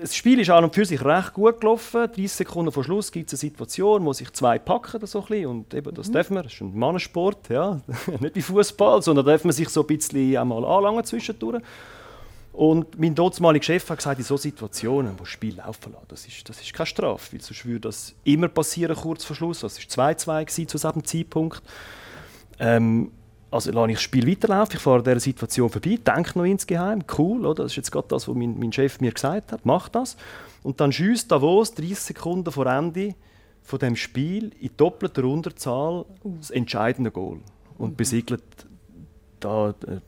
Das 0.00 0.16
Spiel 0.16 0.40
ist 0.40 0.50
an 0.50 0.64
und 0.64 0.74
für 0.74 0.84
sich 0.84 1.04
recht 1.04 1.34
gut 1.34 1.60
gelaufen. 1.60 2.06
30 2.06 2.32
Sekunden 2.32 2.72
vor 2.72 2.82
Schluss 2.82 3.12
gibt 3.12 3.32
es 3.32 3.34
eine 3.34 3.50
Situation, 3.50 4.04
wo 4.04 4.12
sich 4.12 4.32
zwei 4.32 4.58
packen. 4.58 5.06
So 5.06 5.20
ein 5.20 5.26
bisschen. 5.26 5.46
Und 5.46 5.74
eben, 5.74 5.94
das 5.94 6.08
mhm. 6.08 6.12
dürfen 6.12 6.34
wir. 6.34 6.42
Das 6.42 6.54
ist 6.54 6.60
ein 6.60 6.76
Mannensport. 6.76 7.48
Ja. 7.50 7.80
Nicht 8.20 8.34
wie 8.34 8.42
Fußball, 8.42 9.02
sondern 9.02 9.26
da 9.26 9.32
darf 9.32 9.44
man 9.44 9.52
sich 9.52 9.68
so 9.68 9.82
ein 9.82 9.86
bisschen 9.86 10.36
einmal 10.36 10.64
anlangen 10.64 11.04
zwischendurch. 11.04 11.62
Und 12.52 12.98
mein 13.00 13.14
damaliger 13.14 13.64
Chef 13.64 13.88
hat 13.88 13.98
gesagt, 13.98 14.18
in 14.18 14.24
solchen 14.24 14.42
Situationen, 14.42 15.14
wo 15.14 15.20
das 15.20 15.28
Spiel 15.28 15.56
laufen 15.56 15.92
lassen, 15.92 16.06
das 16.08 16.26
ist, 16.26 16.46
das 16.48 16.60
ist 16.60 16.74
keine 16.74 16.86
Strafe, 16.86 17.32
weil 17.32 17.40
sonst 17.40 17.64
würde 17.64 17.80
das 17.80 18.14
immer 18.24 18.48
passieren, 18.48 18.94
kurz 18.94 19.24
vor 19.24 19.34
Schluss. 19.34 19.60
Das 19.60 19.78
war 19.96 20.10
2-2 20.10 20.66
zu 20.66 20.76
diesem 20.76 21.04
Zeitpunkt. 21.04 21.62
Ähm, 22.58 23.10
also 23.50 23.70
lasse 23.70 23.90
ich 23.90 23.96
das 23.96 24.02
Spiel 24.02 24.26
weiterlaufen, 24.26 24.76
ich 24.76 24.82
fahre 24.82 24.98
an 24.98 25.04
dieser 25.04 25.20
Situation 25.20 25.68
vorbei, 25.68 25.98
denke 26.04 26.38
noch 26.38 26.44
insgeheim, 26.44 27.04
cool, 27.18 27.44
oder? 27.44 27.64
das 27.64 27.72
ist 27.72 27.76
jetzt 27.76 27.92
gerade 27.92 28.08
das, 28.08 28.26
was 28.26 28.34
mein, 28.34 28.58
mein 28.58 28.72
Chef 28.72 29.00
mir 29.00 29.12
gesagt 29.12 29.52
hat, 29.52 29.64
mach 29.64 29.88
das. 29.90 30.16
Und 30.62 30.80
dann 30.80 30.92
schießt 30.92 31.30
Davos 31.30 31.74
30 31.74 31.98
Sekunden 31.98 32.50
vor 32.50 32.66
Ende 32.66 33.14
von 33.62 33.78
dem 33.78 33.96
Spiel 33.96 34.52
in 34.60 34.70
doppelter 34.76 35.24
Unterzahl 35.24 36.06
das 36.24 36.50
entscheidende 36.50 37.10
Goal 37.10 37.40
und 37.78 37.96
besiegelt 37.96 38.42
da 39.40 39.70
äh, 39.86 40.00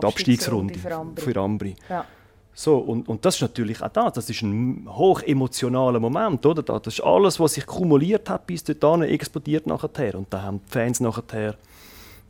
die 0.00 0.06
Abstiegsrunde 0.06 0.78
für 0.78 0.94
Ambri. 0.94 1.22
Für 1.22 1.40
Ambri. 1.40 1.76
Ja. 1.88 2.04
So, 2.54 2.78
und, 2.78 3.08
und 3.08 3.24
das 3.24 3.36
ist 3.36 3.42
natürlich 3.42 3.80
auch 3.80 3.88
das. 3.88 4.14
Das 4.14 4.30
ist 4.30 4.42
ein 4.42 4.84
hoch 4.88 5.22
emotionaler 5.22 6.00
Moment. 6.00 6.44
Oder? 6.44 6.62
Das 6.62 6.94
ist 6.94 7.00
alles, 7.00 7.38
was 7.38 7.54
sich 7.54 7.64
kumuliert 7.64 8.28
hat, 8.28 8.48
bis 8.48 8.64
dorthin 8.64 9.02
explodiert 9.02 9.66
nachher. 9.68 10.16
Und 10.16 10.26
da 10.32 10.42
haben 10.42 10.60
die 10.66 10.72
Fans 10.72 10.98
nachher 10.98 11.54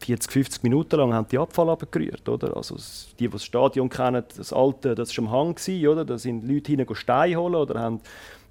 40, 0.00 0.30
50 0.30 0.62
Minuten 0.64 0.96
lang 0.96 1.14
haben 1.14 1.26
die 1.28 1.38
Abfall 1.38 1.70
abgerührt. 1.70 2.28
Oder? 2.28 2.54
Also 2.54 2.76
die, 3.18 3.26
die 3.26 3.28
das 3.28 3.42
Stadion 3.42 3.88
kennen, 3.88 4.22
das 4.36 4.52
alte, 4.52 4.94
das 4.94 5.16
war 5.16 5.24
am 5.24 5.30
Hang. 5.30 5.54
Gewesen, 5.54 5.88
oder? 5.88 6.04
Da 6.04 6.18
sind 6.18 6.46
Leute 6.46 6.72
hinein 6.72 6.94
Steine 6.94 7.36
holen 7.36 7.54
oder 7.54 7.80
haben 7.80 8.00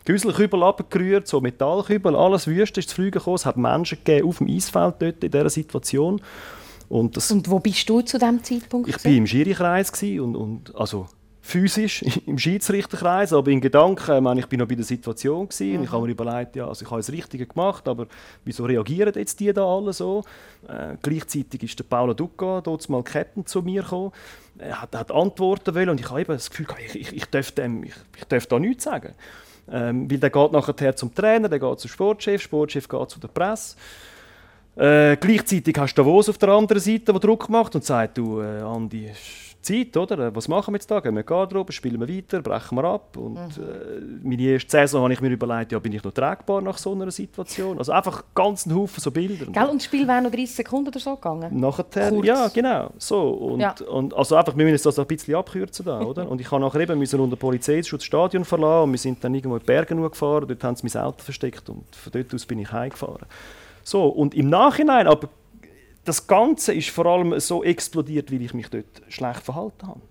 Güsselkübel 0.06 0.64
abgerührt, 0.64 1.28
so 1.28 1.42
Metallkübel, 1.42 2.16
alles 2.16 2.48
wüst 2.48 2.78
ist 2.78 2.90
zu 2.90 2.96
fliegen 2.96 3.12
gekommen. 3.12 3.36
Es 3.36 3.46
hat 3.46 3.58
Menschen 3.58 3.98
gegeben 4.04 4.30
auf 4.30 4.38
dem 4.38 4.48
Eisfeld 4.48 4.96
dort 5.00 5.24
in 5.24 5.32
dieser 5.32 5.50
Situation. 5.50 6.22
Und, 6.90 7.18
das, 7.18 7.32
und 7.32 7.50
wo 7.50 7.60
bist 7.60 7.88
du 7.90 8.02
zu 8.02 8.18
diesem 8.18 8.44
Zeitpunkt? 8.44 8.90
Ich 8.90 9.04
war 9.04 9.12
im 9.12 9.28
Schiri-Kreis 9.28 9.92
und, 10.02 10.36
und 10.36 10.76
also 10.76 11.08
physisch 11.48 12.02
im 12.26 12.38
Schiedsrichterkreis, 12.38 13.32
aber 13.32 13.52
in 13.52 13.62
Gedanken, 13.62 14.16
ich, 14.16 14.22
meine, 14.22 14.42
ich 14.42 14.48
bin 14.48 14.60
noch 14.60 14.68
bei 14.68 14.76
der 14.76 14.84
Situation 14.84 15.48
gewesen, 15.48 15.72
mhm. 15.72 15.78
und 15.78 15.84
ich 15.86 15.92
habe 15.92 16.06
mir 16.06 16.12
überlegt, 16.12 16.56
ja, 16.58 16.68
also 16.68 16.84
ich 16.84 16.92
habe 16.92 17.00
das 17.00 17.12
Richtige 17.12 17.46
gemacht, 17.46 17.88
aber 17.88 18.08
wieso 18.44 18.66
reagieren 18.66 19.14
jetzt 19.16 19.40
die 19.40 19.52
da 19.54 19.66
alle 19.66 19.94
so? 19.94 20.24
Äh, 20.68 20.98
gleichzeitig 21.02 21.64
ist 21.64 21.80
der 21.80 21.86
Paolo 21.86 22.14
Ducca, 22.14 22.62
dort 22.62 22.88
mal 22.90 23.02
Captain, 23.04 23.46
zu 23.46 23.62
mir 23.62 23.82
gekommen. 23.82 24.12
Er 24.58 24.82
hat, 24.82 24.94
hat 24.94 25.12
Antworten 25.12 25.74
wollen 25.74 25.90
und 25.90 26.00
ich 26.00 26.10
habe 26.10 26.22
eben 26.22 26.34
das 26.34 26.50
Gefühl, 26.50 26.68
ich, 26.86 26.96
ich, 26.96 27.16
ich, 27.16 27.26
darf, 27.28 27.52
dem, 27.52 27.84
ich, 27.84 27.94
ich 28.18 28.26
darf 28.26 28.46
da 28.48 28.60
nichts 28.60 28.84
sagen. 28.84 29.14
Ähm, 29.70 30.10
weil 30.10 30.18
der 30.18 30.30
geht 30.30 30.52
nachher 30.52 30.96
zum 30.96 31.14
Trainer, 31.14 31.50
der 31.50 31.60
geht 31.60 31.80
zum 31.80 31.90
Sportchef, 31.90 32.42
Sportchef 32.42 32.88
geht 32.88 33.10
zu 33.10 33.20
der 33.20 33.28
Presse. 33.28 33.76
Äh, 34.78 35.18
gleichzeitig 35.18 35.76
hast 35.78 35.96
du 35.96 36.04
Davos 36.04 36.30
auf 36.30 36.38
der 36.38 36.50
anderen 36.50 36.82
Seite, 36.82 37.12
der 37.12 37.20
Druck 37.20 37.50
macht 37.50 37.76
und 37.76 37.84
sagt, 37.84 38.18
du, 38.18 38.42
äh, 38.42 38.62
Andi, 38.62 39.12
Zeit, 39.68 39.98
oder? 39.98 40.28
Äh, 40.28 40.36
was 40.36 40.48
machen 40.48 40.74
wir 40.74 40.78
jetzt 40.78 40.90
da? 40.90 41.00
Gehen 41.00 41.16
wir 41.16 41.24
Garderobe, 41.24 41.74
spielen 41.74 42.00
wir 42.00 42.08
weiter, 42.08 42.42
brechen 42.42 42.78
wir 42.78 42.84
ab? 42.86 43.18
Und 43.18 43.36
mhm. 43.36 43.64
äh, 43.64 44.28
meine 44.28 44.42
erste 44.42 44.70
Saison 44.70 45.04
habe 45.04 45.14
ich 45.14 45.22
mir 45.22 45.30
überlegt, 45.30 45.72
ja, 45.72 45.80
bin 45.80 45.94
ich 45.94 46.04
noch 46.04 46.14
tragbar 46.14 46.62
nach 46.62 46.78
so 46.78 46.94
einer 46.94 47.12
Situation? 47.12 47.78
Also 47.78 47.92
einfach 47.92 48.24
ganz 48.34 48.66
einen 48.66 48.76
Haufen 48.78 49.02
so 49.02 49.12
Bilder. 49.12 49.46
Gell, 49.48 49.66
und 49.66 49.82
das 49.82 49.86
Spiel 49.86 50.08
wäre 50.08 50.22
noch 50.22 50.32
30 50.32 50.56
Sekunden 50.56 50.90
oder 50.90 51.00
so 51.00 51.16
gegangen? 51.16 51.60
Nachher, 51.60 51.84
Kurz. 51.84 52.26
ja, 52.26 52.48
genau. 52.48 52.92
So. 52.98 53.30
Und, 53.30 53.60
ja. 53.60 53.76
und 53.90 54.14
also 54.14 54.36
einfach, 54.36 54.56
wir 54.56 54.66
müssen 54.66 54.84
das 54.84 55.00
ein 55.00 55.08
bisschen 55.08 55.36
abkürzen 55.36 55.86
da, 55.86 56.02
oder? 56.02 56.30
und 56.30 56.40
ich 56.40 56.50
habe 56.50 56.62
nachher 56.62 56.82
eben 56.82 56.98
müssen 56.98 57.20
unter 57.20 57.36
Polizeischutz 57.36 58.02
das 58.02 58.06
Stadion 58.06 58.46
verlassen 58.46 58.84
und 58.84 58.92
wir 58.92 59.00
sind 59.00 59.24
dann 59.24 59.34
irgendwo 59.34 59.56
in 59.56 59.62
die 59.62 59.66
Berge 59.66 59.96
gefahren, 59.96 60.48
dort 60.48 60.64
haben 60.64 60.76
sie 60.76 60.88
mein 60.88 61.04
Auto 61.04 61.24
versteckt 61.24 61.70
und 61.70 61.84
von 61.96 62.12
dort 62.12 62.34
aus 62.34 62.46
bin 62.46 62.60
ich 62.60 62.72
heimgefahren. 62.72 63.26
So, 63.88 64.08
und 64.08 64.36
im 64.36 64.50
Nachhinein, 64.50 65.08
aber 65.08 65.30
das 66.04 66.28
Ganze 66.28 66.74
ist 66.74 66.90
vor 66.90 67.06
allem 67.06 67.40
so 67.40 67.64
explodiert, 67.64 68.30
weil 68.34 68.42
ich 68.42 68.54
mich 68.54 68.68
dort 68.68 69.02
schlecht 69.08 69.44
verhalten 69.44 69.88
habe. 69.88 70.02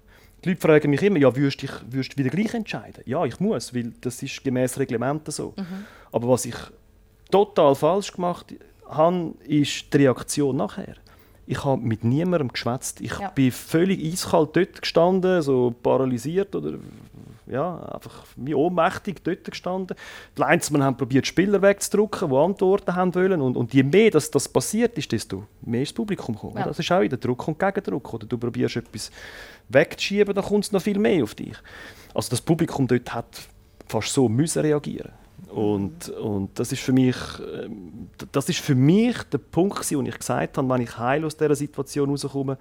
Die 0.42 0.48
Leute 0.48 0.62
fragen 0.62 0.88
mich 0.88 1.02
immer, 1.02 1.18
ja, 1.18 1.36
würdest 1.36 1.62
du 1.62 1.66
würdest 1.90 2.16
wieder 2.16 2.30
gleich 2.30 2.54
entscheiden? 2.54 3.02
Ja, 3.04 3.26
ich 3.26 3.38
muss, 3.38 3.74
weil 3.74 3.92
das 4.00 4.22
ist 4.22 4.42
gemäß 4.42 4.78
Reglementen 4.78 5.30
so. 5.30 5.52
Mhm. 5.58 5.84
Aber 6.10 6.26
was 6.26 6.46
ich 6.46 6.54
total 7.30 7.74
falsch 7.74 8.12
gemacht 8.12 8.54
habe, 8.88 9.34
ist 9.44 9.92
die 9.92 9.98
Reaktion 9.98 10.56
nachher. 10.56 10.94
Ich 11.46 11.62
habe 11.62 11.82
mit 11.82 12.02
niemandem 12.02 12.48
geschwätzt. 12.48 13.02
Ich 13.02 13.18
ja. 13.18 13.28
bin 13.28 13.52
völlig 13.52 14.02
eiskalt 14.02 14.56
dort 14.56 14.80
gestanden, 14.80 15.42
so 15.42 15.74
paralysiert 15.82 16.54
oder 16.54 16.78
ja, 17.46 17.78
einfach 17.92 18.24
wie 18.36 18.54
ohnmächtig 18.54 19.22
dort 19.22 19.44
gestanden. 19.44 19.96
Die 20.36 20.42
Linesmen 20.42 20.82
haben 20.82 20.96
probiert, 20.96 21.26
Spieler 21.26 21.62
wegzudrücken, 21.62 22.30
die 22.30 22.36
Antworten 22.36 22.94
haben 22.94 23.14
wollen. 23.14 23.40
Und, 23.40 23.56
und 23.56 23.72
je 23.72 23.82
mehr 23.82 24.10
das, 24.10 24.30
das 24.30 24.48
passiert 24.48 24.96
ist, 24.98 25.12
desto 25.12 25.44
mehr 25.62 25.82
ist 25.82 25.90
das 25.90 25.96
Publikum 25.96 26.34
gekommen. 26.34 26.56
Ja. 26.58 26.64
Das 26.64 26.78
ist 26.78 26.90
auch 26.90 27.00
wieder 27.00 27.16
Druck 27.16 27.46
und 27.48 27.58
Gegendruck. 27.58 28.14
Oder 28.14 28.26
du 28.26 28.36
probierst 28.38 28.76
etwas 28.76 29.10
wegzuschieben, 29.68 30.34
dann 30.34 30.44
kommt 30.44 30.64
es 30.64 30.72
noch 30.72 30.82
viel 30.82 30.98
mehr 30.98 31.22
auf 31.22 31.34
dich. 31.34 31.56
Also 32.14 32.30
das 32.30 32.40
Publikum 32.40 32.86
dort 32.86 33.12
hat 33.14 33.48
fast 33.86 34.12
so 34.12 34.28
müssen 34.28 34.62
reagieren 34.62 35.12
und, 35.50 36.08
und 36.08 36.58
das 36.58 36.72
ist 36.72 36.82
für 36.82 36.92
mich 36.92 37.16
ähm, 37.40 38.08
das 38.32 38.48
ist 38.48 38.60
für 38.60 38.74
mich 38.74 39.22
der 39.24 39.38
Punkt 39.38 39.90
wo 39.90 40.02
ich 40.02 40.18
gesagt 40.18 40.58
habe, 40.58 40.68
wenn 40.68 40.82
ich 40.82 40.98
heil 40.98 41.24
aus 41.24 41.36
dieser 41.36 41.54
Situation 41.54 42.10
rauskomme, 42.10 42.58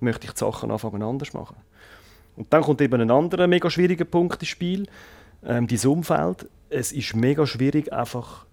möchte 0.00 0.26
ich 0.26 0.32
die 0.32 0.38
Sachen 0.38 0.70
anfangen 0.70 1.02
anders 1.02 1.32
machen. 1.32 1.56
Und 2.36 2.52
dann 2.52 2.62
kommt 2.62 2.80
eben 2.80 3.00
ein 3.00 3.10
anderer 3.10 3.46
mega 3.46 3.70
schwieriger 3.70 4.04
Punkt 4.04 4.40
ins 4.40 4.48
Spiel, 4.48 4.86
ähm, 5.44 5.66
dieses 5.66 5.86
Umfeld. 5.86 6.48
Es 6.68 6.92
ist 6.92 7.14
mega 7.14 7.46
schwierig, 7.46 7.92
einfach 7.92 8.46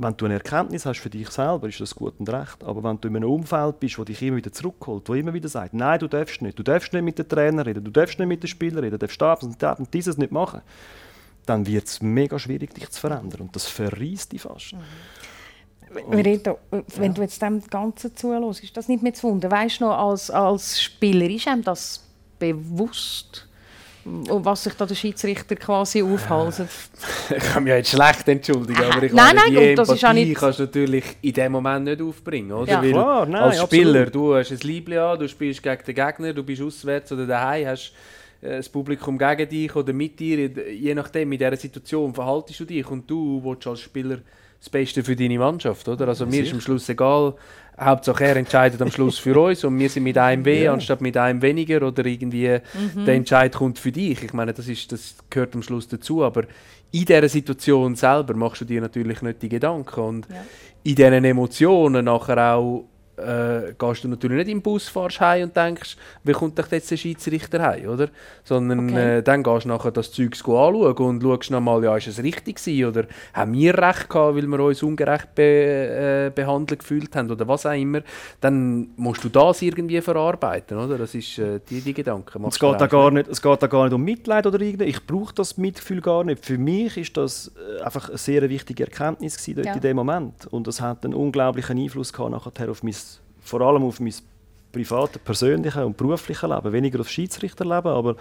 wenn 0.00 0.16
du 0.16 0.26
eine 0.26 0.34
Erkenntnis 0.34 0.86
hast 0.86 1.00
für 1.00 1.10
dich 1.10 1.28
selber, 1.28 1.68
ist 1.68 1.80
das 1.80 1.94
gut 1.94 2.14
und 2.18 2.28
recht. 2.28 2.62
Aber 2.62 2.84
wenn 2.84 3.00
du 3.00 3.08
in 3.08 3.16
einem 3.16 3.30
Umfeld 3.30 3.80
bist, 3.80 3.98
wo 3.98 4.04
dich 4.04 4.22
immer 4.22 4.36
wieder 4.36 4.52
zurückholt, 4.52 5.08
wo 5.08 5.14
immer 5.14 5.34
wieder 5.34 5.48
sagt, 5.48 5.74
nein, 5.74 5.98
du 5.98 6.06
darfst 6.06 6.40
nicht, 6.40 6.56
du 6.56 6.62
darfst 6.62 6.92
nicht 6.92 7.02
mit 7.02 7.18
den 7.18 7.28
Trainer 7.28 7.66
reden, 7.66 7.82
du 7.82 7.90
darfst 7.90 8.16
nicht 8.18 8.28
mit 8.28 8.42
den 8.42 8.46
Spielern 8.46 8.84
reden, 8.84 8.92
du 8.92 8.98
darfst 8.98 9.20
das 9.20 9.42
und 9.42 9.60
das 9.60 9.78
und 9.78 9.92
dieses 9.92 10.16
nicht 10.16 10.30
machen, 10.30 10.60
dann 11.46 11.66
wird 11.66 11.86
es 11.86 12.00
mega 12.00 12.38
schwierig, 12.38 12.74
dich 12.74 12.88
zu 12.90 13.00
verändern. 13.00 13.40
Und 13.42 13.56
das 13.56 13.66
verreist 13.66 14.30
dich 14.30 14.42
fast. 14.42 14.74
Mhm. 14.74 16.14
Reto, 16.14 16.58
wenn 16.70 16.84
ja. 17.02 17.08
du 17.08 17.22
jetzt 17.22 17.42
dem 17.42 17.60
Ganzen 17.66 18.14
zuhörst, 18.14 18.62
ist 18.62 18.76
das 18.76 18.88
nicht 18.88 19.02
mehr 19.02 19.14
zu 19.14 19.28
wundern? 19.28 19.50
Weißt 19.50 19.80
du 19.80 19.86
noch, 19.86 19.98
als, 19.98 20.30
als 20.30 20.80
Spieler, 20.80 21.28
ist 21.28 21.48
einem 21.48 21.64
das 21.64 22.07
bewusst? 22.38 23.48
was 24.04 24.64
sich 24.64 24.74
da 24.74 24.86
der 24.86 24.94
Schiedsrichter 24.94 25.56
quasi 25.56 26.02
aufhaltet. 26.02 26.68
ich 27.36 27.42
kann 27.44 27.64
mich 27.64 27.72
jetzt 27.72 27.90
schlecht 27.90 28.26
entschuldigen, 28.28 28.82
aber 28.82 29.02
ich 29.02 29.12
nein, 29.12 29.36
nein, 29.36 29.50
die 29.50 29.56
Empathie 29.56 29.74
das 29.74 29.90
ist 29.90 30.04
auch 30.04 30.12
nicht... 30.12 30.34
kannst 30.34 30.58
du 30.58 30.64
natürlich 30.64 31.04
in 31.20 31.32
dem 31.32 31.52
Moment 31.52 31.84
nicht 31.84 32.00
aufbringen, 32.00 32.52
oder? 32.52 32.72
Ja. 32.72 32.82
Weil 32.82 32.92
Klar, 32.92 33.26
nein, 33.26 33.42
als 33.42 33.62
Spieler, 33.62 34.02
absolut. 34.02 34.14
du 34.14 34.34
hast 34.34 34.52
ein 34.52 34.58
Liebling 34.58 34.98
an, 34.98 35.18
du 35.18 35.28
spielst 35.28 35.62
gegen 35.62 35.84
den 35.84 35.94
Gegner, 35.94 36.32
du 36.32 36.42
bist 36.42 36.62
auswärts 36.62 37.12
oder 37.12 37.26
daheim, 37.26 37.66
hast 37.66 37.92
äh, 38.40 38.56
das 38.56 38.68
Publikum 38.68 39.18
gegen 39.18 39.48
dich 39.48 39.74
oder 39.74 39.92
mit 39.92 40.18
dir, 40.18 40.48
je 40.72 40.94
nachdem, 40.94 41.32
in 41.32 41.38
dieser 41.38 41.56
Situation 41.56 42.14
verhaltest 42.14 42.60
du 42.60 42.64
dich 42.64 42.88
und 42.88 43.08
du 43.10 43.42
willst 43.44 43.66
als 43.66 43.80
Spieler 43.80 44.18
das 44.58 44.70
Beste 44.70 45.04
für 45.04 45.14
deine 45.14 45.38
Mannschaft, 45.38 45.86
oder? 45.88 46.08
Also 46.08 46.26
mir 46.26 46.42
ist 46.42 46.52
am 46.52 46.60
Schluss 46.60 46.88
egal, 46.88 47.34
Hauptsache 47.80 48.24
er 48.24 48.36
entscheidet 48.36 48.82
am 48.82 48.90
Schluss 48.90 49.18
für 49.18 49.38
uns 49.40 49.64
und 49.64 49.78
wir 49.78 49.88
sind 49.88 50.02
mit 50.02 50.18
einem 50.18 50.44
weh 50.44 50.64
ja. 50.64 50.72
anstatt 50.72 51.00
mit 51.00 51.16
einem 51.16 51.40
weniger 51.42 51.86
oder 51.86 52.04
irgendwie 52.04 52.58
mhm. 52.94 53.04
der 53.04 53.14
Entscheid 53.14 53.54
kommt 53.54 53.78
für 53.78 53.92
dich. 53.92 54.22
Ich 54.24 54.32
meine, 54.32 54.52
das, 54.52 54.68
ist, 54.68 54.90
das 54.90 55.16
gehört 55.30 55.54
am 55.54 55.62
Schluss 55.62 55.86
dazu, 55.88 56.24
aber 56.24 56.44
in 56.90 57.04
dieser 57.04 57.28
Situation 57.28 57.94
selber 57.94 58.34
machst 58.34 58.62
du 58.62 58.64
dir 58.64 58.80
natürlich 58.80 59.22
nicht 59.22 59.42
die 59.42 59.48
Gedanken 59.48 60.00
und 60.00 60.28
ja. 60.28 60.44
in 60.82 60.94
diesen 60.94 61.24
Emotionen 61.24 62.06
nachher 62.06 62.54
auch 62.54 62.84
äh, 63.18 63.74
gehst 63.78 64.04
du 64.04 64.08
natürlich 64.08 64.38
nicht 64.38 64.48
im 64.48 64.62
Bus, 64.62 64.88
fahrst 64.88 65.20
heim 65.20 65.44
und 65.44 65.56
denkst, 65.56 65.96
wie 66.24 66.32
kommt 66.32 66.58
doch 66.58 66.70
jetzt 66.70 66.90
der 66.90 66.96
Schiedsrichter 66.96 67.62
heim, 67.62 67.88
oder? 67.88 68.08
Sondern 68.44 68.90
okay. 68.90 69.18
äh, 69.18 69.22
dann 69.22 69.42
gehst 69.42 69.64
du 69.64 69.68
nachher 69.68 69.90
das 69.90 70.12
Zeug 70.12 70.34
anschauen 70.34 70.96
und 70.96 71.22
schaust 71.22 71.50
nochmal, 71.50 71.84
ja, 71.84 71.96
ist 71.96 72.06
es 72.06 72.22
richtig 72.22 72.56
gewesen 72.56 72.84
oder 72.86 73.04
haben 73.34 73.52
wir 73.52 73.76
recht 73.76 74.08
gehabt, 74.08 74.36
weil 74.36 74.46
wir 74.46 74.60
uns 74.60 74.82
ungerecht 74.82 75.34
be 75.34 75.42
äh, 75.42 76.30
behandelt 76.34 76.80
gefühlt 76.80 77.14
haben 77.16 77.30
oder 77.30 77.46
was 77.48 77.66
auch 77.66 77.72
immer. 77.72 78.02
Dann 78.40 78.88
musst 78.96 79.24
du 79.24 79.28
das 79.28 79.62
irgendwie 79.62 80.00
verarbeiten, 80.00 80.78
oder? 80.78 80.98
Das 80.98 81.14
ist 81.14 81.38
äh, 81.38 81.60
die, 81.68 81.80
die 81.80 81.94
Gedanke. 81.94 82.38
Es 82.48 82.58
geht, 82.58 82.80
da 82.80 82.86
gar 82.86 83.10
nicht, 83.10 83.28
es 83.28 83.42
geht 83.42 83.62
da 83.62 83.66
gar 83.66 83.84
nicht 83.84 83.94
um 83.94 84.02
Mitleid 84.02 84.46
oder 84.46 84.60
irgendwas. 84.60 84.88
Ich 84.88 85.06
brauche 85.06 85.34
das 85.34 85.56
Mitgefühl 85.56 86.00
gar 86.00 86.24
nicht. 86.24 86.44
Für 86.44 86.58
mich 86.58 86.96
ist 86.96 87.16
das 87.16 87.52
äh, 87.78 87.82
einfach 87.82 88.08
eine 88.08 88.18
sehr 88.18 88.48
wichtige 88.48 88.84
Erkenntnis 88.84 89.36
gewesen 89.36 89.64
ja. 89.64 89.74
in 89.74 89.80
dem 89.80 89.96
Moment 89.96 90.46
und 90.46 90.66
das 90.66 90.80
hat 90.80 91.04
einen 91.04 91.14
unglaublichen 91.14 91.78
Einfluss 91.78 92.12
gehabt 92.12 92.30
nachher 92.30 92.70
auf 92.70 92.82
mein 92.82 92.94
vor 93.48 93.60
allem 93.60 93.82
auf 93.82 94.00
mein 94.00 94.14
privates, 94.72 95.20
persönliches 95.22 95.82
und 95.82 95.96
berufliches 95.96 96.48
Leben, 96.48 96.72
weniger 96.72 97.00
auf 97.00 97.08
Schiedsrichterleben, 97.08 97.90
aber 97.90 98.16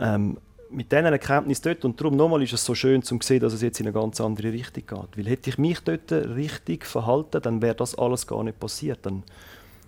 ähm, 0.00 0.36
mit 0.70 0.92
diesen 0.92 1.06
Erkenntnissen 1.06 1.62
dort 1.64 1.84
und 1.84 2.00
darum 2.00 2.16
nochmal 2.16 2.42
ist 2.42 2.52
es 2.52 2.64
so 2.64 2.74
schön 2.74 3.02
zu 3.02 3.18
sehen, 3.22 3.40
dass 3.40 3.52
es 3.52 3.62
jetzt 3.62 3.80
in 3.80 3.86
eine 3.86 3.92
ganz 3.92 4.20
andere 4.20 4.52
Richtung 4.52 4.84
geht. 4.86 5.16
Weil 5.16 5.26
hätte 5.26 5.50
ich 5.50 5.58
mich 5.58 5.80
dort 5.80 6.12
richtig 6.12 6.86
verhalten, 6.86 7.42
dann 7.42 7.60
wäre 7.60 7.74
das 7.74 7.96
alles 7.96 8.26
gar 8.26 8.44
nicht 8.44 8.60
passiert. 8.60 9.00
Dann 9.02 9.24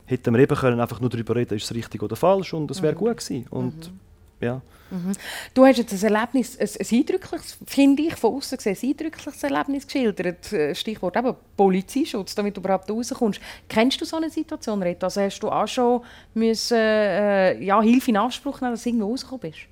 hätten 0.07 0.35
wir 0.35 0.41
eben 0.41 0.57
können 0.57 0.81
einfach 0.81 1.01
nur 1.01 1.11
darüber 1.11 1.37
reden, 1.37 1.55
ist 1.55 1.65
es 1.65 1.75
richtig 1.75 2.03
oder 2.03 2.17
falsch 2.17 2.53
und 2.55 2.69
das 2.69 2.83
wäre 2.83 2.95
mhm. 2.95 2.99
gut 2.99 3.17
gewesen. 3.19 3.47
Und 3.51 3.77
mhm. 3.77 4.01
Ja. 4.43 4.61
Mhm. 4.91 5.13
Du 5.55 5.65
hast 5.65 5.79
jetzt 5.79 5.93
ein 5.93 6.15
Erlebnis, 6.15 6.59
ein, 6.59 6.69
ein 6.69 6.99
eindrückliches, 6.99 7.57
finde 7.67 8.03
ich, 8.03 8.15
von 8.15 8.35
außen 8.35 8.59
gesehen, 8.59 8.77
ein 8.83 8.89
eindrückliches 8.91 9.43
Erlebnis 9.43 9.87
geschildert. 9.87 10.53
Äh, 10.53 10.75
Stichwort 10.75 11.17
eben 11.17 11.35
Polizeischutz, 11.57 12.35
damit 12.35 12.57
du 12.57 12.61
überhaupt 12.61 12.91
rauskommst. 12.91 13.41
Kennst 13.69 14.01
du 14.01 14.05
so 14.05 14.17
eine 14.17 14.29
Situation, 14.29 14.83
Rita? 14.83 15.07
Also 15.07 15.23
hast 15.23 15.41
du 15.41 15.49
auch 15.49 15.67
schon 15.67 16.03
müssen, 16.35 16.77
äh, 16.77 17.59
ja, 17.63 17.81
Hilfe 17.81 18.11
in 18.11 18.19
Anspruch 18.19 18.61
nehmen, 18.61 18.75
dass 18.75 18.83
du 18.83 18.91
irgendwo 18.91 19.11
rausgekommen 19.11 19.41
bist? 19.41 19.72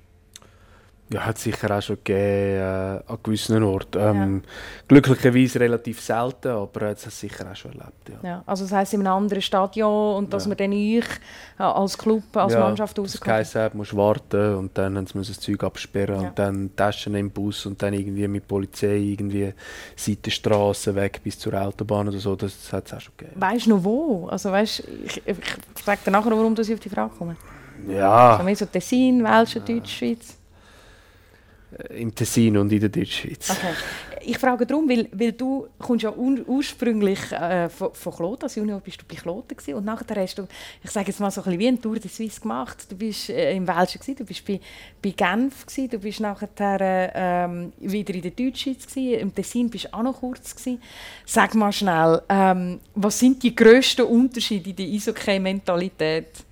Ja, 1.13 1.25
hat 1.25 1.37
es 1.37 1.43
sicher 1.43 1.77
auch 1.77 1.81
schon 1.81 1.97
gegeben 1.97 2.57
äh, 2.57 3.11
an 3.11 3.17
gewissen 3.21 3.61
Orten. 3.63 3.99
Ähm, 3.99 4.41
ja. 4.43 4.49
Glücklicherweise 4.87 5.59
relativ 5.59 5.99
selten, 5.99 6.47
aber 6.49 6.83
es 6.83 7.01
hat 7.01 7.11
es 7.11 7.19
sicher 7.19 7.51
auch 7.51 7.55
schon 7.55 7.71
erlebt. 7.71 8.09
Ja. 8.09 8.29
ja 8.29 8.43
also 8.45 8.63
das 8.63 8.71
heisst 8.71 8.93
in 8.93 9.01
einem 9.01 9.13
anderen 9.13 9.41
Stadion 9.41 10.15
und 10.15 10.33
dass 10.33 10.45
ja. 10.45 10.49
man 10.49 10.57
dann 10.57 10.71
ich 10.71 11.05
äh, 11.59 11.63
als 11.63 11.97
Club, 11.97 12.23
als 12.33 12.53
ja, 12.53 12.61
Mannschaft 12.61 12.97
rauskommt? 12.97 13.27
Das 13.27 13.55
heisst, 13.55 13.75
musst 13.75 13.95
warten 13.95 14.55
und 14.55 14.77
dann 14.77 14.93
müssen 14.93 15.23
sie 15.23 15.33
das 15.33 15.39
Zeug 15.41 15.61
absperren 15.65 16.27
und 16.27 16.39
dann 16.39 16.73
Taschen 16.77 17.15
im 17.15 17.29
Bus 17.29 17.65
und 17.65 17.81
dann 17.81 17.93
irgendwie 17.93 18.27
mit 18.29 18.47
Polizei 18.47 18.95
irgendwie 18.95 19.53
Seitenstraße 19.97 20.95
weg 20.95 21.19
bis 21.21 21.37
zur 21.37 21.53
Autobahn 21.53 22.07
oder 22.07 22.19
so. 22.19 22.37
Das 22.37 22.71
hat 22.71 22.87
es 22.87 22.93
auch 22.93 23.01
schon 23.01 23.13
gegeben. 23.17 23.41
Weißt 23.41 23.65
du 23.65 23.71
noch 23.71 23.83
wo? 23.83 24.27
Also 24.27 24.49
weißt, 24.49 24.83
ich, 25.05 25.21
ich, 25.25 25.37
frage 25.75 25.99
dir 26.05 26.11
nachher, 26.11 26.31
warum 26.31 26.55
ich 26.57 26.73
auf 26.73 26.79
die 26.79 26.89
Frage 26.89 27.11
komme. 27.17 27.35
Ja. 27.85 28.41
So, 28.41 28.55
so 28.55 28.65
Tessin, 28.65 29.23
Welsch, 29.25 29.55
Deutschschweiz? 29.55 30.40
Äh, 31.77 32.01
im 32.01 32.13
Tessin 32.13 32.57
und 32.57 32.71
in 32.71 32.79
der 32.79 32.89
Deutschschweiz. 32.89 33.49
Okay. 33.49 33.73
Ich 34.23 34.37
frage 34.37 34.65
darum, 34.65 34.87
weil, 34.87 35.07
weil 35.13 35.31
du 35.31 35.67
kommst 35.79 36.03
ja 36.03 36.13
ur 36.15 36.37
ursprünglich 36.45 37.31
äh, 37.31 37.69
von, 37.69 37.93
von 37.93 38.13
Kloten, 38.13 38.43
als 38.43 38.55
Junior 38.55 38.79
bist 38.79 39.01
du 39.01 39.05
bei 39.07 39.15
Kloten 39.15 39.57
gewesen, 39.57 39.75
und 39.75 39.85
nachher 39.85 40.21
hast 40.21 40.37
du, 40.37 40.47
ich 40.83 40.91
sage 40.91 41.07
jetzt 41.07 41.19
mal 41.19 41.31
so 41.31 41.41
ein 41.41 41.45
bisschen 41.45 41.59
wie 41.59 41.67
ein 41.67 41.81
Tour 41.81 41.97
de 41.97 42.09
Suisse 42.09 42.39
gemacht. 42.39 42.85
Du 42.89 42.95
bist 42.95 43.29
äh, 43.29 43.55
im 43.55 43.67
Welschen 43.67 43.99
gewesen, 43.99 44.17
du 44.17 44.25
bist 44.25 44.45
bei, 44.45 44.59
bei 45.01 45.09
Genf 45.11 45.65
gewesen, 45.65 45.89
du 45.89 45.99
bist 45.99 46.19
nachher 46.19 46.81
äh, 46.81 47.49
wieder 47.79 48.13
in 48.13 48.21
der 48.21 48.31
Deutschschweiz 48.31 48.85
gewesen, 48.85 49.19
im 49.19 49.33
Tessin 49.33 49.69
bist 49.69 49.85
du 49.85 49.93
auch 49.93 50.03
noch 50.03 50.19
kurz 50.19 50.55
gewesen. 50.55 50.81
Sag 51.25 51.55
mal 51.55 51.71
schnell, 51.71 52.21
ähm, 52.29 52.79
was 52.93 53.17
sind 53.17 53.41
die 53.41 53.55
grössten 53.55 54.03
Unterschiede 54.03 54.69
in 54.69 54.75
der 54.75 54.85
Eishockey-Mentalität? 54.85 56.45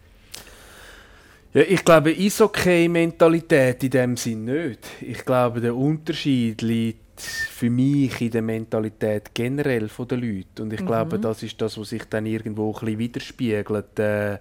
Ja, 1.51 1.63
ich 1.63 1.83
glaube, 1.83 2.11
Eishockey-Mentalität 2.11 3.83
in 3.83 3.89
dem 3.89 4.17
Sinn 4.17 4.45
nicht. 4.45 4.79
Ich 5.01 5.25
glaube, 5.25 5.59
der 5.59 5.75
Unterschied 5.75 6.61
liegt 6.61 7.21
für 7.21 7.71
mich 7.71 8.21
in 8.21 8.29
der 8.29 8.43
Mentalität 8.43 9.33
generell 9.33 9.87
der 9.87 10.17
Leute. 10.17 10.61
Und 10.61 10.73
ich 10.73 10.81
mhm. 10.81 10.85
glaube, 10.85 11.17
das 11.17 11.41
ist 11.41 11.59
das, 11.59 11.75
was 11.79 11.89
sich 11.89 12.03
dann 12.05 12.27
irgendwo 12.27 12.67
ein 12.67 12.79
bisschen 12.79 12.99
widerspiegelt. 12.99 13.97
Äh, 13.97 14.37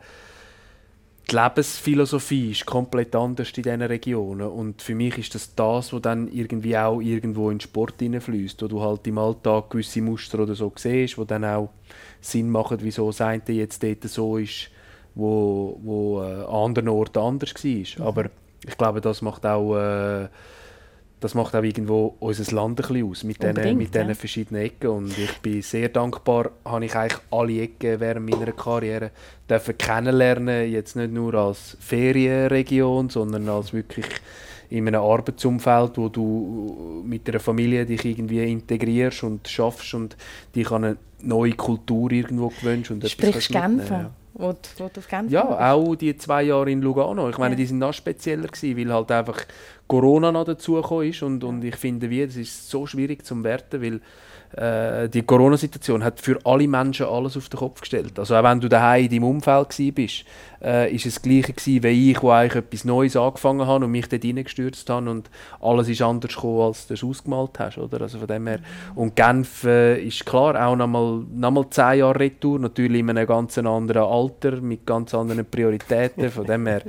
die 1.30 1.34
Lebensphilosophie 1.34 2.50
ist 2.50 2.66
komplett 2.66 3.16
anders 3.16 3.52
in 3.56 3.62
diesen 3.62 3.82
Regionen. 3.82 4.46
Und 4.46 4.82
für 4.82 4.94
mich 4.94 5.16
ist 5.16 5.34
das 5.34 5.54
das, 5.54 5.94
was 5.94 6.02
dann 6.02 6.28
irgendwie 6.28 6.76
auch 6.76 7.00
irgendwo 7.00 7.50
in 7.50 7.56
den 7.56 7.62
Sport 7.62 7.94
hineinfließt, 8.00 8.62
wo 8.62 8.68
du 8.68 8.82
halt 8.82 9.06
im 9.06 9.16
Alltag 9.16 9.70
gewisse 9.70 10.02
Muster 10.02 10.40
oder 10.40 10.54
so 10.54 10.70
siehst, 10.76 11.16
die 11.16 11.26
dann 11.26 11.46
auch 11.46 11.70
Sinn 12.20 12.50
machen, 12.50 12.78
wieso 12.82 13.06
das 13.06 13.22
eine 13.22 13.42
jetzt 13.48 13.82
dort 13.82 14.04
so 14.04 14.36
ist 14.36 14.70
wo, 15.18 15.78
wo 15.82 16.22
äh, 16.22 16.44
an 16.44 16.70
anderen 16.70 16.88
Orten 16.88 17.18
anders 17.18 17.52
war. 17.54 17.70
Mhm. 17.70 18.06
Aber 18.06 18.30
ich 18.66 18.78
glaube, 18.78 19.00
das 19.00 19.20
macht 19.20 19.44
auch, 19.44 19.76
äh, 19.76 20.28
das 21.20 21.34
macht 21.34 21.56
auch 21.56 21.62
irgendwo 21.62 22.14
unser 22.20 22.54
Land 22.54 22.80
ein 22.80 22.86
bisschen 22.86 23.10
aus, 23.10 23.24
mit 23.24 23.42
diesen 23.42 23.76
mit 23.76 23.94
ja. 23.94 24.14
verschiedenen 24.14 24.62
Ecken. 24.62 24.88
Und 24.88 25.18
ich 25.18 25.38
bin 25.38 25.60
sehr 25.62 25.88
dankbar, 25.88 26.52
habe 26.64 26.84
ich 26.84 26.94
eigentlich 26.94 27.20
alle 27.32 27.60
Ecken 27.62 27.98
während 27.98 28.30
meiner 28.30 28.52
Karriere 28.52 29.10
dürfen 29.50 29.76
kennenlernen, 29.76 30.70
jetzt 30.70 30.94
nicht 30.94 31.12
nur 31.12 31.34
als 31.34 31.76
Ferienregion, 31.80 33.10
sondern 33.10 33.48
als 33.48 33.72
wirklich 33.72 34.06
in 34.70 34.86
einem 34.86 35.00
Arbeitsumfeld, 35.00 35.96
wo 35.96 36.08
du 36.08 37.02
mit 37.04 37.28
einer 37.28 37.40
Familie 37.40 37.86
dich 37.86 38.04
irgendwie 38.04 38.44
integrierst 38.52 39.24
und 39.24 39.48
schaffst 39.48 39.94
und 39.94 40.16
dich 40.54 40.70
an 40.70 40.84
eine 40.84 40.96
neue 41.22 41.54
Kultur 41.54 42.12
irgendwo 42.12 42.48
gewöhnst. 42.48 42.90
Und 42.90 43.08
Sprichst 43.08 43.50
Genfer? 43.50 44.12
Wo, 44.34 44.52
du, 44.52 44.58
wo 44.78 44.88
du 44.92 45.00
auf 45.00 45.08
Genf 45.08 45.30
Ja, 45.30 45.72
auch 45.72 45.94
die 45.94 46.16
zwei 46.16 46.42
Jahre 46.42 46.70
in 46.70 46.82
Lugano. 46.82 47.28
Ich 47.30 47.38
meine, 47.38 47.54
ja. 47.54 47.56
die 47.56 47.66
sind 47.66 47.78
noch 47.78 47.92
spezieller 47.92 48.48
gewesen, 48.48 48.76
weil 48.78 48.92
halt 48.92 49.10
einfach 49.10 49.40
Corona 49.86 50.30
noch 50.32 50.44
dazugekommen 50.44 51.08
ist 51.08 51.22
und, 51.22 51.44
und 51.44 51.64
ich 51.64 51.76
finde, 51.76 52.10
wie, 52.10 52.24
das 52.24 52.36
ist 52.36 52.68
so 52.68 52.86
schwierig 52.86 53.24
zu 53.24 53.42
werten, 53.42 53.82
weil 53.82 54.00
äh, 54.56 55.08
die 55.08 55.22
Corona-Situation 55.22 56.02
hat 56.02 56.20
für 56.20 56.38
alle 56.44 56.66
Menschen 56.66 57.06
alles 57.06 57.36
auf 57.36 57.48
den 57.48 57.58
Kopf 57.58 57.80
gestellt. 57.80 58.18
Also 58.18 58.34
auch 58.34 58.44
wenn 58.44 58.60
du 58.60 58.68
daheim 58.68 59.04
in 59.04 59.10
deinem 59.10 59.24
Umfeld 59.24 59.78
warst, 59.78 60.24
äh, 60.62 60.92
ist 60.92 61.06
es 61.06 61.14
das 61.14 61.22
Gleiche 61.22 61.52
gewesen, 61.52 61.82
wie 61.82 62.10
ich, 62.10 62.22
wo 62.22 62.30
eigentlich 62.30 62.64
etwas 62.64 62.84
Neues 62.84 63.16
angefangen 63.16 63.66
habe 63.66 63.84
und 63.84 63.90
mich 63.90 64.08
dort 64.08 64.24
reingestürzt 64.24 64.88
habe 64.90 65.10
und 65.10 65.30
alles 65.60 65.88
ist 65.88 66.02
anders 66.02 66.34
gekommen, 66.34 66.62
als 66.62 66.86
du 66.86 66.94
es 66.94 67.04
ausgemalt 67.04 67.58
hast, 67.58 67.78
oder? 67.78 68.00
Also 68.00 68.18
von 68.18 68.26
dem 68.26 68.46
her. 68.46 68.60
Und 68.94 69.14
Genf 69.14 69.64
äh, 69.64 70.02
ist 70.02 70.24
klar 70.26 70.66
auch 70.66 70.76
nochmal 70.76 71.22
noch 71.32 71.50
mal 71.50 71.66
zehn 71.70 72.00
Jahre 72.00 72.18
Retour, 72.18 72.58
natürlich 72.58 73.00
in 73.00 73.10
einem 73.10 73.26
ganz 73.26 73.56
anderen 73.58 74.02
Alter, 74.02 74.60
mit 74.60 74.84
ganz 74.84 75.14
anderen 75.14 75.44
Prioritäten, 75.44 76.30
von 76.30 76.44
dem 76.44 76.66
her, 76.66 76.82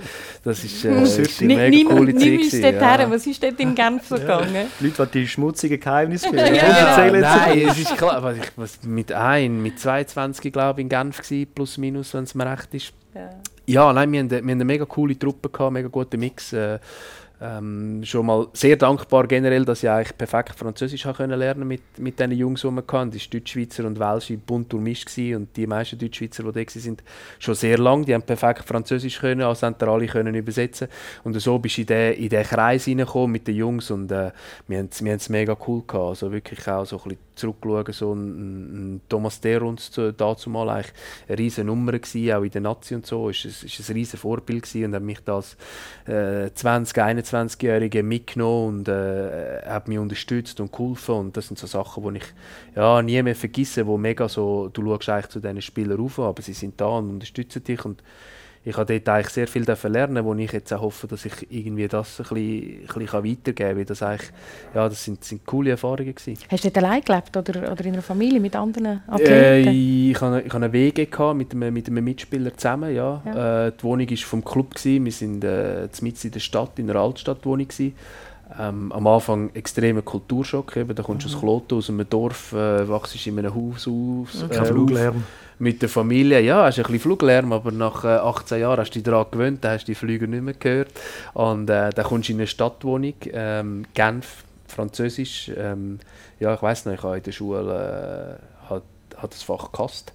das 0.44 0.64
ist, 0.64 0.86
äh, 0.86 1.04
ist 1.04 1.42
eine 1.42 1.56
mega 1.56 1.90
coole 1.90 2.14
Zeit 2.16 2.24
gewesen. 2.24 2.64
Ja. 2.64 3.12
Was 3.12 3.28
ist 3.28 3.44
dort 3.44 3.60
in 3.60 3.76
Genf 3.76 4.08
so 4.08 4.16
gegangen? 4.16 4.54
Ja. 4.54 4.66
Leute, 4.80 5.08
die 5.14 5.28
schmutzigen 5.28 5.80
Geheimnisse 5.80 6.28
ja, 6.36 6.54
ja. 6.54 7.12
Nein, 7.12 7.49
es 7.50 7.80
ist 7.80 7.98
klar, 7.98 8.22
was 8.24 8.38
ich, 8.38 8.52
was 8.56 8.84
mit 8.84 9.12
ein, 9.12 9.62
mit 9.62 9.80
22 9.80 10.52
glaube 10.52 10.82
ich 10.82 10.86
in 10.86 10.90
Genf 10.90 11.18
gewesen, 11.22 11.52
plus 11.54 11.78
minus, 11.78 12.14
wenn 12.14 12.24
es 12.24 12.36
mir 12.36 12.46
recht 12.46 12.74
ist. 12.74 12.94
Ja. 13.14 13.30
Ja, 13.66 13.94
nein, 13.94 14.12
wir 14.12 14.24
hatten, 14.24 14.48
wir 14.48 14.52
eine 14.52 14.66
mega 14.66 14.86
coole 14.86 15.18
Truppe, 15.18 15.50
gehabt, 15.50 15.74
mega 15.74 15.90
guten 15.90 16.20
Mix. 16.20 16.54
Äh, 16.54 16.80
ähm, 17.42 18.02
schon 18.04 18.26
mal 18.26 18.48
sehr 18.54 18.76
dankbar 18.76 19.26
generell, 19.26 19.64
dass 19.64 19.84
ich 19.84 19.90
eigentlich 19.90 20.18
perfekt 20.18 20.56
Französisch 20.58 21.04
können 21.04 21.40
lernen 21.40 21.68
mit 21.68 21.82
mit 21.98 22.20
diesen 22.20 22.32
Jungs, 22.32 22.62
die 22.62 22.68
hatten. 22.68 23.12
Das 23.12 23.22
war 23.22 23.30
Deutschschweizer 23.32 23.86
und 23.86 24.00
Welsche 24.00 24.38
bunt 24.38 24.74
durchmischt 24.74 25.18
und 25.18 25.56
die 25.56 25.66
meisten 25.66 25.98
Deutschschweizer, 25.98 26.44
die 26.44 26.52
da 26.52 26.60
waren, 26.60 26.98
schon 27.38 27.56
sehr 27.56 27.78
lang. 27.78 28.04
Die 28.06 28.14
haben 28.14 28.24
perfekt 28.24 28.66
Französisch 28.66 29.20
können, 29.20 29.42
also 29.42 29.68
haben 29.68 29.76
alle 29.80 30.08
können 30.08 30.36
übersetzen. 30.36 30.90
Und 31.24 31.40
so 31.40 31.60
bist 31.60 31.78
du 31.78 31.82
in 31.82 31.88
den, 31.88 32.14
in 32.16 32.30
den 32.30 32.44
Kreis 32.44 32.86
hineingekommen 32.86 33.32
mit 33.32 33.48
den 33.48 33.56
Jungs 33.56 33.90
und 33.90 34.12
äh, 34.12 34.32
wir 34.68 34.80
haben 34.80 34.90
es 34.92 35.30
mega 35.30 35.56
cool 35.68 35.84
gehabt. 35.88 36.10
Also 36.10 36.32
wirklich 36.32 36.68
auch 36.68 36.86
so 36.86 36.98
ein 36.98 37.04
bisschen 37.04 37.20
zurückschauen, 37.40 37.94
so 37.94 38.14
ein, 38.14 38.96
ein 38.96 39.02
Thomas 39.10 39.42
Derunds 39.42 39.92
dazu 40.18 40.50
mal 40.50 40.70
eigentlich 40.70 40.94
eine 41.28 41.38
riesige 41.38 41.66
Nummer 41.66 41.94
gewesen, 41.94 42.34
auch 42.34 42.44
in 42.44 42.52
der 42.52 42.62
Nazi 42.62 42.96
und 42.96 43.06
so, 43.06 43.30
ist 43.30 43.46
es 43.46 43.64
ist 43.64 43.90
ein 43.90 43.94
riesiges 43.94 44.22
Vorbild 44.22 44.64
gewesen 44.64 44.86
und 44.86 44.96
hat 44.96 45.04
mich 45.04 45.20
das 45.22 45.58
äh, 46.06 46.52
20, 46.54 46.98
21-Jährige 46.98 48.04
mitgenommen 48.04 48.80
und 48.80 48.88
äh, 48.88 49.62
hat 49.66 49.88
mich 49.88 49.98
unterstützt 49.98 50.60
und 50.60 50.72
geholfen 50.72 51.16
und 51.16 51.38
das 51.38 51.48
sind 51.48 51.58
so 51.58 51.68
Sachen, 51.68 52.04
die 52.14 52.20
ich 52.20 52.26
ja, 52.76 53.02
nie 53.02 53.22
mehr 53.24 53.36
vergesse, 53.36 53.88
wo 53.88 53.98
mega 53.98 54.30
so, 54.30 54.70
du 54.70 54.84
schaust 54.84 55.10
eigentlich 55.10 55.28
zu 55.28 55.40
diesen 55.40 55.62
Spielern 55.62 56.00
auf, 56.00 56.20
aber 56.20 56.42
sie 56.42 56.54
sind 56.54 56.80
da 56.80 56.88
und 56.88 57.10
unterstützen 57.10 57.64
dich 57.64 57.84
und 57.86 58.04
ich 58.66 58.76
habe 58.76 58.94
dort 58.94 59.10
eigentlich 59.10 59.30
sehr 59.30 59.48
viel 59.48 59.64
lernen, 59.64 60.26
wo 60.26 60.36
ich 60.36 60.52
jetzt 60.52 60.74
auch 60.74 60.82
hoffe, 60.82 61.08
dass 61.08 61.24
ich 61.26 61.48
irgendwie 61.50 61.88
das 61.88 62.20
ein 62.20 62.24
bisschen, 62.24 62.82
ein 62.82 63.06
bisschen 63.06 63.24
weitergeben 63.24 63.78
kann. 63.78 63.86
Das, 63.86 64.04
eigentlich, 64.04 64.30
ja, 64.76 64.90
das 64.90 65.04
sind, 65.04 65.24
sind 65.24 65.46
coole 65.46 65.72
Erfahrungen 65.72 66.14
gewesen. 66.14 66.44
Hast 66.52 66.66
du 66.66 66.70
dort 66.70 66.84
allein 66.84 67.02
gelebt 67.02 67.38
oder, 67.38 67.72
oder 67.72 67.86
in 67.86 67.94
einer 67.94 68.02
Familie 68.02 68.40
mit 68.40 68.56
anderen 68.56 69.02
Athleten? 69.08 69.68
Äh, 69.68 70.10
ich 70.12 70.20
hatte, 70.20 70.42
ich 70.42 70.54
hatte 70.54 70.56
eine 70.58 70.74
WG 70.74 71.08
mit 71.34 71.54
einem, 71.54 71.74
mit 71.74 71.88
einem 71.88 72.04
Mitspieler 72.04 72.56
zusammen. 72.56 72.94
Ja. 72.94 73.22
ja. 73.26 73.68
Äh, 73.68 73.72
die 73.80 73.84
Wohnung 73.84 74.10
war 74.10 74.18
vom 74.18 74.44
Club. 74.44 74.76
Gewesen. 74.76 75.42
Wir 75.42 75.50
waren 75.50 75.90
äh, 75.90 76.26
in 76.26 76.32
der 76.32 76.40
Stadt, 76.40 76.78
in 76.78 76.90
einer 76.90 77.00
Altstadtwohnung. 77.00 77.68
Ähm, 78.60 78.92
am 78.92 79.08
Anfang 79.08 79.52
extremer 79.54 80.02
Kulturschock. 80.02 80.76
Eben. 80.76 80.96
Da 80.96 81.04
kommst 81.04 81.26
du 81.26 81.30
mhm. 81.30 81.36
aus 81.36 81.40
Kloten, 81.40 81.78
aus 81.78 81.90
einem 81.90 82.10
Dorf, 82.10 82.52
äh, 82.52 82.90
wachst 82.90 83.26
in 83.26 83.40
einem 83.40 83.56
Haus 83.56 83.88
auf. 83.88 84.44
Äh, 84.44 84.54
Kein 84.54 84.66
Fluglärm 84.66 85.24
mit 85.60 85.82
der 85.82 85.90
Familie, 85.90 86.40
ja, 86.40 86.64
hast 86.64 86.80
ein 86.80 86.84
bisschen 86.84 87.00
Fluglärm, 87.02 87.52
aber 87.52 87.72
nach 87.72 88.06
äh, 88.06 88.08
18 88.08 88.62
Jahren 88.62 88.80
hast 88.80 88.92
du 88.92 88.94
dich 88.94 89.04
daran 89.04 89.28
gewöhnt, 89.30 89.64
dann 89.64 89.74
hast 89.74 89.84
du 89.84 89.92
die 89.92 89.96
Flüge 89.96 90.28
nicht 90.28 90.42
mehr 90.42 90.54
gehört. 90.54 90.90
Und 91.34 91.70
äh, 91.70 91.90
dann 91.90 92.06
kommst 92.06 92.30
du 92.30 92.34
in 92.34 92.40
eine 92.40 92.48
Stadtwohnung, 92.48 93.14
ähm, 93.32 93.86
Genf, 93.94 94.44
Französisch. 94.68 95.52
Ähm, 95.56 96.00
ja, 96.40 96.54
ich 96.54 96.62
weiß 96.62 96.86
nicht, 96.86 97.00
ich 97.00 97.04
habe 97.04 97.18
in 97.18 97.24
der 97.24 97.32
Schule 97.34 98.40
äh, 98.70 98.70
hat, 98.74 98.84
hat 99.18 99.32
das 99.32 99.44
Fach 99.44 99.72
gehasst. 99.72 100.14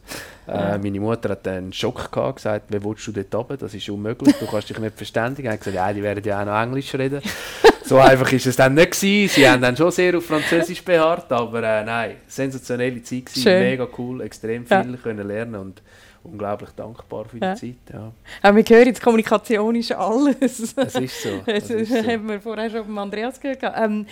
Äh, 0.49 0.79
meine 0.79 1.01
Mutter 1.01 1.31
hat 1.31 1.47
dann 1.47 1.55
einen 1.55 1.73
Schock 1.73 2.11
gehabt, 2.11 2.37
gesagt, 2.37 2.73
wie 2.73 2.83
willst 2.83 3.07
du 3.07 3.13
dort 3.13 3.35
runter? 3.35 3.57
Das 3.59 3.75
ist 3.75 3.89
unmöglich, 3.91 4.35
du 4.39 4.47
kannst 4.47 4.71
dich 4.71 4.79
nicht 4.79 4.97
verständigen. 4.97 5.49
Er 5.49 5.55
hat 5.55 5.61
gesagt, 5.61 5.77
ja, 5.77 5.93
die 5.93 6.03
werden 6.03 6.25
ja 6.25 6.41
auch 6.41 6.47
noch 6.47 6.61
Englisch 6.61 6.95
reden. 6.95 7.21
so 7.85 7.99
einfach 7.99 8.33
ist 8.33 8.47
es 8.47 8.57
dann 8.57 8.75
nicht 8.75 8.93
gewesen. 8.93 9.35
Sie 9.35 9.49
haben 9.49 9.63
dann 9.63 9.77
schon 9.77 9.91
sehr 9.91 10.17
auf 10.17 10.27
Französisch 10.27 10.83
beharrt, 10.83 11.31
aber 11.31 11.63
äh, 11.63 11.85
nein, 11.85 12.17
sensationelle 12.27 13.03
Zeit 13.03 13.27
gewesen, 13.27 13.43
Schön. 13.43 13.61
mega 13.61 13.89
cool, 13.99 14.21
extrem 14.23 14.67
viel 14.67 14.77
ja. 14.77 14.97
können 15.03 15.27
lernen 15.27 15.55
und 15.57 15.83
unglaublich 16.23 16.71
dankbar 16.71 17.27
für 17.27 17.39
die 17.39 17.45
ja. 17.45 17.55
Zeit. 17.55 17.77
Ja. 17.93 18.13
ja 18.43 18.57
wir 18.57 18.65
hören, 18.65 18.95
die 18.95 19.01
Kommunikation 19.01 19.75
ist 19.77 19.93
alles. 19.93 20.75
Es 20.77 20.95
ist 20.95 21.23
so. 21.23 21.43
Das, 21.47 21.69
das 21.69 21.89
so. 21.89 21.97
haben 21.97 22.29
wir 22.29 22.41
vorher 22.41 22.71
schon 22.71 22.87
von 22.87 22.99
Andreas 22.99 23.39
gehört. 23.39 23.61
Ähm, 23.77 24.07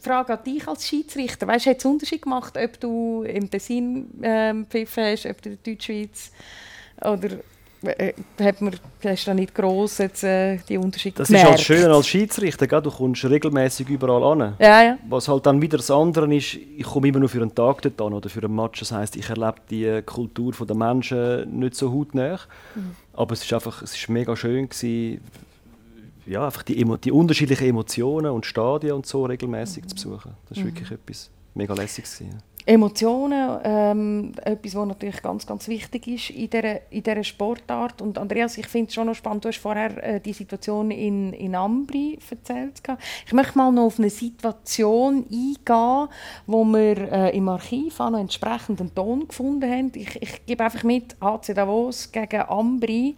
Frage 0.00 0.34
an 0.34 0.44
dich 0.44 0.68
als 0.68 0.86
Schiedsrichter. 0.86 1.46
Weißt 1.46 1.66
du, 1.66 1.70
hat 1.70 1.78
es 1.78 1.84
Unterschied 1.84 2.22
gemacht, 2.22 2.58
ob 2.62 2.78
du 2.80 3.22
im 3.22 3.50
Tessin 3.50 4.10
ähm, 4.22 4.66
pfiffen 4.66 5.04
hast, 5.04 5.26
ob 5.26 5.40
du 5.40 5.50
in 5.50 5.58
der 5.62 5.72
Deutschschweiz 5.72 6.30
oder 7.00 7.38
hat 8.40 8.60
man, 8.60 8.74
hast 9.04 9.26
du 9.26 9.34
nicht 9.34 9.54
gross 9.54 9.98
jetzt, 9.98 10.24
äh, 10.24 10.58
die 10.68 10.78
Unterschiede 10.78 11.18
Das 11.18 11.28
gemerkt? 11.28 11.60
ist 11.60 11.68
halt 11.68 11.78
schön 11.80 11.90
als 11.90 12.08
Schiedsrichter, 12.08 12.66
gell? 12.66 12.82
du 12.82 12.90
kommst 12.90 13.24
regelmäßig 13.24 13.88
überall 13.88 14.24
an. 14.24 14.54
Ja, 14.58 14.82
ja. 14.82 14.98
Was 15.08 15.28
halt 15.28 15.46
dann 15.46 15.62
wieder 15.62 15.76
das 15.76 15.90
andere 15.90 16.34
ist, 16.34 16.54
ich 16.54 16.82
komme 16.82 17.08
immer 17.08 17.20
nur 17.20 17.28
für 17.28 17.40
einen 17.40 17.54
Tag 17.54 17.82
dort 17.82 18.00
an 18.00 18.14
oder 18.14 18.28
für 18.28 18.42
einen 18.42 18.54
Match. 18.54 18.80
Das 18.80 18.90
heisst, 18.90 19.16
ich 19.16 19.28
erlebe 19.28 19.56
die 19.70 20.02
Kultur 20.02 20.52
der 20.66 20.76
Menschen 20.76 21.58
nicht 21.58 21.76
so 21.76 21.92
hautnah. 21.92 22.40
Mhm. 22.74 22.96
Aber 23.12 23.32
es 23.32 23.44
ist 23.44 23.52
einfach, 23.52 23.82
es 23.82 23.94
ist 23.94 24.08
mega 24.08 24.34
schön 24.34 24.68
gewesen, 24.68 25.20
ja, 26.26 26.44
einfach 26.44 26.62
die, 26.62 26.84
die 26.84 27.12
unterschiedlichen 27.12 27.68
Emotionen 27.68 28.32
und 28.32 28.44
Stadien 28.44 28.92
und 28.94 29.06
so 29.06 29.24
regelmäßig 29.24 29.84
mhm. 29.84 29.88
zu 29.88 29.94
besuchen. 29.94 30.32
Das 30.48 30.58
ist 30.58 30.64
mhm. 30.64 30.68
wirklich 30.68 30.90
etwas 30.90 31.30
mega 31.54 31.74
lässiges. 31.74 32.18
Gewesen. 32.18 32.42
Emotionen, 32.68 33.60
ähm, 33.64 34.32
etwas, 34.44 34.74
was 34.74 34.86
natürlich 34.86 35.22
ganz, 35.22 35.46
ganz 35.46 35.68
wichtig 35.68 36.06
ist 36.06 36.28
in 36.28 36.50
dieser, 36.50 36.92
in 36.92 37.02
dieser 37.02 37.24
Sportart. 37.24 38.02
Und 38.02 38.18
Andreas, 38.18 38.58
ich 38.58 38.66
finde 38.66 38.88
es 38.88 38.94
schon 38.94 39.06
noch 39.06 39.14
spannend, 39.14 39.46
du 39.46 39.48
hast 39.48 39.56
vorher 39.56 40.04
äh, 40.04 40.20
die 40.20 40.34
Situation 40.34 40.90
in, 40.90 41.32
in 41.32 41.54
Ambri 41.54 42.18
erzählt. 42.28 42.82
Ich 43.26 43.32
möchte 43.32 43.56
mal 43.56 43.72
noch 43.72 43.84
auf 43.84 43.98
eine 43.98 44.10
Situation 44.10 45.24
eingehen, 45.30 46.08
wo 46.46 46.64
wir 46.64 47.10
äh, 47.10 47.36
im 47.38 47.48
Archiv 47.48 48.00
auch 48.00 48.10
noch 48.10 48.20
entsprechenden 48.20 48.94
Ton 48.94 49.26
gefunden 49.26 49.70
haben. 49.70 49.90
Ich, 49.94 50.20
ich 50.20 50.44
gebe 50.44 50.62
einfach 50.62 50.82
mit, 50.82 51.16
HC 51.22 51.54
Davos 51.54 52.12
gegen 52.12 52.42
Ambri 52.42 53.16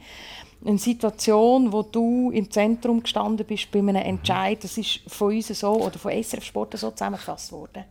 eine 0.65 0.79
Situation, 0.79 1.73
wo 1.73 1.83
du 1.83 2.31
im 2.31 2.49
Zentrum 2.53 3.03
gestanden 3.03 3.45
bist 3.45 3.69
bei 3.73 3.81
einem 3.81 3.97
Entscheid, 3.97 4.63
das 4.63 4.79
ist 4.79 5.01
von 5.09 5.35
uns 5.35 5.49
so 5.49 5.73
oder 5.73 5.99
von 5.99 6.13
SRF 6.13 6.45
Sport 6.45 6.79
so 6.79 6.93
zusammengefasst 6.93 7.51
worden. 7.51 7.85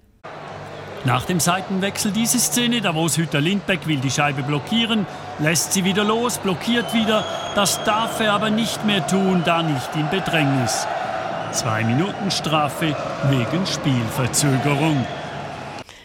Nach 1.05 1.23
dem 1.23 1.39
Seitenwechsel 1.39 2.11
diese 2.11 2.39
Szene, 2.39 2.81
da 2.81 2.93
wo 2.93 3.07
Hütter 3.07 3.39
Lindbeck 3.39 3.87
will 3.87 3.99
die 3.99 4.11
Scheibe 4.11 4.43
blockieren, 4.43 5.05
lässt 5.39 5.71
sie 5.71 5.85
wieder 5.85 6.03
los, 6.03 6.37
blockiert 6.39 6.93
wieder. 6.93 7.23
Das 7.55 7.83
darf 7.85 8.19
er 8.19 8.33
aber 8.33 8.49
nicht 8.49 8.85
mehr 8.85 9.07
tun, 9.07 9.43
da 9.45 9.63
nicht 9.63 9.95
in 9.95 10.09
Bedrängnis. 10.09 10.85
Zwei 11.51 11.83
Minuten 11.83 12.29
Strafe 12.29 12.95
wegen 13.29 13.65
Spielverzögerung. 13.65 15.05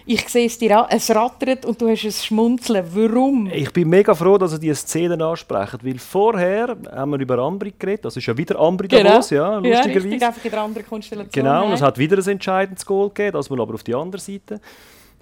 Ich 0.06 0.28
sehe 0.28 0.46
es 0.46 0.58
dir 0.58 0.78
an, 0.78 0.86
es 0.90 1.10
rattert 1.10 1.64
und 1.64 1.80
du 1.80 1.88
hast 1.88 2.04
ein 2.04 2.12
Schmunzeln. 2.12 2.84
Warum? 2.92 3.46
Ich 3.46 3.72
bin 3.72 3.88
mega 3.88 4.14
froh, 4.14 4.36
dass 4.36 4.52
ihr 4.52 4.58
diese 4.58 4.74
Szenen 4.74 5.22
ansprechen, 5.22 5.78
weil 5.82 5.98
vorher 5.98 6.76
haben 6.94 7.12
wir 7.12 7.18
über 7.18 7.38
Ambri 7.38 7.72
geredet, 7.78 8.04
das 8.04 8.16
ist 8.18 8.26
ja 8.26 8.36
wieder 8.36 8.60
Ambri 8.60 8.86
genau. 8.86 9.02
Davos, 9.02 9.30
ja, 9.30 9.56
lustigerweise. 9.56 9.88
Ja, 9.88 9.94
richtig, 9.94 10.22
einfach 10.22 10.44
in 10.44 10.50
der 10.50 10.60
anderen 10.60 10.86
Konstellation. 10.86 11.32
Genau, 11.32 11.66
und 11.66 11.72
es 11.72 11.80
hat 11.80 11.96
wieder 11.96 12.18
ein 12.18 12.28
entscheidendes 12.28 12.84
Goal 12.84 13.08
gegeben, 13.08 13.32
das 13.32 13.48
mal 13.48 13.58
aber 13.58 13.72
auf 13.72 13.82
die 13.82 13.94
andere 13.94 14.20
Seite. 14.20 14.60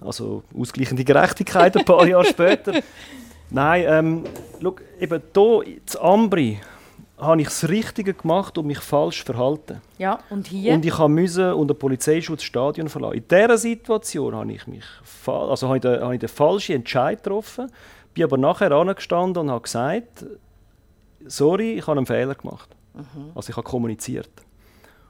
Also 0.01 0.43
ausgleichende 0.57 1.05
Gerechtigkeit 1.05 1.77
ein 1.77 1.85
paar 1.85 2.05
Jahre 2.07 2.25
später. 2.25 2.73
Nein, 3.51 3.85
ähm, 3.87 4.23
schau, 4.61 4.75
eben 4.99 5.21
hier, 5.33 5.63
in 5.65 5.99
Ambri, 6.01 6.59
habe 7.23 7.41
ich 7.41 7.47
das 7.47 7.67
Richtige 7.69 8.13
gemacht 8.13 8.57
und 8.57 8.67
mich 8.67 8.79
falsch 8.79 9.23
verhalten. 9.23 9.81
Ja, 9.97 10.19
und 10.29 10.47
hier? 10.47 10.73
Und 10.73 10.85
ich 10.85 10.97
musste 10.97 11.55
unter 11.55 11.73
Polizeischutz 11.73 12.39
das 12.39 12.45
Stadion 12.45 12.89
verlassen. 12.89 13.17
In 13.17 13.27
dieser 13.27 13.57
Situation 13.57 14.35
habe 14.35 14.51
ich, 14.51 14.67
mich, 14.67 14.85
also 15.25 15.67
habe 15.67 15.77
ich, 15.77 15.81
den, 15.81 16.01
habe 16.01 16.13
ich 16.13 16.19
den 16.19 16.29
falschen 16.29 16.75
Entscheid 16.75 17.23
getroffen, 17.23 17.71
bin 18.13 18.23
aber 18.23 18.37
nachher 18.37 18.71
angestanden 18.71 19.43
und 19.43 19.51
habe 19.51 19.61
gesagt, 19.61 20.25
sorry, 21.25 21.73
ich 21.73 21.87
habe 21.87 21.97
einen 21.97 22.05
Fehler 22.05 22.35
gemacht. 22.35 22.69
Mhm. 22.93 23.31
Also 23.35 23.49
ich 23.49 23.57
habe 23.57 23.67
kommuniziert. 23.67 24.29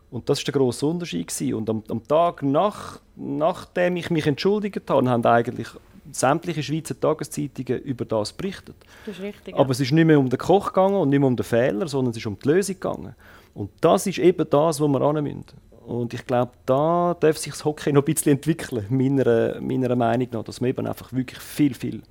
Und 0.09 0.29
das 0.29 0.39
war 0.39 0.43
der 0.45 0.53
grosse 0.53 0.85
Unterschied. 0.85 1.53
Und 1.53 1.69
am, 1.69 1.83
am 1.89 2.07
Tag, 2.07 2.43
nach, 2.43 2.99
nachdem 3.15 3.95
ich 3.97 4.11
mich 4.11 4.27
entschuldigt 4.27 4.89
habe, 4.89 5.09
haben 5.09 5.25
eigentlich 5.25 5.69
sämtliche 6.11 6.63
Schweizer 6.63 6.99
Tageszeitungen 6.99 7.81
über 7.81 8.05
das 8.05 8.33
berichtet. 8.33 8.75
Das 9.05 9.15
ist 9.17 9.21
richtig. 9.21 9.55
Aber 9.55 9.65
ja. 9.65 9.71
es 9.71 9.79
ist 9.79 9.91
nicht 9.91 10.05
mehr 10.05 10.19
um 10.19 10.29
den 10.29 10.39
Koch 10.39 10.67
gegangen 10.67 10.95
und 10.95 11.09
nicht 11.09 11.19
mehr 11.19 11.27
um 11.27 11.35
den 11.35 11.43
Fehler, 11.43 11.87
sondern 11.87 12.11
es 12.11 12.17
ist 12.17 12.25
um 12.25 12.37
die 12.37 12.47
Lösung 12.47 12.75
gegangen. 12.75 13.15
Und 13.53 13.71
das 13.81 14.07
ist 14.07 14.19
eben 14.19 14.49
das, 14.49 14.79
wo 14.79 14.87
wir 14.87 15.01
ran 15.01 15.23
müssen. 15.23 15.45
Und 15.85 16.13
ich 16.13 16.25
glaube, 16.25 16.51
da 16.65 17.15
darf 17.19 17.37
sich 17.37 17.51
das 17.51 17.65
Hockey 17.65 17.91
noch 17.91 18.03
ein 18.03 18.13
bisschen 18.13 18.33
entwickeln, 18.33 18.85
meiner, 18.89 19.59
meiner 19.59 19.95
Meinung 19.95 20.27
nach, 20.31 20.43
dass 20.43 20.61
man 20.61 20.69
eben 20.69 20.87
einfach 20.87 21.11
wirklich 21.11 21.39
viel, 21.39 21.73
viel 21.73 22.01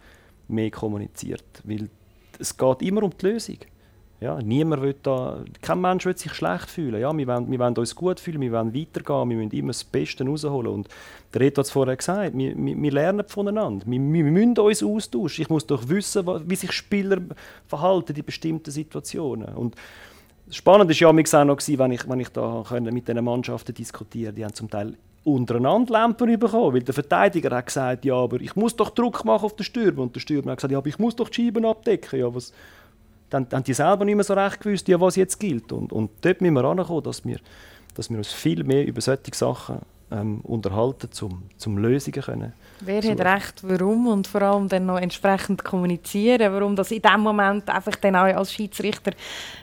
mehr 0.48 0.70
kommuniziert. 0.70 1.44
Weil 1.64 1.88
es 2.38 2.56
geht 2.56 2.82
immer 2.82 3.02
um 3.02 3.10
die 3.16 3.26
Lösung. 3.26 3.58
Ja, 4.22 4.38
niemand 4.40 4.82
will 4.82 4.94
da, 5.02 5.42
kein 5.60 5.80
Mensch 5.80 6.06
will 6.06 6.16
sich 6.16 6.32
schlecht 6.32 6.70
fühlen. 6.70 7.00
Ja, 7.00 7.16
wir, 7.16 7.26
wollen, 7.26 7.50
wir 7.50 7.58
wollen 7.58 7.76
uns 7.76 7.94
gut 7.94 8.20
fühlen, 8.20 8.40
wir 8.40 8.52
wollen 8.52 8.72
weitergehen, 8.72 9.28
wir 9.28 9.36
müssen 9.36 9.50
immer 9.50 9.68
das 9.68 9.82
Beste 9.82 10.24
rausholen. 10.24 10.72
Und 10.72 10.88
der 11.34 11.40
Reto 11.40 11.58
hat 11.58 11.66
es 11.66 11.72
vorher 11.72 11.96
gesagt, 11.96 12.36
wir, 12.36 12.56
wir, 12.56 12.80
wir, 12.80 12.92
lernen 12.92 13.24
voneinander. 13.26 13.84
Wir, 13.84 13.98
wir 13.98 14.24
müssen 14.24 14.56
uns 14.58 14.82
austauschen. 14.82 15.42
Ich 15.42 15.50
muss 15.50 15.66
doch 15.66 15.88
wissen, 15.88 16.24
wie 16.48 16.54
sich 16.54 16.70
Spieler 16.70 17.18
verhalten 17.66 18.14
in 18.14 18.24
bestimmten 18.24 18.70
Situationen. 18.70 19.54
Und 19.56 19.74
spannend 20.50 20.88
war 20.88 20.96
ja 20.96 21.08
auch 21.08 21.44
noch, 21.44 21.58
wenn 21.66 21.92
ich, 21.92 22.08
wenn 22.08 22.20
ich 22.20 22.28
da 22.28 22.64
mit 22.80 23.08
diesen 23.08 23.24
Mannschaften 23.24 23.74
diskutieren 23.74 24.36
Die 24.36 24.44
haben 24.44 24.54
zum 24.54 24.70
Teil 24.70 24.94
untereinander 25.24 25.92
Lampen 25.92 26.38
bekommen, 26.38 26.74
weil 26.74 26.82
der 26.82 26.94
Verteidiger 26.94 27.56
hat 27.56 27.66
gesagt, 27.66 28.04
ja, 28.04 28.14
aber 28.14 28.40
ich 28.40 28.56
muss 28.56 28.76
doch 28.76 28.90
Druck 28.90 29.24
machen 29.24 29.44
auf 29.44 29.56
den 29.56 29.64
Stürmer. 29.64 30.02
Und 30.02 30.14
der 30.14 30.20
Stürmer 30.20 30.52
hat 30.52 30.58
gesagt, 30.58 30.72
ja, 30.72 30.78
aber 30.78 30.88
ich 30.88 30.98
muss 30.98 31.16
doch 31.16 31.28
die 31.28 31.44
Scheiben 31.44 31.64
abdecken. 31.64 32.20
Ja, 32.20 32.32
was 32.32 32.52
dann 33.32 33.46
haben 33.52 33.64
die 33.64 33.74
selber 33.74 34.04
nicht 34.04 34.14
mehr 34.14 34.24
so 34.24 34.34
recht 34.34 34.60
gewusst, 34.60 34.86
ja, 34.88 35.00
was 35.00 35.16
jetzt 35.16 35.38
gilt. 35.38 35.72
Und, 35.72 35.92
und 35.92 36.10
dort 36.20 36.40
müssen 36.40 36.54
wir 36.54 36.64
ankommen, 36.64 37.02
dass 37.02 37.24
wir, 37.24 37.38
dass 37.94 38.10
wir 38.10 38.18
uns 38.18 38.32
viel 38.32 38.62
mehr 38.64 38.86
über 38.86 39.00
solche 39.00 39.34
Sachen 39.34 39.78
ähm, 40.12 40.40
unterhalten, 40.42 41.10
zum, 41.10 41.42
zum 41.56 41.78
Lösungen 41.78 42.20
können. 42.20 42.52
Wer 42.80 43.02
hat 43.02 43.20
recht, 43.20 43.62
warum 43.62 44.08
und 44.08 44.26
vor 44.26 44.42
allem 44.42 44.68
dann 44.68 44.86
noch 44.86 44.98
entsprechend 44.98 45.64
kommunizieren, 45.64 46.52
warum 46.52 46.76
das 46.76 46.90
in 46.90 47.00
dem 47.00 47.20
Moment 47.20 47.70
einfach 47.70 47.96
dann 47.96 48.16
auch 48.16 48.24
als 48.24 48.52
Schiedsrichter 48.52 49.12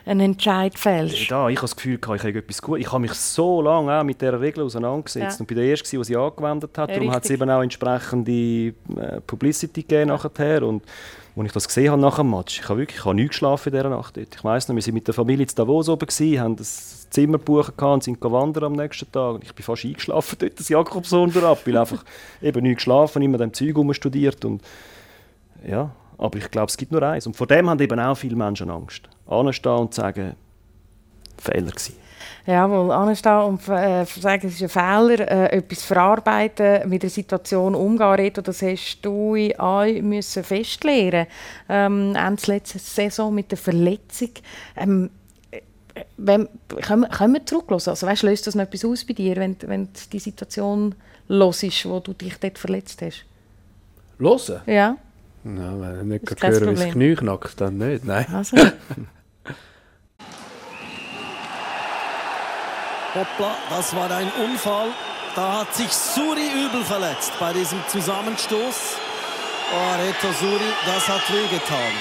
einen 0.06 0.20
Entscheid 0.20 0.76
fällt. 0.76 1.30
Da, 1.30 1.48
ich 1.48 1.56
habe 1.56 1.66
das 1.66 1.76
Gefühl, 1.76 1.98
ich 2.02 2.06
habe 2.08 2.38
etwas 2.38 2.62
gut. 2.62 2.80
Ich 2.80 2.90
habe 2.90 3.02
mich 3.02 3.12
so 3.12 3.62
lange 3.62 3.92
auch 3.92 4.04
mit 4.04 4.20
dieser 4.20 4.40
Regel 4.40 4.64
auseinandergesetzt 4.64 5.38
ja. 5.38 5.40
und 5.40 5.46
bin 5.46 5.56
der 5.56 5.66
Erste, 5.66 5.96
der 5.96 6.04
sie 6.04 6.16
angewendet 6.16 6.76
hat. 6.76 6.88
Ja, 6.88 6.96
Darum 6.96 7.12
hat 7.12 7.24
es 7.24 7.30
eben 7.30 7.48
auch 7.48 7.62
entsprechende 7.62 8.32
äh, 8.32 8.72
Publicity 9.26 9.82
gegeben 9.82 10.08
ja. 10.08 10.16
nachher 10.16 10.62
und 10.64 10.82
als 11.36 11.46
ich 11.46 11.52
das 11.52 11.68
gesehen 11.68 11.90
habe 11.90 12.00
nach 12.00 12.16
dem 12.16 12.30
Match, 12.30 12.60
ich 12.60 12.68
habe 12.68 12.80
wirklich 12.80 12.98
ich 12.98 13.04
habe 13.04 13.14
nicht 13.14 13.30
geschlafen 13.30 13.68
in 13.68 13.78
dieser 13.78 13.88
Nacht. 13.90 14.16
Dort. 14.16 14.34
Ich 14.34 14.44
weiss 14.44 14.68
noch, 14.68 14.76
wir 14.76 14.84
waren 14.84 14.94
mit 14.94 15.06
der 15.06 15.14
Familie 15.14 15.46
in 15.46 15.54
Davos 15.54 15.88
oben, 15.88 16.06
gewesen, 16.06 16.40
haben 16.40 16.56
das 16.56 17.08
Zimmer 17.10 17.38
gebucht 17.38 17.80
und 17.80 18.02
sind 18.02 18.20
wandern 18.22 18.64
am 18.64 18.72
nächsten 18.72 19.10
Tag. 19.10 19.34
Und 19.34 19.44
ich 19.44 19.54
bin 19.54 19.64
fast 19.64 19.84
eingeschlafen 19.84 20.36
dort, 20.38 20.58
das 20.58 20.68
Jakobson 20.68 21.30
ab, 21.44 21.60
weil 21.64 21.76
einfach 21.76 22.04
eben 22.42 22.62
nicht 22.62 22.76
geschlafen, 22.76 23.22
immer 23.22 23.38
dem 23.38 23.52
Zeug 23.52 23.76
studiert 23.94 24.44
und 24.44 24.62
ja, 25.66 25.90
aber 26.18 26.38
ich 26.38 26.50
glaube, 26.50 26.68
es 26.68 26.76
gibt 26.76 26.92
nur 26.92 27.02
eins. 27.02 27.26
Und 27.26 27.36
vor 27.36 27.46
dem 27.46 27.68
haben 27.68 27.80
eben 27.80 27.98
auch 27.98 28.16
viele 28.16 28.36
Menschen 28.36 28.70
Angst. 28.70 29.08
Anstehen 29.26 29.72
und 29.72 29.94
sagen, 29.94 30.34
Fehler 31.38 31.70
gewesen. 31.70 31.96
Jawohl, 32.46 32.90
anstehen 32.90 33.42
und 33.42 33.68
äh, 33.68 34.04
sagen, 34.04 34.46
es 34.46 34.60
ist 34.60 34.62
ein 34.62 34.68
Fehler, 34.68 35.30
äh, 35.30 35.58
etwas 35.58 35.82
verarbeiten, 35.82 36.88
mit 36.88 37.02
der 37.02 37.10
Situation 37.10 37.74
umgehen. 37.74 38.06
Reto, 38.06 38.40
das 38.40 38.62
hast 38.62 39.00
du 39.02 39.36
auch 39.58 39.84
müssen 39.84 40.42
festlernen 40.42 41.26
ähm, 41.68 42.14
Ende 42.16 42.42
letzte 42.46 42.78
Saison 42.78 43.34
mit 43.34 43.50
der 43.50 43.58
Verletzung. 43.58 44.30
Ähm, 44.76 45.10
wenn, 46.16 46.48
können, 46.82 47.08
können 47.10 47.34
wir 47.34 47.46
zurücklassen? 47.46 47.90
Also, 47.90 48.06
weißt, 48.06 48.22
löst 48.22 48.46
das 48.46 48.54
noch 48.54 48.64
etwas 48.64 48.84
aus 48.84 49.04
bei 49.04 49.12
dir, 49.12 49.36
wenn, 49.36 49.56
wenn 49.66 49.88
die 50.12 50.18
Situation 50.18 50.94
los 51.28 51.62
ist, 51.62 51.86
wo 51.86 52.00
du 52.00 52.12
dich 52.12 52.38
dort 52.38 52.58
verletzt 52.58 53.02
hast? 53.02 53.24
Hören? 54.18 54.60
Ja. 54.66 54.96
Nein, 55.42 55.80
wenn 55.80 56.12
ich 56.12 56.22
nicht 56.22 56.42
hören, 56.42 56.76
wie 56.76 56.82
es 56.82 56.92
Knie 56.92 57.14
knackt, 57.14 57.60
dann 57.60 57.78
nicht. 57.78 58.04
Nein. 58.04 58.26
Also. 58.32 58.56
Hoppla, 63.14 63.56
das 63.70 63.94
war 63.94 64.10
ein 64.10 64.30
Unfall. 64.44 64.88
Da 65.34 65.60
hat 65.60 65.74
sich 65.74 65.90
Suri 65.90 66.48
übel 66.48 66.84
verletzt 66.84 67.32
bei 67.40 67.52
diesem 67.52 67.82
Zusammenstoß. 67.88 68.96
Oh, 69.72 70.00
Reto 70.00 70.32
Suri, 70.38 70.72
das 70.86 71.08
hat 71.08 71.22
wehgetan. 71.32 71.92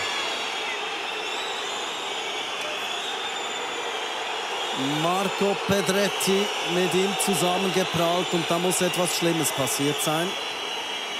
Marco 5.02 5.56
Pedretti 5.68 6.46
mit 6.74 6.94
ihm 6.94 7.10
zusammengeprallt 7.26 8.28
und 8.32 8.50
da 8.50 8.60
muss 8.60 8.82
etwas 8.82 9.18
Schlimmes 9.18 9.52
passiert 9.52 10.02
sein. 10.02 10.28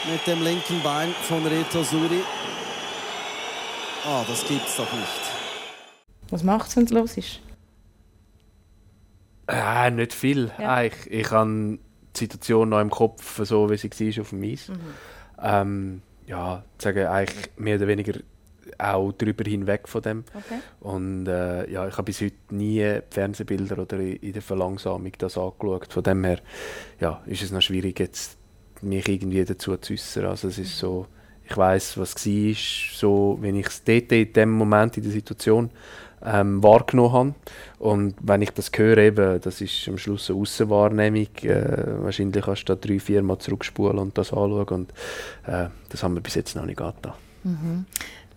Mit 0.10 0.26
dem 0.28 0.44
linken 0.44 0.82
Bein 0.82 1.14
von 1.28 1.46
Reto 1.46 1.84
Suri. 1.84 2.24
Ah, 4.06 4.24
das 4.28 4.46
gibt's 4.48 4.76
doch 4.78 4.92
nicht. 4.94 5.22
Was 6.30 6.44
macht's, 6.44 6.76
wenn 6.78 6.86
es 6.86 6.92
los 6.92 7.18
ist? 7.18 7.42
Äh, 9.50 9.92
nicht 9.92 10.14
viel. 10.14 10.52
Ja. 10.60 10.84
ich, 10.84 10.94
ich 11.10 11.32
habe 11.32 11.80
die 12.16 12.20
Situation 12.20 12.70
noch 12.70 12.82
im 12.82 12.90
Kopf, 12.90 13.44
so 13.44 13.70
wie 13.70 13.78
sie 13.78 13.90
war 13.90 14.22
auf 14.22 14.30
dem 14.30 14.44
Eis. 14.44 14.70
Mhm. 14.70 14.76
Ähm, 15.42 16.02
ja, 16.28 16.64
sagen 16.78 17.08
eigentlich 17.08 17.50
mehr 17.58 17.78
oder 17.78 17.88
weniger 17.88 18.20
auch 18.78 19.12
darüber 19.14 19.44
hinweg 19.44 19.88
von 19.88 20.02
dem. 20.02 20.24
Okay. 20.34 20.60
Und 20.80 21.28
äh, 21.28 21.70
ja, 21.72 21.88
ich 21.88 21.94
habe 21.94 22.04
bis 22.04 22.22
heute 22.22 22.36
nie 22.52 23.00
Fernsehbilder 23.10 23.80
oder 23.80 24.00
in 24.00 24.34
der 24.34 24.42
Verlangsamung 24.42 25.12
das 25.18 25.38
angeschaut. 25.38 25.92
Von 25.92 26.04
dem 26.04 26.24
her 26.24 26.40
ja, 27.00 27.22
ist 27.26 27.42
es 27.42 27.52
noch 27.52 27.62
schwierig, 27.62 28.00
jetzt 28.00 28.38
mich 28.82 29.08
irgendwie 29.08 29.44
dazu 29.44 29.76
zu 29.78 29.94
äußern. 29.94 30.26
Also 30.26 30.50
es 30.50 30.60
ist 30.60 30.78
so, 30.78 31.08
ich 31.50 31.58
weiß, 31.58 31.98
was 31.98 32.16
war, 32.16 32.56
so, 32.96 33.38
wenn 33.42 33.56
ich 33.56 33.68
es 33.68 33.84
dort 33.84 34.12
in 34.12 34.34
dem 34.34 34.52
Moment 34.52 34.98
in 34.98 35.04
der 35.04 35.12
Situation 35.12 35.72
ähm, 36.26 36.62
wahrgenommen 36.64 37.14
habe. 37.14 37.34
Und 37.80 38.16
wenn 38.22 38.42
ich 38.42 38.52
das 38.52 38.72
höre, 38.76 38.98
eben, 38.98 39.40
das 39.42 39.62
ist 39.62 39.88
am 39.88 39.98
Schluss 39.98 40.30
eine 40.30 40.40
Aussenwahrnehmung. 40.40 41.28
Äh, 41.44 42.04
wahrscheinlich 42.04 42.44
kannst 42.44 42.68
du 42.68 42.76
da 42.76 42.88
drei, 42.88 43.00
vier 43.00 43.22
Mal 43.22 43.40
zurückspulen 43.40 44.00
und 44.00 44.18
das 44.18 44.32
anschauen. 44.32 44.68
Und 44.68 44.92
äh, 45.48 45.68
das 45.90 46.04
haben 46.04 46.16
wir 46.16 46.22
bis 46.22 46.36
jetzt 46.36 46.56
noch 46.56 46.66
nicht 46.66 46.78
getan. 46.78 47.14
Mhm 47.44 47.86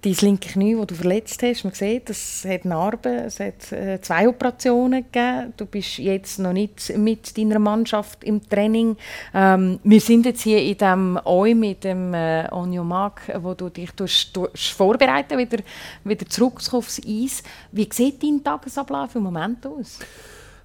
dein 0.03 0.17
linke 0.21 0.49
Knie, 0.49 0.75
das 0.75 0.87
du 0.87 0.95
verletzt 0.97 1.43
hast, 1.43 1.65
man 1.65 1.73
sieht, 1.73 2.11
es 2.11 2.45
hat 2.45 2.65
Narben, 2.65 3.13
es 3.13 3.39
hat 3.39 3.71
äh, 3.71 4.01
zwei 4.01 4.29
Operationen 4.29 5.05
gegeben. 5.05 5.53
Du 5.57 5.65
bist 5.65 5.99
jetzt 5.99 6.39
noch 6.41 6.53
nicht 6.53 6.97
mit 6.97 7.39
deiner 7.39 7.61
Mannschaft 7.61 8.25
im 8.25 8.47
Training. 8.49 8.97
Ähm, 9.33 9.79
wir 9.85 10.01
sind 10.01 10.27
jetzt 10.27 10.43
hier 10.43 10.61
in 10.61 10.77
dem 10.77 11.21
Eu 11.25 11.55
mit 11.55 11.85
dem 11.85 12.13
äh, 12.15 12.49
Onyo 12.51 12.83
Mag, 12.83 13.23
wo 13.43 13.55
du 13.55 13.69
dich 13.69 13.93
tust, 13.93 14.35
tust 14.35 14.71
vorbereiten 14.71 15.39
wieder, 15.39 15.59
wieder 16.03 16.27
zurückzukommen 16.27 16.83
aufs 16.83 17.01
Eis. 17.07 17.43
Wie 17.71 17.89
sieht 17.93 18.23
dein 18.23 18.43
Tagesablauf 18.43 19.15
im 19.15 19.23
Moment 19.23 19.65
aus? 19.67 20.01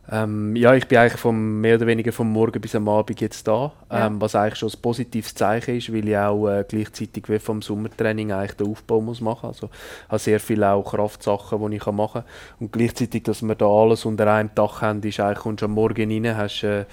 Ähm, 0.09 0.55
ja, 0.55 0.73
ich 0.73 0.87
bin 0.87 0.99
eigentlich 0.99 1.19
vom, 1.19 1.59
mehr 1.59 1.75
oder 1.75 1.85
weniger 1.85 2.13
vom 2.13 2.31
Morgen 2.31 2.61
bis 2.61 2.75
am 2.75 2.87
Abend 2.87 3.19
jetzt 3.19 3.45
da, 3.45 3.73
ja. 3.91 4.07
ähm, 4.07 4.21
was 4.21 4.35
eigentlich 4.35 4.59
schon 4.59 4.69
ein 4.69 4.81
positives 4.81 5.35
Zeichen 5.35 5.75
ist, 5.75 5.91
weil 5.91 6.07
ich 6.07 6.17
auch 6.17 6.47
äh, 6.47 6.63
gleichzeitig 6.67 7.27
wie 7.27 7.39
vom 7.39 7.61
Sommertraining 7.61 8.31
eigentlich 8.31 8.53
den 8.53 8.67
Aufbau 8.67 9.01
muss 9.01 9.19
machen. 9.19 9.47
Also 9.47 9.67
ich 9.67 10.09
habe 10.09 10.19
sehr 10.19 10.39
viele 10.39 10.71
auch 10.71 10.91
Kraftsachen, 10.91 11.69
die 11.69 11.75
ich 11.75 11.85
machen 11.87 12.21
kann. 12.21 12.31
Und 12.59 12.71
gleichzeitig, 12.71 13.23
dass 13.23 13.41
wir 13.41 13.55
da 13.55 13.67
alles 13.67 14.05
unter 14.05 14.31
einem 14.31 14.49
Dach 14.55 14.81
haben, 14.81 15.03
ist 15.03 15.19
eigentlich, 15.19 15.39
kommst 15.39 15.61
du 15.61 15.65
am 15.65 15.73
Morgen 15.73 16.09
rein, 16.09 16.37
hast 16.37 16.63
äh, 16.63 16.85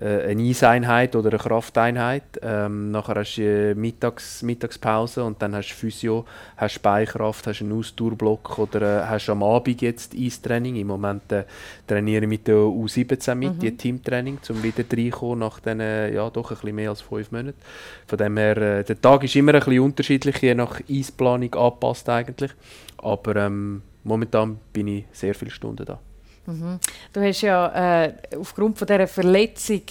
äh, 0.00 0.30
eine 0.30 0.42
Eiseinheit 0.42 1.14
oder 1.14 1.30
eine 1.30 1.38
Krafteinheit. 1.38 2.24
Ähm, 2.42 2.90
nachher 2.90 3.14
hast 3.16 3.36
du 3.36 3.42
äh, 3.42 3.74
Mittags, 3.74 4.42
Mittagspause 4.42 5.22
und 5.22 5.40
dann 5.40 5.54
hast 5.54 5.68
du 5.68 5.74
Physio, 5.74 6.24
hast 6.56 6.82
Beinkraft, 6.82 7.46
hast 7.46 7.60
einen 7.60 7.72
Ausdauerblock 7.72 8.58
oder 8.58 9.02
äh, 9.02 9.06
hast 9.06 9.28
am 9.28 9.42
Abend 9.42 9.82
jetzt 9.82 10.14
Eistraining. 10.14 10.76
Im 10.76 10.88
Moment 10.88 11.30
äh, 11.30 11.44
trainiere 11.86 12.24
ich 12.24 12.28
mit 12.28 12.48
der 12.48 12.56
U17 12.56 13.34
mit, 13.34 13.54
mhm. 13.54 13.58
die 13.60 13.76
Teamtraining, 13.76 14.38
um 14.48 14.62
wieder 14.62 14.84
reinkommen 14.90 15.38
nach 15.38 15.60
diesen, 15.60 15.80
ja, 15.80 16.28
doch 16.30 16.50
ein 16.50 16.56
bisschen 16.56 16.74
mehr 16.74 16.90
als 16.90 17.00
fünf 17.00 17.30
Monaten. 17.30 17.58
Von 18.06 18.18
dem 18.18 18.36
her, 18.36 18.56
äh, 18.56 18.84
der 18.84 19.00
Tag 19.00 19.22
ist 19.24 19.36
immer 19.36 19.54
ein 19.54 19.60
bisschen 19.60 19.80
unterschiedlich, 19.80 20.36
je 20.38 20.54
nach 20.54 20.80
Eisplanung 20.90 21.54
angepasst 21.54 22.08
eigentlich. 22.08 22.50
Aber 22.98 23.36
ähm, 23.36 23.82
momentan 24.02 24.58
bin 24.72 24.88
ich 24.88 25.04
sehr 25.12 25.34
viele 25.34 25.50
Stunden 25.50 25.84
da. 25.84 26.00
Mhm. 26.46 26.78
Du 27.12 27.20
hast 27.22 27.40
ja 27.40 28.04
äh, 28.04 28.14
aufgrund 28.38 28.78
von 28.78 28.86
dieser 28.86 29.06
Verletzung 29.06 29.82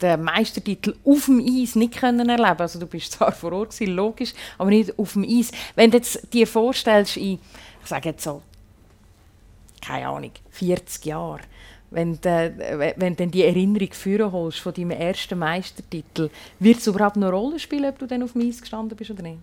den 0.00 0.22
Meistertitel 0.22 0.94
auf 1.04 1.26
dem 1.26 1.40
Eis 1.40 1.74
nicht 1.74 1.96
können 1.96 2.28
erleben 2.28 2.60
Also 2.60 2.78
du 2.78 2.86
bist 2.86 3.12
zwar 3.12 3.32
vor 3.32 3.52
Ort, 3.52 3.70
gewesen, 3.70 3.94
logisch, 3.94 4.34
aber 4.58 4.70
nicht 4.70 4.98
auf 4.98 5.14
dem 5.14 5.24
Eis. 5.24 5.50
Wenn 5.74 5.90
du 5.90 5.98
jetzt 5.98 6.32
dir 6.32 6.46
vorstellst, 6.46 7.16
in, 7.16 7.38
ich 7.82 7.88
sage 7.88 8.10
jetzt 8.10 8.24
so, 8.24 8.42
keine 9.80 10.08
Ahnung, 10.08 10.32
40 10.50 11.06
Jahre, 11.06 11.40
wenn 11.90 12.20
du, 12.20 12.28
äh, 12.28 12.94
wenn 12.96 13.16
du 13.16 13.26
die 13.26 13.44
Erinnerung 13.44 13.92
führen 13.92 14.32
holst 14.32 14.60
von 14.60 14.74
deinem 14.74 14.92
ersten 14.92 15.38
Meistertitel, 15.38 16.30
wird 16.58 16.78
es 16.78 16.86
überhaupt 16.86 17.16
eine 17.16 17.30
Rolle 17.30 17.58
spielen, 17.58 17.86
ob 17.86 17.98
du 17.98 18.06
dann 18.06 18.22
auf 18.22 18.32
dem 18.32 18.48
Eis 18.48 18.60
gestanden 18.60 18.96
bist 18.96 19.10
oder 19.10 19.22
nicht? 19.22 19.38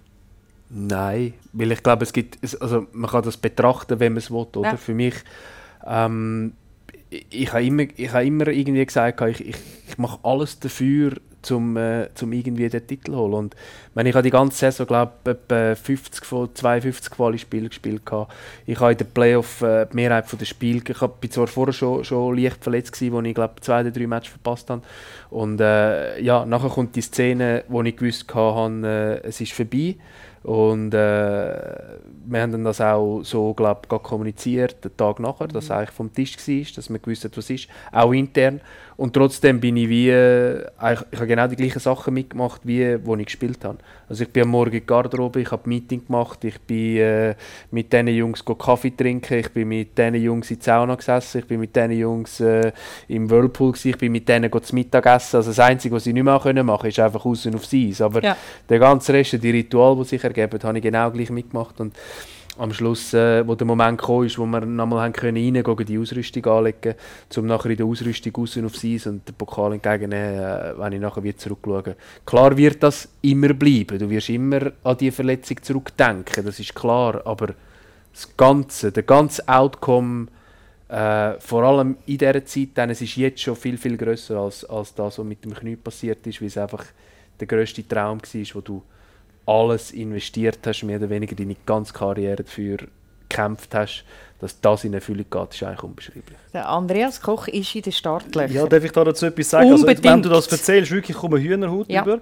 Nein, 0.69 1.33
weil 1.53 1.71
ich 1.71 1.81
glaube, 1.81 2.03
es 2.03 2.13
gibt, 2.13 2.37
also 2.61 2.85
man 2.91 3.09
kann 3.09 3.23
das 3.23 3.37
betrachten, 3.37 3.99
wenn 3.99 4.13
man 4.13 4.19
es 4.19 4.29
will, 4.29 4.45
oder? 4.55 4.71
Ja. 4.71 4.77
Für 4.77 4.93
mich 4.93 5.15
ähm, 5.85 6.53
ich 7.09 7.51
habe 7.51 7.65
immer, 7.65 7.83
ich 7.95 8.11
habe 8.11 8.25
immer 8.25 8.47
irgendwie 8.47 8.85
gesagt, 8.85 9.21
ich, 9.21 9.47
ich, 9.49 9.55
ich 9.87 9.97
mache 9.97 10.19
alles 10.23 10.59
dafür, 10.59 11.13
um 11.49 11.77
äh, 11.77 12.09
zum 12.15 12.33
irgendwie 12.33 12.69
den 12.69 12.85
Titel 12.85 13.11
zu 13.11 13.17
holen. 13.17 13.33
Und 13.33 13.55
wenn 13.93 14.05
ich 14.05 14.13
habe 14.13 14.23
die 14.23 14.29
ganze 14.29 14.57
Saison, 14.57 14.85
glaube 14.85 15.13
etwa 15.25 15.75
50 15.75 16.25
von 16.25 16.53
52 16.53 17.11
Quali-Spiele 17.11 17.69
gespielt 17.69 18.03
habe. 18.11 18.31
Ich 18.65 18.79
habe 18.79 18.91
in 18.91 18.97
den 18.97 19.09
Playoff 19.09 19.61
äh, 19.61 19.87
die 19.91 19.95
Mehrheit 19.95 20.25
der 20.39 20.45
Spiele, 20.45 20.81
ich 20.87 21.01
war 21.01 21.13
zwar 21.29 21.47
vorher 21.47 21.73
schon, 21.73 22.03
schon 22.03 22.37
leicht 22.37 22.61
verletzt 22.61 22.91
gewesen, 22.91 23.13
wo 23.13 23.21
ich 23.21 23.33
glaube 23.33 23.55
zwei 23.61 23.81
oder 23.81 23.91
drei 23.91 24.07
Matches 24.07 24.31
verpasst 24.31 24.69
habe. 24.69 24.81
Und 25.29 25.61
äh, 25.61 26.19
ja, 26.21 26.45
nachher 26.45 26.69
kommt 26.69 26.95
die 26.95 27.01
Szene, 27.01 27.63
wo 27.69 27.81
ich 27.81 27.95
gewusst 27.95 28.33
habe, 28.35 29.21
äh, 29.23 29.27
es 29.27 29.39
ist 29.41 29.53
vorbei. 29.53 29.95
Und 30.43 30.93
äh, 30.93 30.97
wir 32.25 32.41
haben 32.41 32.51
dann 32.51 32.63
das 32.63 32.79
auch 32.79 33.23
so 33.23 33.53
glaub, 33.53 33.87
kommuniziert, 34.03 34.83
den 34.83 34.95
Tag 34.95 35.19
nachher, 35.19 35.47
dass 35.47 35.65
es 35.65 35.69
mhm. 35.69 35.75
eigentlich 35.75 35.89
vom 35.91 36.13
Tisch 36.13 36.37
war, 36.37 36.75
dass 36.75 36.89
man 36.89 37.01
gewusst 37.01 37.25
hat, 37.25 37.37
was 37.37 37.49
ist, 37.49 37.67
auch 37.91 38.13
intern. 38.13 38.61
Und 38.99 39.13
trotzdem 39.13 39.61
bin 39.61 39.77
ich 39.77 39.87
wie, 39.87 40.09
äh, 40.09 40.59
ich 40.61 41.17
habe 41.17 41.27
genau 41.27 41.47
die 41.47 41.55
gleichen 41.55 41.79
Sachen 41.79 42.13
mitgemacht, 42.13 42.59
wie 42.65 42.97
wo 43.05 43.15
ich 43.15 43.27
gespielt 43.27 43.63
habe. 43.63 43.77
Also 44.09 44.23
ich 44.23 44.29
bin 44.29 44.43
am 44.43 44.49
Morgen 44.49 44.73
in 44.73 44.81
die 44.81 44.85
Garderobe, 44.85 45.39
ich 45.39 45.51
habe 45.51 45.65
ein 45.65 45.69
Meeting 45.69 46.05
gemacht, 46.05 46.43
ich 46.43 46.59
bin 46.59 46.97
äh, 46.97 47.35
mit 47.71 47.93
diesen 47.93 48.09
Jungs 48.09 48.43
Kaffee 48.43 48.91
trinken, 48.91 49.39
ich 49.39 49.51
bin 49.51 49.69
mit 49.69 49.97
diesen 49.97 50.15
Jungs 50.15 50.51
in 50.51 50.59
die 50.59 50.65
Sauna 50.65 50.95
gesessen, 50.95 51.39
ich 51.39 51.47
bin 51.47 51.61
mit 51.61 51.73
diesen 51.73 51.91
Jungs 51.91 52.41
äh, 52.41 52.73
im 53.07 53.29
Whirlpool 53.29 53.71
gewesen, 53.71 53.91
ich 53.91 53.97
bin 53.97 54.11
mit 54.11 54.27
denen 54.27 54.51
zu 54.51 54.75
Mittag 54.75 55.05
essen. 55.05 55.37
Also 55.37 55.51
das 55.51 55.59
Einzige, 55.59 55.95
was 55.95 56.05
ich 56.05 56.13
nicht 56.13 56.21
mehr 56.21 56.33
machen 56.33 56.57
konnte, 56.57 56.87
ist 56.89 56.99
einfach 56.99 57.23
außen 57.23 57.55
aufs 57.55 57.73
Eis. 57.73 58.01
Aber 58.01 58.21
ja. 58.21 58.35
der 58.67 58.79
ganze 58.79 59.13
Rest, 59.13 59.41
die 59.41 59.49
Ritual, 59.49 59.95
die 59.95 60.03
sich 60.03 60.21
ergeben, 60.21 60.59
habe 60.61 60.77
ich 60.77 60.83
genau 60.83 61.09
gleich 61.09 61.29
mitgemacht. 61.29 61.79
Und 61.79 61.95
am 62.59 62.73
Schluss, 62.73 63.13
äh, 63.13 63.47
wo 63.47 63.55
der 63.55 63.65
Moment 63.65 63.99
kam, 63.99 64.23
ist, 64.23 64.37
wo 64.37 64.45
wir 64.45 64.59
nochmal 64.61 65.05
haben 65.05 65.13
können 65.13 65.37
reingehen, 65.37 65.85
die 65.85 65.97
Ausrüstung 65.97 66.45
anlegen, 66.45 66.95
um 67.37 67.45
nachher 67.45 67.69
in 67.71 67.77
der 67.77 67.85
Ausrüstung 67.85 68.35
raus 68.35 68.57
aufs 68.57 68.83
Eis 68.83 69.07
und 69.07 69.27
den 69.27 69.35
Pokal 69.35 69.73
entgegennehmen, 69.73 70.39
äh, 70.39 70.77
wenn 70.77 70.93
ich 70.93 70.99
nachher 70.99 71.23
wieder 71.23 71.37
zurückschaue. 71.37 71.95
Klar 72.25 72.57
wird 72.57 72.83
das 72.83 73.07
immer 73.21 73.53
bleiben, 73.53 73.97
du 73.97 74.09
wirst 74.09 74.29
immer 74.29 74.71
an 74.83 74.97
die 74.97 75.09
Verletzung 75.09 75.61
zurückdenken, 75.63 76.45
das 76.45 76.59
ist 76.59 76.75
klar, 76.75 77.21
aber 77.25 77.55
das 78.11 78.35
Ganze, 78.35 78.91
der 78.91 79.03
ganze 79.03 79.47
Outcome, 79.47 80.27
äh, 80.89 81.39
vor 81.39 81.63
allem 81.63 81.97
in 82.07 82.17
dieser 82.17 82.43
Zeit, 82.45 82.75
denn 82.75 82.89
es 82.89 83.01
ist 83.01 83.15
jetzt 83.15 83.41
schon 83.41 83.55
viel, 83.55 83.77
viel 83.77 83.95
grösser 83.95 84.37
als, 84.37 84.65
als 84.65 84.93
das, 84.93 85.17
was 85.17 85.25
mit 85.25 85.45
dem 85.45 85.53
Knie 85.53 85.77
passiert 85.77 86.25
ist, 86.27 86.41
weil 86.41 86.47
es 86.47 86.57
einfach 86.57 86.83
der 87.39 87.47
grösste 87.47 87.87
Traum 87.87 88.19
war, 88.21 88.41
wo 88.53 88.61
du 88.61 88.83
alles 89.49 89.91
investiert 89.91 90.59
hast, 90.65 90.83
mehr 90.83 90.97
oder 90.97 91.09
weniger 91.09 91.35
deine 91.35 91.55
ganze 91.65 91.91
Karriere 91.91 92.43
dafür 92.43 92.77
gekämpft 93.27 93.73
hast, 93.73 94.05
dass 94.39 94.59
das 94.61 94.83
in 94.83 94.93
Erfüllung 94.93 95.25
geht, 95.29 95.53
ist 95.53 95.63
eigentlich 95.63 95.83
unbeschreiblich. 95.83 96.37
Der 96.53 96.69
Andreas 96.69 97.19
Koch 97.21 97.47
ist 97.47 97.75
in 97.75 97.81
den 97.81 97.91
Startlöchern. 97.91 98.53
Ja, 98.53 98.67
darf 98.67 98.83
ich 98.83 98.91
da 98.91 99.03
dazu 99.03 99.25
etwas 99.25 99.49
sagen? 99.49 99.71
Also, 99.71 99.87
wenn 99.87 100.21
du 100.21 100.29
das 100.29 100.47
erzählst, 100.47 100.91
wirklich 100.91 101.17
komme 101.17 101.39
Hühnerhaut 101.39 101.89
ja. 101.89 102.03
über. 102.03 102.19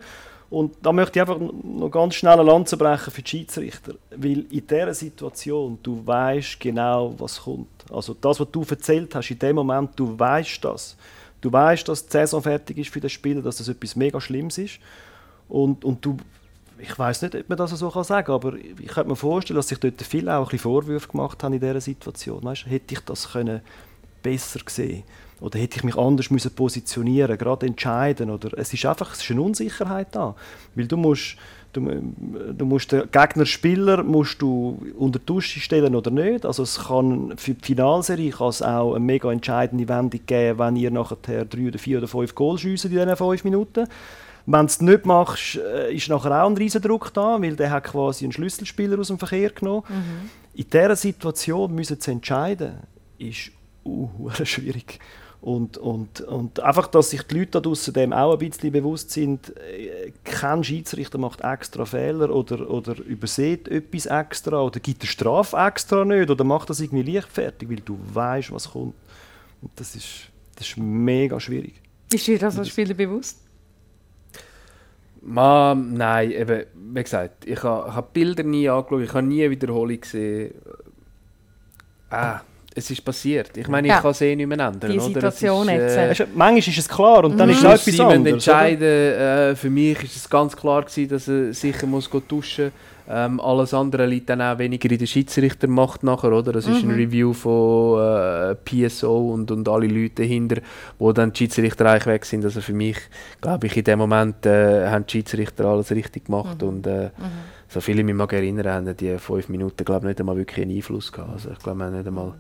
Und 0.50 0.76
da 0.82 0.94
möchte 0.94 1.20
ich 1.20 1.22
einfach 1.22 1.40
noch 1.40 1.90
ganz 1.90 2.16
schnell 2.16 2.34
eine 2.34 2.44
Lanze 2.44 2.78
brechen 2.78 3.12
für 3.12 3.22
die 3.22 3.30
Schiedsrichter. 3.30 3.96
Weil 4.12 4.46
in 4.50 4.66
dieser 4.66 4.94
Situation, 4.94 5.78
du 5.84 6.02
weißt 6.06 6.60
genau, 6.60 7.14
was 7.18 7.42
kommt. 7.42 7.68
Also 7.92 8.14
das, 8.14 8.40
was 8.40 8.48
du 8.50 8.66
erzählt 8.68 9.14
hast, 9.14 9.30
in 9.30 9.40
dem 9.40 9.58
Moment, 9.58 9.92
du 9.98 10.18
weißt 10.18 10.64
das. 10.64 10.96
Du 11.42 11.52
weißt, 11.52 11.88
dass 11.90 12.06
die 12.06 12.14
Saison 12.14 12.42
fertig 12.42 12.78
ist 12.78 12.90
für 12.90 13.02
den 13.02 13.10
Spieler, 13.10 13.42
dass 13.42 13.58
das 13.58 13.68
etwas 13.68 13.98
mega 13.98 14.22
Schlimmes 14.22 14.58
ist. 14.58 14.80
Und, 15.50 15.84
und 15.84 16.04
du 16.04 16.18
ich 16.80 16.98
weiß 16.98 17.22
nicht, 17.24 17.36
ob 17.36 17.50
man 17.50 17.58
das 17.58 17.72
so 17.72 18.04
sagen 18.04 18.26
kann, 18.26 18.36
aber 18.36 18.56
ich 18.56 18.88
könnte 18.88 19.10
mir 19.10 19.16
vorstellen, 19.16 19.58
dass 19.58 19.68
sich 19.68 19.80
dort 19.80 20.02
viele 20.02 20.36
auch 20.36 20.52
ein 20.52 20.60
Vorwürfe 20.60 21.08
gemacht 21.08 21.44
haben 21.44 21.54
in 21.54 21.60
dieser 21.60 21.82
Situation. 21.82 22.44
Weißt, 22.44 22.66
hätte 22.68 22.94
ich 22.94 23.00
das 23.02 23.32
können 23.32 23.62
besser 24.24 24.60
gesehen 24.60 25.04
oder 25.40 25.60
hätte 25.60 25.78
ich 25.78 25.84
mich 25.84 25.98
anders 25.98 26.32
müssen 26.32 26.52
positionieren, 26.52 27.38
gerade 27.38 27.68
entscheiden 27.68 28.30
oder 28.30 28.58
es 28.58 28.74
ist 28.74 28.86
einfach 28.86 29.14
es 29.14 29.22
ist 29.22 29.32
eine 29.32 29.42
Unsicherheit 29.42 30.08
da, 30.12 30.36
weil 30.76 30.88
du 30.88 30.98
musst 30.98 31.38
du, 31.74 32.14
du 32.58 32.66
musst 32.66 32.92
den 32.92 33.04
Gegnerspieler 33.12 34.04
musst 34.04 34.42
du 34.42 34.80
unter 34.98 35.20
die 35.20 35.26
Dusche 35.26 35.60
stellen 35.60 35.96
oder 35.96 36.10
nicht. 36.12 36.46
Also 36.46 36.64
es 36.64 36.80
kann 36.88 37.38
für 37.38 37.54
die 37.54 37.64
Finalserie 37.64 38.32
kann 38.32 38.50
es 38.50 38.62
auch 38.62 38.96
eine 38.96 39.06
mega 39.06 39.32
entscheidende 39.32 39.88
Wendung 39.88 40.22
geben, 40.26 40.60
wenn 40.60 40.76
ihr 40.76 40.92
nachher 40.92 41.46
drei 41.46 41.68
oder 41.68 41.78
vier 41.78 42.00
oder 42.00 42.08
fünf 42.08 42.34
Goal 42.34 42.58
schiessen 42.58 42.92
in 42.92 42.98
diesen 42.98 43.16
fünf 43.16 43.44
Minuten 43.44 43.88
wenn 44.50 44.62
du 44.62 44.66
es 44.68 44.82
nicht 44.82 45.06
machst, 45.06 45.58
äh, 45.58 45.94
ist 45.94 46.08
nachher 46.08 46.44
auch 46.44 46.50
ein 46.50 46.56
riesen 46.56 46.82
Druck 46.82 47.14
da, 47.14 47.40
weil 47.42 47.58
der 47.58 47.70
hat 47.70 47.84
quasi 47.84 48.24
einen 48.24 48.32
Schlüsselspieler 48.32 48.98
aus 48.98 49.10
dem 49.10 49.20
Verkehr 49.20 49.50
genommen. 49.50 49.84
Mhm. 49.90 50.30
In 50.54 50.70
dieser 50.70 50.96
Situation 50.96 51.76
müssen 51.76 52.00
zu 52.00 52.12
entscheiden, 52.12 52.78
ist 53.20 53.52
uh, 53.86 54.10
schwierig. 54.44 55.00
Und, 55.42 55.78
und, 55.78 56.22
und 56.22 56.62
einfach, 56.62 56.88
dass 56.88 57.10
sich 57.10 57.24
die 57.24 57.40
Leute 57.40 57.52
da 57.52 57.60
draussen 57.60 57.94
dem 57.94 58.14
auch 58.14 58.34
ein 58.34 58.40
bisschen 58.40 58.72
bewusst 58.72 59.12
sind, 59.12 59.56
äh, 59.58 60.14
kein 60.24 60.64
Schiedsrichter 60.64 61.18
macht 61.18 61.42
extra 61.42 61.86
Fehler 61.86 62.34
oder, 62.34 62.70
oder 62.70 62.98
übersieht 63.04 63.68
etwas 63.68 64.06
extra 64.06 64.62
oder 64.62 64.80
gibt 64.80 65.02
eine 65.02 65.10
Strafe 65.10 65.58
extra 65.58 66.06
nicht 66.06 66.30
oder 66.30 66.44
macht 66.46 66.70
das 66.70 66.80
irgendwie 66.80 67.12
leichtfertig, 67.12 67.70
weil 67.70 67.82
du 67.82 68.00
weißt, 68.14 68.52
was 68.52 68.72
kommt. 68.72 68.96
Und 69.62 69.72
das 69.76 69.94
ist, 69.94 70.30
das 70.56 70.70
ist 70.70 70.78
mega 70.78 71.38
schwierig. 71.38 71.82
Ist 72.12 72.26
dir 72.26 72.40
das 72.40 72.58
als 72.58 72.70
Spieler 72.70 72.94
bewusst? 72.94 73.47
Ma, 75.30 75.76
nein, 75.76 76.32
eben, 76.32 76.66
wie 76.74 77.04
gesagt, 77.04 77.46
ich 77.46 77.62
habe 77.62 77.94
hab 77.94 78.14
Bilder 78.14 78.44
nie 78.44 78.70
angeschaut, 78.70 79.02
ich 79.02 79.14
habe 79.14 79.28
nie 79.28 79.50
Wiederholung 79.50 80.00
gesehen. 80.00 80.54
Ah, 82.10 82.40
es 82.78 82.92
ist 82.92 83.04
passiert. 83.04 83.58
Ich 83.58 83.68
meine, 83.68 83.88
ich 83.88 83.94
ja. 83.94 84.02
kann 84.02 84.12
es 84.12 84.22
eh 84.22 84.36
nicht 84.36 84.48
mehr 84.48 84.60
ändern. 84.60 84.92
Die 84.92 85.00
Situation 85.00 85.68
oder? 85.68 85.88
Ist, 85.88 85.96
äh, 85.96 86.12
ist, 86.12 86.28
manchmal 86.36 86.60
ist 86.60 86.78
es 86.78 86.88
klar 86.88 87.26
und 87.26 87.38
dann 87.38 87.50
mhm. 87.50 87.56
ist 87.56 87.64
es 87.64 87.88
etwas 87.88 88.00
anderes. 88.00 88.34
entscheiden, 88.34 88.84
äh, 88.84 89.56
für 89.56 89.70
mich 89.70 90.04
ist 90.04 90.16
es 90.16 90.30
ganz 90.30 90.56
klar 90.56 90.84
gewesen, 90.84 91.10
dass 91.10 91.28
er 91.28 91.54
sicher 91.54 91.88
muss 91.88 92.10
duschen 92.28 92.66
muss. 92.66 92.74
Ähm, 93.10 93.40
alles 93.40 93.74
andere 93.74 94.06
liegt 94.06 94.30
dann 94.30 94.42
auch 94.42 94.60
weniger 94.60 94.92
in 94.92 94.98
der 94.98 95.06
Schiedsrichtermacht 95.06 96.04
nachher, 96.04 96.34
oder? 96.34 96.52
Das 96.52 96.68
mhm. 96.68 96.74
ist 96.74 96.84
ein 96.84 96.90
mhm. 96.90 96.96
Review 96.96 97.34
von 97.34 98.02
äh, 98.02 98.56
PSO 98.56 99.34
und, 99.34 99.50
und 99.50 99.68
alle 99.70 99.88
Leute 99.88 100.24
dahinter, 100.24 100.58
wo 101.00 101.14
dann 101.14 101.32
die 101.32 101.38
Schiedsrichter 101.38 101.86
eigentlich 101.86 102.06
weg 102.06 102.26
sind. 102.26 102.44
Also 102.44 102.60
für 102.60 102.74
mich, 102.74 102.98
glaube 103.40 103.68
ich, 103.68 103.78
in 103.78 103.86
dem 103.86 104.00
Moment 104.00 104.46
äh, 104.46 104.90
haben 104.90 105.06
die 105.08 105.12
Schiedsrichter 105.14 105.66
alles 105.66 105.90
richtig 105.92 106.26
gemacht 106.26 106.62
mhm. 106.62 106.68
und 106.68 106.88
äh, 106.88 107.06
mhm. 107.06 107.24
so 107.70 107.80
viele 107.80 108.04
mich 108.04 108.16
mag 108.16 108.34
erinnern, 108.34 108.68
haben 108.68 108.98
die 108.98 109.18
fünf 109.18 109.48
Minuten, 109.48 109.86
glaube 109.86 110.06
ich, 110.06 110.10
nicht 110.10 110.20
einmal 110.20 110.36
wirklich 110.36 110.66
einen 110.66 110.76
Einfluss 110.76 111.12
gehabt. 111.12 111.32
Also 111.32 111.50
ich 111.52 111.60
glaube, 111.60 111.80
wir 111.80 111.86
haben 111.86 111.96
nicht 111.96 112.08
einmal 112.08 112.34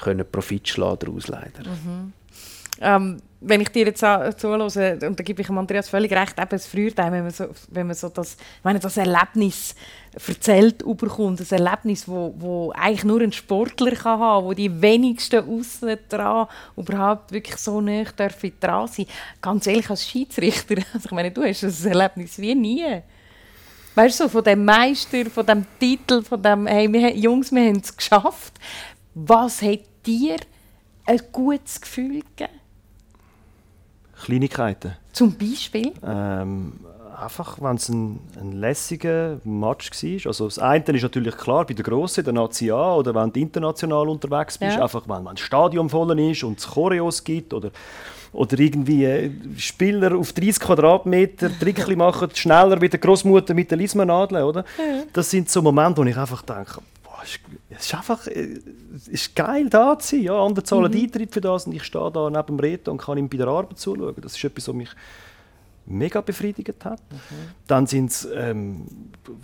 können 0.00 0.24
Profit 0.30 0.68
schlagen 0.68 0.98
daraus 1.00 1.28
leider. 1.28 1.68
Mhm. 1.68 2.12
Ähm, 2.80 3.22
wenn 3.42 3.60
ich 3.60 3.68
dir 3.70 3.86
jetzt 3.86 4.00
zuhöre, 4.00 4.64
und 5.06 5.18
da 5.18 5.22
gebe 5.22 5.40
ich 5.40 5.50
Andreas 5.50 5.88
völlig 5.88 6.12
recht, 6.12 6.38
eben 6.38 6.48
das 6.50 6.66
Früherteil, 6.66 7.10
wenn 7.12 7.22
man 7.22 7.30
so, 7.30 7.46
wenn 7.70 7.86
man 7.86 7.96
so 7.96 8.08
das, 8.08 8.36
wenn 8.62 8.78
das 8.78 8.96
Erlebnis 8.96 9.74
erzählt 10.26 10.78
bekommt, 10.78 11.40
ein 11.40 11.46
Erlebnis, 11.50 12.06
wo, 12.06 12.34
wo 12.38 12.72
eigentlich 12.72 13.04
nur 13.04 13.20
ein 13.20 13.32
Sportler 13.32 13.92
kann 13.92 14.20
haben, 14.20 14.46
wo 14.46 14.52
die 14.52 14.80
wenigsten 14.80 15.48
außen 15.48 15.96
dran 16.08 16.48
überhaupt 16.76 17.32
wirklich 17.32 17.56
so 17.56 17.80
nah 17.80 18.04
dürfen 18.04 18.52
dran 18.60 18.88
sein. 18.88 19.06
Ganz 19.40 19.66
ehrlich 19.66 19.88
als 19.88 20.06
Schiedsrichter, 20.06 20.76
also 20.92 21.06
ich 21.06 21.12
meine, 21.12 21.30
du 21.30 21.42
hast 21.42 21.62
das 21.62 21.84
Erlebnis 21.84 22.38
wie 22.38 22.54
nie. 22.54 23.02
Weißt 23.94 24.20
du, 24.20 24.28
von 24.28 24.44
dem 24.44 24.64
Meister, 24.64 25.26
von 25.26 25.46
dem 25.46 25.66
Titel, 25.78 26.22
von 26.22 26.42
dem, 26.42 26.66
hey, 26.66 26.92
wir, 26.92 27.16
Jungs, 27.16 27.50
wir 27.52 27.66
haben 27.66 27.80
es 27.82 27.96
geschafft. 27.96 28.54
Was 29.14 29.62
hat 29.62 29.80
dir 30.06 30.36
ein 31.06 31.20
gutes 31.32 31.80
Gefühl 31.80 32.22
gegeben? 32.36 32.60
Kleinigkeiten. 34.24 34.96
Zum 35.12 35.36
Beispiel? 35.36 35.92
Ähm, 36.04 36.72
einfach, 37.20 37.58
wenn 37.60 37.76
es 37.76 37.88
ein, 37.88 38.20
ein 38.40 38.52
lässiger 38.52 39.38
Match 39.44 39.90
war. 39.90 40.26
Also 40.26 40.44
das 40.46 40.58
eine 40.58 40.84
ist 40.84 41.02
natürlich 41.02 41.36
klar, 41.36 41.66
bei 41.66 41.74
der 41.74 41.84
Grossen, 41.84 42.24
der 42.24 42.32
Nazi 42.32 42.70
A, 42.70 42.94
oder 42.94 43.14
wenn 43.14 43.32
du 43.32 43.40
international 43.40 44.08
unterwegs 44.08 44.58
bist, 44.58 44.76
ja. 44.76 44.82
einfach 44.82 45.08
wenn, 45.08 45.24
wenn 45.24 45.34
das 45.34 45.40
Stadion 45.40 45.88
voll 45.88 46.18
ist 46.18 46.44
und 46.44 46.58
es 46.58 46.66
Choreos 46.66 47.22
gibt 47.22 47.52
oder, 47.52 47.70
oder 48.32 48.58
irgendwie 48.58 49.04
äh, 49.04 49.30
Spieler 49.56 50.16
auf 50.16 50.32
30 50.32 50.60
Quadratmeter 50.60 51.50
Trickli 51.58 51.96
machen, 51.96 52.28
schneller 52.34 52.80
wie 52.80 52.88
die 52.88 53.00
Großmutter 53.00 53.54
mit 53.54 53.70
der 53.70 53.78
Lismanadel, 53.78 54.42
oder? 54.42 54.64
Ja. 54.78 55.02
Das 55.12 55.30
sind 55.30 55.48
so 55.50 55.62
Momente, 55.62 56.00
wo 56.00 56.04
ich 56.04 56.16
einfach 56.16 56.42
denke, 56.42 56.80
es 57.70 57.86
ist 57.86 57.94
einfach 57.94 58.26
äh, 58.26 58.58
es 58.94 59.08
ist 59.08 59.36
geil, 59.36 59.68
da 59.70 59.98
zu 59.98 60.16
sein. 60.16 60.24
Ja, 60.24 60.44
andere 60.44 60.64
zahlen 60.64 60.92
mhm. 60.92 60.98
Eintritt 60.98 61.32
für 61.32 61.40
das 61.40 61.66
und 61.66 61.72
ich 61.72 61.84
stehe 61.84 62.10
da 62.10 62.28
neben 62.28 62.46
dem 62.46 62.58
Reto 62.58 62.90
und 62.90 62.98
kann 62.98 63.18
ihm 63.18 63.28
bei 63.28 63.36
der 63.36 63.48
Arbeit 63.48 63.78
zuschauen. 63.78 64.14
Das 64.20 64.36
ist 64.36 64.44
etwas, 64.44 64.68
was 64.68 64.74
mich 64.74 64.90
mega 65.86 66.20
befriedigt 66.20 66.84
hat. 66.84 67.00
Mhm. 67.10 67.16
Dann 67.66 67.86
sind 67.86 68.10
es, 68.10 68.28
ähm, 68.34 68.86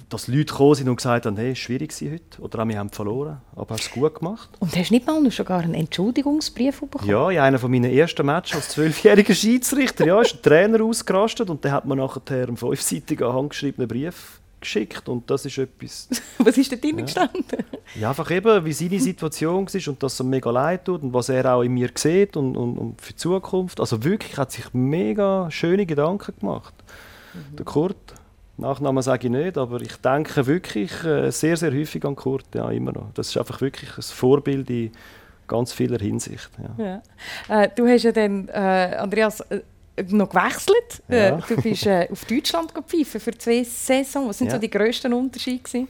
dass 0.08 0.28
Leute 0.28 0.46
gekommen 0.46 0.74
sind 0.74 0.88
und 0.88 0.96
gesagt 0.96 1.26
haben, 1.26 1.36
hey, 1.36 1.52
es 1.52 1.58
war 1.58 1.64
schwierig 1.64 1.92
heute 2.00 2.40
oder 2.40 2.62
auch, 2.62 2.68
wir 2.68 2.78
haben 2.78 2.90
verloren, 2.90 3.38
aber 3.54 3.74
hast 3.74 3.84
es 3.84 3.90
gut 3.90 4.16
gemacht. 4.16 4.48
Und 4.60 4.76
hast 4.76 4.90
du 4.90 4.94
nicht 4.94 5.06
mal 5.06 5.20
noch 5.20 5.32
sogar 5.32 5.60
einen 5.60 5.74
Entschuldigungsbrief 5.74 6.80
bekommen? 6.80 7.08
Ja, 7.08 7.30
in 7.30 7.38
einem 7.38 7.70
meiner 7.70 7.90
ersten 7.90 8.24
Matches 8.26 8.56
als 8.56 8.68
zwölfjähriger 8.70 9.34
Schiedsrichter 9.34 10.06
ja, 10.06 10.20
ist 10.20 10.36
ein 10.36 10.42
Trainer 10.42 10.84
ausgerastet 10.84 11.50
und 11.50 11.64
der 11.64 11.72
hat 11.72 11.84
mir 11.84 11.96
nachher 11.96 12.22
einen 12.48 12.56
fünfseitigen 12.56 13.32
handgeschriebenen 13.32 13.88
Brief 13.88 14.40
geschickt 14.60 15.08
und 15.08 15.30
das 15.30 15.44
ist 15.44 15.58
etwas... 15.58 16.08
was 16.38 16.56
ist 16.58 16.72
da 16.72 16.76
drin 16.76 16.98
ja. 16.98 17.04
gestanden? 17.04 17.64
Ja, 17.94 18.10
einfach 18.10 18.30
eben, 18.30 18.64
wie 18.64 18.72
seine 18.72 19.00
Situation 19.00 19.66
war 19.72 19.88
und 19.88 20.02
dass 20.02 20.14
es 20.14 20.22
mega 20.22 20.50
leid 20.50 20.84
tut 20.84 21.02
und 21.02 21.12
was 21.12 21.28
er 21.28 21.54
auch 21.54 21.62
in 21.62 21.72
mir 21.72 21.90
sieht 21.94 22.36
und, 22.36 22.56
und, 22.56 22.78
und 22.78 23.00
für 23.00 23.12
die 23.12 23.16
Zukunft. 23.16 23.80
Also 23.80 24.02
wirklich 24.04 24.36
hat 24.36 24.52
sich 24.52 24.72
mega 24.72 25.50
schöne 25.50 25.86
Gedanken 25.86 26.34
gemacht. 26.38 26.74
Mhm. 27.34 27.56
Der 27.56 27.64
Kurt, 27.64 28.14
Nachnamen 28.58 29.02
sage 29.02 29.26
ich 29.26 29.32
nicht, 29.32 29.58
aber 29.58 29.80
ich 29.80 29.96
denke 29.96 30.46
wirklich 30.46 31.04
äh, 31.04 31.30
sehr, 31.30 31.56
sehr 31.56 31.72
häufig 31.72 32.04
an 32.04 32.16
Kurt, 32.16 32.46
ja, 32.54 32.70
immer 32.70 32.92
noch. 32.92 33.12
Das 33.14 33.28
ist 33.28 33.36
einfach 33.36 33.60
wirklich 33.60 33.96
ein 33.96 34.02
Vorbild 34.02 34.70
in 34.70 34.92
ganz 35.46 35.72
vieler 35.72 35.98
Hinsicht. 35.98 36.50
Ja. 36.78 37.02
ja. 37.48 37.62
Äh, 37.62 37.68
du 37.74 37.86
hast 37.86 38.02
ja 38.04 38.12
dann, 38.12 38.48
äh, 38.48 38.96
Andreas, 38.98 39.40
äh, 39.42 39.60
noch 40.08 40.28
gewechselt. 40.28 41.02
Äh, 41.08 41.28
ja. 41.28 41.36
Du 41.36 41.56
bist 41.56 41.86
äh, 41.86 42.08
auf 42.10 42.24
Deutschland 42.24 42.74
gepfiffen 42.74 43.20
für 43.20 43.36
zwei 43.36 43.64
Saisons. 43.64 44.28
Was 44.28 44.38
sind 44.38 44.48
ja. 44.48 44.54
so 44.54 44.58
die 44.58 44.70
grössten 44.70 45.12
Unterschiede? 45.12 45.62
Gewesen? 45.62 45.88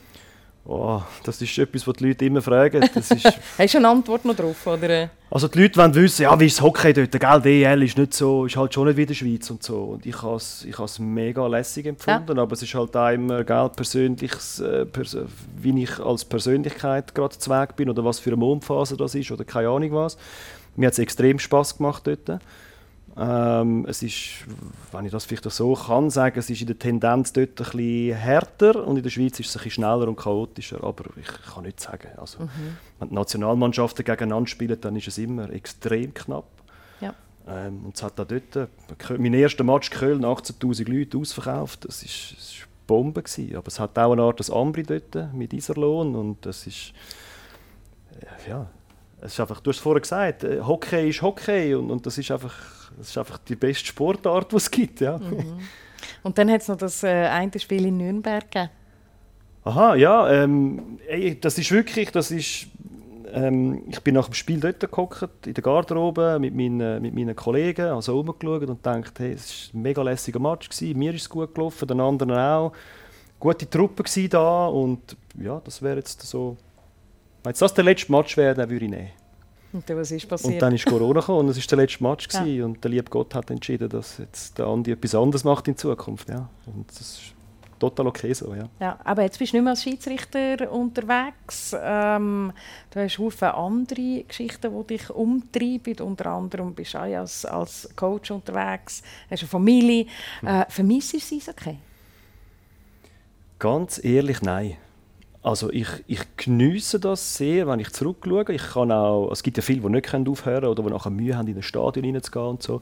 Oh, 0.69 1.01
das 1.23 1.41
ist 1.41 1.57
etwas, 1.57 1.87
was 1.87 1.95
die 1.95 2.07
Leute 2.07 2.25
immer 2.25 2.41
fragen. 2.41 2.85
Das 2.93 3.09
ist 3.09 3.25
Hast 3.57 3.73
du 3.73 3.77
eine 3.77 3.87
Antwort 3.87 4.25
noch 4.25 4.35
drauf? 4.35 4.67
Oder? 4.67 5.09
Also 5.31 5.47
die 5.47 5.61
Leute 5.61 5.79
wollen 5.79 5.95
wissen, 5.95 6.23
ja, 6.23 6.37
wie 6.37 6.45
ist 6.45 6.57
das 6.57 6.61
Hockey 6.61 6.91
dort? 6.91 7.11
Gell, 7.11 7.41
DL 7.41 7.83
ist, 7.83 7.97
nicht 7.97 8.13
so, 8.13 8.45
ist 8.45 8.57
halt 8.57 8.73
schon 8.73 8.85
nicht 8.85 8.97
wie 8.97 9.03
in 9.03 9.07
der 9.07 9.13
Schweiz 9.13 9.49
und 9.49 9.63
so. 9.63 9.83
Und 9.83 10.05
ich 10.05 10.21
habe 10.21 10.35
es 10.35 10.65
ich 10.65 10.99
mega 10.99 11.47
lässig 11.47 11.85
empfunden, 11.85 12.35
ja. 12.35 12.43
aber 12.43 12.51
es 12.51 12.61
ist 12.61 12.73
halt 12.75 12.97
auch 12.97 13.09
immer 13.09 13.45
gell, 13.45 13.69
persönliches, 13.73 14.59
äh, 14.59 14.85
pers 14.85 15.17
wie 15.57 15.83
ich 15.83 15.99
als 15.99 16.25
Persönlichkeit 16.25 17.15
gerade 17.15 17.37
zu 17.37 17.49
Weg 17.49 17.77
bin 17.77 17.89
oder 17.89 18.03
was 18.03 18.19
für 18.19 18.31
eine 18.31 18.37
Mondphase 18.37 18.97
das 18.97 19.15
ist 19.15 19.31
oder 19.31 19.45
keine 19.45 19.69
Ahnung 19.69 19.93
was. 19.93 20.17
Mir 20.75 20.87
hat 20.87 20.93
es 20.93 20.99
extrem 20.99 21.39
Spass 21.39 21.77
gemacht 21.77 22.05
dort. 22.07 22.41
Ähm, 23.19 23.85
es 23.87 24.03
ist, 24.03 24.45
wenn 24.91 25.05
ich 25.05 25.11
das 25.11 25.25
vielleicht 25.25 25.49
so 25.49 25.73
kann 25.73 26.11
sagen, 26.11 26.37
es 26.37 26.49
ist 26.51 26.61
in 26.61 26.67
der 26.67 26.77
Tendenz 26.77 27.33
dort 27.33 27.49
ein 27.49 27.55
bisschen 27.55 28.15
härter 28.15 28.85
und 28.85 28.97
in 28.97 29.03
der 29.03 29.09
Schweiz 29.09 29.39
ist 29.39 29.49
es 29.49 29.55
ein 29.55 29.63
bisschen 29.63 29.83
schneller 29.83 30.07
und 30.07 30.17
chaotischer, 30.17 30.83
aber 30.83 31.05
ich 31.19 31.27
kann 31.51 31.63
nicht 31.63 31.79
sagen. 31.79 32.09
Also, 32.17 32.43
mhm. 32.43 32.77
Wenn 32.99 33.09
die 33.09 33.15
Nationalmannschaften 33.15 34.05
gegeneinander 34.05 34.47
spielen, 34.47 34.79
dann 34.79 34.95
ist 34.95 35.07
es 35.07 35.17
immer 35.17 35.49
extrem 35.49 36.13
knapp. 36.13 36.45
Ja. 37.01 37.15
Ähm, 37.47 37.85
und 37.85 37.95
es 37.95 38.03
hat 38.03 38.19
auch 38.19 38.27
dort, 38.27 38.69
mein 39.17 39.33
erster 39.33 39.63
Match 39.63 39.89
Köln, 39.89 40.23
18'000 40.23 40.87
Leute 40.87 41.17
ausverkauft, 41.17 41.85
das 41.85 42.03
ist, 42.03 42.33
das 42.37 42.49
ist 42.49 42.67
Bombe 42.85 43.23
gewesen. 43.23 43.55
aber 43.55 43.67
es 43.67 43.79
hat 43.79 43.97
auch 43.97 44.13
eine 44.13 44.21
Art 44.21 44.39
des 44.39 44.51
Ambri 44.51 44.83
dort 44.83 45.33
mit 45.33 45.53
Iserlohn 45.53 46.15
und 46.15 46.45
das 46.45 46.67
ist, 46.67 46.93
äh, 48.21 48.49
ja, 48.49 48.67
es 49.21 49.33
ist 49.33 49.39
einfach, 49.39 49.59
du 49.61 49.69
hast 49.69 49.77
es 49.77 49.81
vorher 49.81 50.01
gesagt, 50.01 50.43
äh, 50.43 50.61
Hockey 50.61 51.09
ist 51.09 51.21
Hockey 51.21 51.73
und, 51.75 51.89
und 51.89 52.05
das, 52.05 52.17
ist 52.17 52.29
einfach, 52.31 52.55
das 52.97 53.09
ist 53.09 53.17
einfach 53.17 53.37
die 53.39 53.55
beste 53.55 53.85
Sportart, 53.85 54.51
die 54.51 54.55
es 54.57 54.69
gibt. 54.69 55.01
Ja. 55.01 55.17
Mhm. 55.17 55.59
Und 56.23 56.37
dann 56.37 56.51
hat 56.51 56.61
es 56.61 56.67
noch 56.67 56.77
das 56.77 57.03
äh, 57.03 57.07
eine 57.07 57.59
Spiel 57.59 57.85
in 57.85 57.97
Nürnberg 57.97 58.49
gegeben. 58.51 58.69
Aha, 59.63 59.95
ja, 59.95 60.31
ähm, 60.31 60.99
ey, 61.07 61.37
das 61.39 61.57
ist 61.57 61.71
wirklich, 61.71 62.11
das 62.11 62.31
ist, 62.31 62.67
ähm, 63.33 63.83
ich 63.89 63.99
bin 64.01 64.13
nach 64.13 64.27
dem 64.27 64.33
Spiel 64.33 64.61
dort 64.61 64.79
gehockt, 64.79 65.45
in 65.45 65.53
der 65.53 65.63
Garderobe 65.63 66.37
mit 66.39 66.55
meinen, 66.55 67.01
mit 67.01 67.13
meinen 67.13 67.35
Kollegen, 67.35 67.87
also 67.87 68.15
rumgeschaut 68.15 68.69
und 68.69 68.85
dachte, 68.85 69.23
hey, 69.23 69.33
es 69.33 69.69
war 69.73 69.79
ein 69.79 69.81
mega 69.81 70.01
lässiger 70.03 70.39
Match, 70.39 70.69
gewesen. 70.69 70.97
mir 70.97 71.13
ist 71.13 71.23
es 71.23 71.29
gut 71.29 71.53
gelaufen, 71.53 71.85
den 71.85 71.99
anderen 71.99 72.31
auch. 72.31 72.71
Gute 73.39 73.69
Truppe 73.69 74.03
war 74.03 74.27
da 74.29 74.67
und 74.67 75.17
ja, 75.37 75.61
das 75.63 75.81
wäre 75.81 75.97
jetzt 75.97 76.21
so 76.21 76.55
wenn 77.43 77.53
das 77.53 77.73
der 77.73 77.83
letzte 77.83 78.11
Match 78.11 78.37
wäre, 78.37 78.53
dann 78.53 78.69
würde 78.69 78.85
ich 78.85 78.91
nehmen. 78.91 79.09
Und 79.73 79.89
dann, 79.89 79.97
was 79.97 80.11
ist 80.11 80.27
passiert? 80.27 80.53
Und 80.53 80.61
dann 80.61 80.73
ist 80.73 80.85
Corona 80.85 81.19
gekommen 81.19 81.39
und 81.39 81.49
es 81.49 81.57
war 81.57 81.67
der 81.67 81.77
letzte 81.77 82.03
Match 82.03 82.27
ja. 82.33 82.65
und 82.65 82.83
der 82.83 82.91
liebe 82.91 83.09
Gott 83.09 83.35
hat 83.35 83.49
entschieden, 83.51 83.89
dass 83.89 84.17
jetzt 84.17 84.57
der 84.57 84.65
Andi 84.65 84.91
etwas 84.91 85.13
anderes 85.13 85.43
macht 85.43 85.67
in 85.67 85.77
Zukunft. 85.77 86.29
Ja. 86.29 86.49
Und 86.65 86.89
das 86.89 87.01
ist 87.01 87.21
total 87.79 88.07
okay 88.07 88.33
so, 88.33 88.55
ja. 88.55 88.67
ja 88.79 88.97
aber 89.03 89.23
jetzt 89.23 89.37
bist 89.37 89.53
du 89.53 89.57
nicht 89.57 89.63
mehr 89.63 89.71
als 89.71 89.83
Schiedsrichter 89.83 90.71
unterwegs. 90.71 91.75
Ähm, 91.79 92.53
du 92.91 92.99
hast 92.99 93.15
viele 93.15 93.53
andere 93.53 94.23
Geschichten, 94.27 94.73
die 94.73 94.97
dich 94.97 95.09
umtreiben. 95.09 95.99
Unter 96.01 96.27
anderem 96.27 96.73
bist 96.73 96.93
du 96.93 96.99
auch 96.99 97.03
als, 97.03 97.45
als 97.45 97.89
Coach 97.95 98.31
unterwegs, 98.31 99.03
hast 99.29 99.41
eine 99.41 99.49
Familie. 99.49 100.05
Äh, 100.45 100.65
vermisst 100.69 101.13
du 101.13 101.17
es 101.17 101.49
okay? 101.49 101.77
Ganz 103.59 104.03
ehrlich, 104.03 104.41
nein. 104.41 104.77
Also 105.43 105.71
ich, 105.71 105.87
ich 106.07 106.21
geniesse 106.35 106.99
das 106.99 107.37
sehr, 107.37 107.67
wenn 107.67 107.79
ich 107.79 107.91
zurückschaue. 107.91 108.51
Ich 108.53 108.71
kann 108.73 108.91
auch, 108.91 109.31
es 109.31 109.43
gibt 109.43 109.57
ja 109.57 109.63
viele, 109.63 109.81
die 109.81 109.89
nicht 109.89 110.13
aufhören 110.13 110.61
können 110.61 110.65
oder 110.65 110.83
die 110.83 110.89
nachher 110.89 111.09
Mühe 111.09 111.37
haben, 111.37 111.47
in 111.47 111.55
ein 111.55 111.63
Stadion 111.63 112.05
reinzugehen 112.05 112.45
und 112.45 112.63
so. 112.63 112.81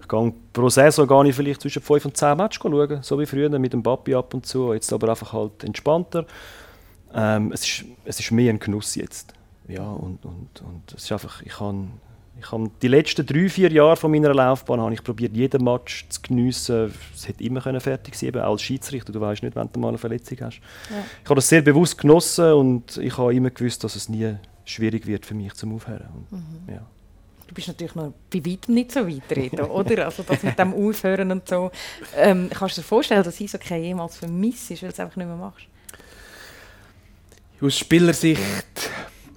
Ich 0.00 0.08
gehe 0.08 0.32
pro 0.52 0.68
Saison 0.68 1.06
gehe 1.06 1.28
ich 1.28 1.34
vielleicht 1.34 1.62
zwischen 1.62 1.82
5 1.82 2.04
und 2.04 2.16
10 2.16 2.36
Matches 2.36 2.62
schauen, 2.62 3.02
so 3.02 3.18
wie 3.18 3.26
früher 3.26 3.48
mit 3.58 3.72
dem 3.72 3.82
Papi 3.82 4.14
ab 4.14 4.34
und 4.34 4.46
zu. 4.46 4.72
Jetzt 4.72 4.92
aber 4.92 5.08
einfach 5.08 5.32
halt 5.32 5.64
entspannter. 5.64 6.26
Ähm, 7.14 7.50
es, 7.52 7.64
ist, 7.64 7.84
es 8.04 8.20
ist 8.20 8.30
mehr 8.30 8.52
ein 8.52 8.58
Genuss 8.58 8.94
jetzt. 8.94 9.32
Ja, 9.68 9.90
und, 9.90 10.24
und, 10.24 10.62
und 10.62 10.92
es 10.94 11.04
ist 11.04 11.12
einfach, 11.12 11.42
ich 11.42 11.54
kann 11.54 11.92
ich 12.38 12.52
habe 12.52 12.70
die 12.82 12.88
letzten 12.88 13.24
drei, 13.24 13.48
vier 13.48 13.72
Jahre 13.72 13.96
von 13.96 14.10
meiner 14.10 14.34
Laufbahn 14.34 14.80
habe 14.80 14.92
ich 14.92 15.02
probiert, 15.02 15.34
jeden 15.34 15.64
Match 15.64 16.06
zu 16.08 16.20
geniessen. 16.20 16.92
Es 17.14 17.26
hätte 17.26 17.42
immer 17.42 17.60
fertig 17.80 18.14
sein 18.14 18.36
als 18.36 18.62
Schiedsrichter. 18.62 19.12
Du 19.12 19.20
weißt 19.20 19.42
nicht, 19.42 19.56
wenn 19.56 19.68
du 19.72 19.80
mal 19.80 19.88
eine 19.88 19.98
Verletzung 19.98 20.38
hast. 20.42 20.60
Ja. 20.90 21.04
Ich 21.22 21.30
habe 21.30 21.36
das 21.36 21.48
sehr 21.48 21.62
bewusst 21.62 21.96
genossen 21.98 22.52
und 22.52 22.98
ich 22.98 23.16
habe 23.16 23.34
immer 23.34 23.50
gewusst, 23.50 23.82
dass 23.84 23.96
es 23.96 24.08
nie 24.08 24.36
schwierig 24.64 25.06
wird 25.06 25.24
für 25.24 25.34
mich 25.34 25.54
zum 25.54 25.74
Aufhören. 25.74 26.08
Und, 26.30 26.32
mhm. 26.32 26.74
ja. 26.74 26.86
Du 27.46 27.54
bist 27.54 27.68
natürlich 27.68 27.94
noch 27.94 28.12
bei 28.30 28.44
weitem 28.44 28.74
nicht 28.74 28.92
so 28.92 29.06
weit 29.06 29.36
reden, 29.36 29.60
oder? 29.60 30.04
Also 30.04 30.24
das 30.24 30.42
mit 30.42 30.58
dem 30.58 30.74
Aufhören 30.74 31.30
und 31.30 31.48
so. 31.48 31.70
Ähm, 32.16 32.50
kannst 32.52 32.76
du 32.76 32.80
dir 32.80 32.86
vorstellen, 32.86 33.22
dass 33.22 33.40
ich 33.40 33.50
so 33.50 33.58
kein 33.58 33.82
jemals 33.82 34.16
vermisst 34.16 34.70
weil 34.70 34.76
du 34.78 34.86
es 34.86 35.00
einfach 35.00 35.16
nicht 35.16 35.26
mehr 35.26 35.36
machst? 35.36 35.66
Aus 37.60 37.78
Spielersicht, 37.78 38.90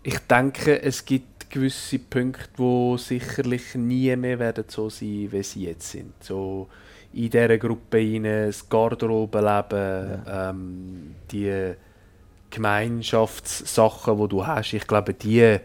ich 0.04 0.20
denke, 0.20 0.82
es 0.82 1.06
gibt 1.06 1.29
gewisse 1.50 2.00
Punkte, 2.00 2.50
die 2.58 2.98
sicherlich 2.98 3.76
nie 3.76 4.16
mehr 4.16 4.40
werden 4.40 4.66
so 4.68 4.90
sein, 4.90 5.30
wie 5.32 5.44
sie 5.44 5.66
jetzt 5.66 5.90
sind. 5.90 6.14
So 6.24 6.68
in 7.14 7.30
dieser 7.30 7.58
Gruppe 7.58 7.98
rein, 7.98 8.24
das 8.24 8.70
Garderobenleben, 8.70 10.22
ja. 10.26 10.50
ähm, 10.50 11.16
die 11.32 11.74
Gemeinschaftssachen, 12.52 14.18
die 14.18 14.28
du 14.28 14.46
hast. 14.46 14.74
Ich 14.74 14.88
glaube, 14.88 15.14
die, 15.14 15.58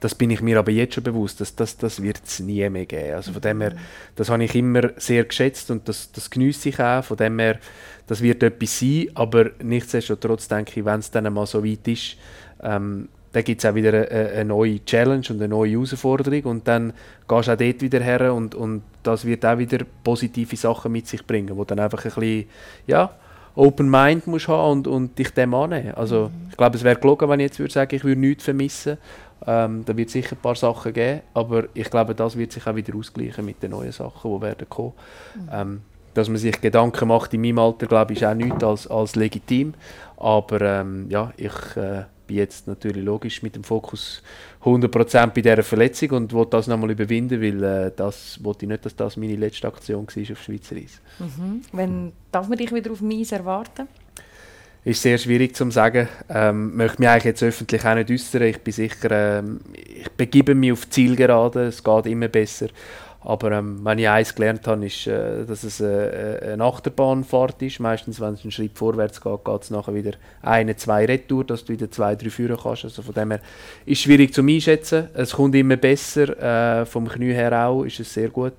das 0.00 0.14
bin 0.14 0.30
ich 0.30 0.40
mir 0.40 0.58
aber 0.58 0.70
jetzt 0.70 0.94
schon 0.94 1.04
bewusst, 1.04 1.40
dass 1.40 1.54
das, 1.54 1.76
das 1.76 2.02
wird 2.02 2.20
es 2.24 2.40
nie 2.40 2.68
mehr 2.70 2.86
geben. 2.86 3.14
Also 3.14 3.32
von 3.32 3.42
dem 3.42 3.60
her, 3.60 3.72
mhm. 3.74 3.78
das 4.16 4.30
habe 4.30 4.44
ich 4.44 4.54
immer 4.54 4.90
sehr 4.96 5.24
geschätzt 5.24 5.70
und 5.70 5.88
das, 5.88 6.10
das 6.12 6.30
genieße 6.30 6.70
ich 6.70 6.80
auch. 6.80 7.04
Von 7.04 7.16
dem 7.18 7.38
her, 7.38 7.58
das 8.06 8.22
wird 8.22 8.42
etwas 8.42 8.78
sein, 8.78 9.08
aber 9.14 9.50
nichtsdestotrotz 9.62 10.48
denke 10.48 10.80
ich, 10.80 10.86
wenn 10.86 11.00
es 11.00 11.10
dann 11.10 11.32
mal 11.32 11.46
so 11.46 11.64
weit 11.64 11.86
ist, 11.88 12.16
ähm, 12.62 13.08
dann 13.36 13.44
gibt 13.44 13.62
es 13.62 13.70
auch 13.70 13.74
wieder 13.74 13.90
eine, 13.90 14.08
eine, 14.08 14.44
neue 14.46 14.82
Challenge 14.82 15.26
und 15.28 15.36
eine 15.42 15.48
neue 15.48 15.72
Herausforderung 15.72 16.42
und 16.44 16.66
dann 16.66 16.94
gehst 17.28 17.48
du 17.48 17.52
auch 17.52 17.56
dort 17.58 17.82
wieder 17.82 18.00
her 18.00 18.32
und, 18.32 18.54
und 18.54 18.82
das 19.02 19.26
wird 19.26 19.44
auch 19.44 19.58
wieder 19.58 19.84
positive 20.02 20.56
Sachen 20.56 20.90
mit 20.90 21.06
sich 21.06 21.26
bringen, 21.26 21.54
wo 21.54 21.62
dann 21.66 21.78
einfach 21.78 22.02
ein 22.02 22.12
bisschen, 22.14 22.46
ja, 22.86 23.10
Open 23.54 23.90
Mind 23.90 24.26
musst 24.26 24.48
haben 24.48 24.78
und, 24.78 24.86
und 24.86 25.18
dich 25.18 25.28
dem 25.34 25.52
annehmen. 25.52 25.92
Also 25.96 26.30
mhm. 26.30 26.48
ich 26.48 26.56
glaube, 26.56 26.76
es 26.78 26.84
wäre 26.84 26.98
gelogen, 26.98 27.28
wenn 27.28 27.40
ich 27.40 27.48
jetzt 27.48 27.58
würde 27.58 27.74
sagen, 27.74 27.94
ich 27.94 28.04
würde 28.04 28.18
nichts 28.18 28.44
vermissen. 28.44 28.96
Ähm, 29.46 29.84
da 29.84 29.94
wird 29.94 30.08
sicher 30.08 30.34
ein 30.34 30.40
paar 30.40 30.54
Sachen 30.54 30.94
geben, 30.94 31.20
aber 31.34 31.64
ich 31.74 31.90
glaube, 31.90 32.14
das 32.14 32.38
wird 32.38 32.52
sich 32.52 32.66
auch 32.66 32.74
wieder 32.74 32.96
ausgleichen 32.96 33.44
mit 33.44 33.62
den 33.62 33.72
neuen 33.72 33.92
Sachen, 33.92 34.34
die 34.34 34.40
werden 34.40 34.66
kommen. 34.66 34.94
Mhm. 35.34 35.48
Ähm, 35.52 35.80
dass 36.14 36.30
man 36.30 36.38
sich 36.38 36.58
Gedanken 36.58 37.08
macht 37.08 37.34
in 37.34 37.42
meinem 37.42 37.58
Alter, 37.58 37.86
glaube 37.86 38.14
ich, 38.14 38.22
ist 38.22 38.26
auch 38.26 38.32
nichts 38.32 38.64
als, 38.64 38.86
als 38.86 39.14
legitim. 39.14 39.74
Aber 40.16 40.62
ähm, 40.62 41.04
ja, 41.10 41.34
ich 41.36 41.76
äh, 41.76 42.04
bin 42.26 42.36
jetzt 42.36 42.66
natürlich 42.66 43.04
logisch 43.04 43.42
mit 43.42 43.54
dem 43.54 43.64
Fokus 43.64 44.22
100% 44.64 45.26
bei 45.28 45.40
dieser 45.40 45.62
Verletzung 45.62 46.10
und 46.10 46.32
will 46.32 46.46
das 46.46 46.66
nochmal 46.66 46.90
überwinden, 46.90 47.40
weil 47.40 47.62
äh, 47.62 47.92
das 47.94 48.42
wollte 48.42 48.64
ich 48.64 48.70
nicht, 48.70 48.84
dass 48.84 48.96
das 48.96 49.16
meine 49.16 49.36
letzte 49.36 49.68
Aktion 49.68 50.06
war 50.06 50.32
auf 50.32 50.42
Schweizer 50.42 50.76
Eis. 50.76 51.00
Mhm. 51.18 51.62
Wenn 51.72 52.12
darf 52.32 52.48
man 52.48 52.58
dich 52.58 52.72
wieder 52.72 52.92
auf 52.92 53.02
Eis 53.02 53.32
erwarten? 53.32 53.88
Ist 54.86 55.02
sehr 55.02 55.18
schwierig 55.18 55.56
zu 55.56 55.68
sagen. 55.72 56.08
Ähm, 56.28 56.76
möchte 56.76 57.00
mich 57.00 57.08
eigentlich 57.08 57.24
jetzt 57.24 57.42
öffentlich 57.42 57.84
auch 57.84 57.96
nicht 57.96 58.08
äußern. 58.08 58.42
Ich 58.42 58.58
bin 58.60 58.72
sicher, 58.72 59.10
ähm, 59.10 59.58
ich 59.74 60.08
begebe 60.12 60.54
mich 60.54 60.70
auf 60.70 60.88
Zielgerade. 60.88 61.64
Es 61.64 61.82
geht 61.82 62.06
immer 62.06 62.28
besser. 62.28 62.68
Aber 63.26 63.50
ähm, 63.50 63.84
wenn 63.84 63.98
ich 63.98 64.08
eins 64.08 64.36
gelernt 64.36 64.68
habe, 64.68 64.86
ist, 64.86 65.08
äh, 65.08 65.44
dass 65.44 65.64
es 65.64 65.80
äh, 65.80 66.52
eine 66.52 66.62
Achterbahnfahrt 66.62 67.60
ist. 67.60 67.80
Meistens, 67.80 68.20
wenn 68.20 68.34
es 68.34 68.42
einen 68.42 68.52
Schritt 68.52 68.78
vorwärts 68.78 69.20
geht, 69.20 69.44
geht 69.44 69.62
es 69.62 69.70
nachher 69.70 69.94
wieder 69.94 70.12
eine, 70.42 70.76
zwei 70.76 71.04
Retour, 71.06 71.42
dass 71.42 71.64
du 71.64 71.72
wieder 71.72 71.90
zwei, 71.90 72.14
drei 72.14 72.30
führen 72.30 72.56
kannst. 72.56 72.84
Also 72.84 73.02
von 73.02 73.14
dem 73.14 73.32
her 73.32 73.40
ist 73.84 73.98
es 73.98 74.04
schwierig 74.04 74.32
zu 74.32 74.42
einschätzen. 74.42 75.08
Es 75.12 75.32
kommt 75.32 75.56
immer 75.56 75.76
besser. 75.76 76.80
Äh, 76.80 76.86
vom 76.86 77.08
Knie 77.08 77.32
her 77.32 77.66
auch 77.66 77.82
ist 77.82 77.98
es 77.98 78.14
sehr 78.14 78.28
gut. 78.28 78.52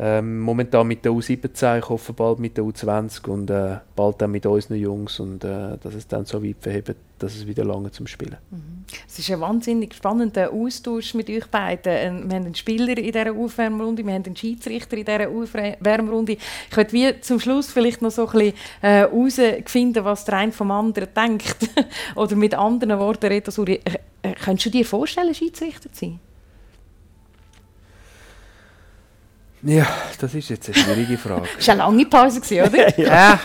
Ähm, 0.00 0.38
momentan 0.38 0.86
mit 0.86 1.04
der 1.04 1.10
U17, 1.10 1.78
ich 1.78 1.88
hoffe 1.88 2.12
bald 2.12 2.38
mit 2.38 2.56
der 2.56 2.62
U20 2.62 3.26
und 3.26 3.50
äh, 3.50 3.78
bald 3.96 4.22
dann 4.22 4.30
mit 4.30 4.46
unseren 4.46 4.76
Jungs 4.76 5.18
und 5.18 5.42
äh, 5.42 5.76
dass 5.82 5.92
es 5.92 6.06
dann 6.06 6.24
so 6.24 6.40
weit 6.44 6.58
verhebt, 6.60 6.94
dass 7.18 7.34
es 7.34 7.48
wieder 7.48 7.64
lange 7.64 7.90
zum 7.90 8.06
Spielen. 8.06 8.36
Mhm. 8.50 8.84
Es 9.08 9.18
ist 9.18 9.28
ein 9.28 9.40
wahnsinnig 9.40 9.94
spannender 9.94 10.52
Austausch 10.52 11.14
mit 11.14 11.28
euch 11.28 11.46
beiden. 11.46 11.92
Ähm, 11.92 12.30
wir 12.30 12.36
haben 12.36 12.44
einen 12.44 12.54
Spieler 12.54 12.96
in 12.96 13.10
dieser 13.10 13.32
Aufwärmrunde, 13.32 14.06
wir 14.06 14.14
haben 14.14 14.24
einen 14.24 14.36
Schiedsrichter 14.36 14.96
in 14.96 15.04
dieser 15.04 15.28
Aufwärmrunde. 15.28 16.36
Ich 16.70 16.76
möchte 16.76 17.20
zum 17.20 17.40
Schluss 17.40 17.72
vielleicht 17.72 18.00
noch 18.00 18.12
so 18.12 18.28
ein 18.28 18.32
bisschen 18.32 18.54
äh, 18.82 19.08
herausfinden, 19.08 20.04
was 20.04 20.24
der 20.24 20.34
eine 20.34 20.52
vom 20.52 20.70
anderen 20.70 21.08
denkt. 21.12 21.56
Oder 22.14 22.36
mit 22.36 22.54
anderen 22.54 23.00
Worten 23.00 23.26
reden. 23.26 23.66
Äh, 23.66 23.80
äh, 24.22 24.32
könntest 24.34 24.66
du 24.66 24.70
dir 24.70 24.84
vorstellen, 24.84 25.34
Schiedsrichter 25.34 25.90
zu 25.92 25.98
sein? 26.06 26.20
Ja, 29.62 29.86
das 30.20 30.34
ist 30.34 30.50
jetzt 30.50 30.68
eine 30.68 30.76
schwierige 30.76 31.18
Frage. 31.18 31.48
das 31.56 31.66
war 31.66 31.74
eine 31.74 31.82
lange 31.82 32.06
Pause, 32.06 32.40
oder? 32.64 32.98
ja. 33.00 33.40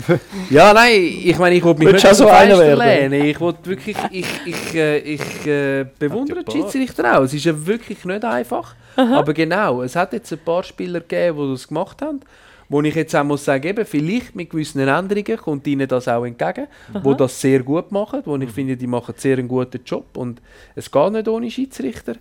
ja, 0.50 0.74
nein, 0.74 0.90
ich 1.24 1.38
meine, 1.38 1.54
ich 1.54 1.62
wollte 1.62 1.84
mich 1.84 1.92
nicht 1.92 2.14
so 2.14 2.28
einer 2.28 2.58
werden. 2.58 3.12
Ich 3.12 3.38
wollte 3.38 3.64
wirklich, 3.70 3.96
ich, 4.10 4.26
ich, 4.44 4.74
äh, 4.74 4.98
ich 4.98 5.46
äh, 5.46 5.86
bewundere 5.98 6.42
die 6.42 6.50
Schiedsrichter 6.50 7.18
auch. 7.18 7.22
Es 7.22 7.34
ist 7.34 7.44
ja 7.44 7.66
wirklich 7.66 8.04
nicht 8.04 8.24
einfach. 8.24 8.74
Aha. 8.96 9.18
Aber 9.18 9.32
genau, 9.32 9.82
es 9.82 9.94
hat 9.94 10.12
jetzt 10.12 10.32
ein 10.32 10.40
paar 10.40 10.64
Spieler 10.64 11.00
gegeben, 11.00 11.38
die 11.38 11.52
das 11.52 11.68
gemacht 11.68 12.02
haben. 12.02 12.20
Wo 12.68 12.80
ich 12.80 12.94
jetzt 12.94 13.14
auch 13.14 13.22
muss 13.22 13.44
sagen, 13.44 13.66
eben, 13.66 13.84
vielleicht 13.84 14.34
mit 14.34 14.48
gewissen 14.50 14.80
Änderungen 14.80 15.36
kommt 15.36 15.66
ihnen 15.66 15.86
das 15.86 16.08
auch 16.08 16.24
entgegen, 16.24 16.66
Aha. 16.94 17.00
wo 17.02 17.12
das 17.12 17.38
sehr 17.38 17.62
gut 17.62 17.92
machen, 17.92 18.22
wo 18.24 18.34
ich 18.36 18.46
mhm. 18.46 18.48
finde, 18.48 18.76
die 18.76 18.86
machen 18.86 19.14
sehr 19.16 19.36
einen 19.36 19.46
guten 19.46 19.82
Job 19.84 20.16
und 20.16 20.40
es 20.74 20.90
geht 20.90 21.12
nicht 21.12 21.28
ohne 21.28 21.50
Schiedsrichter. 21.50 22.14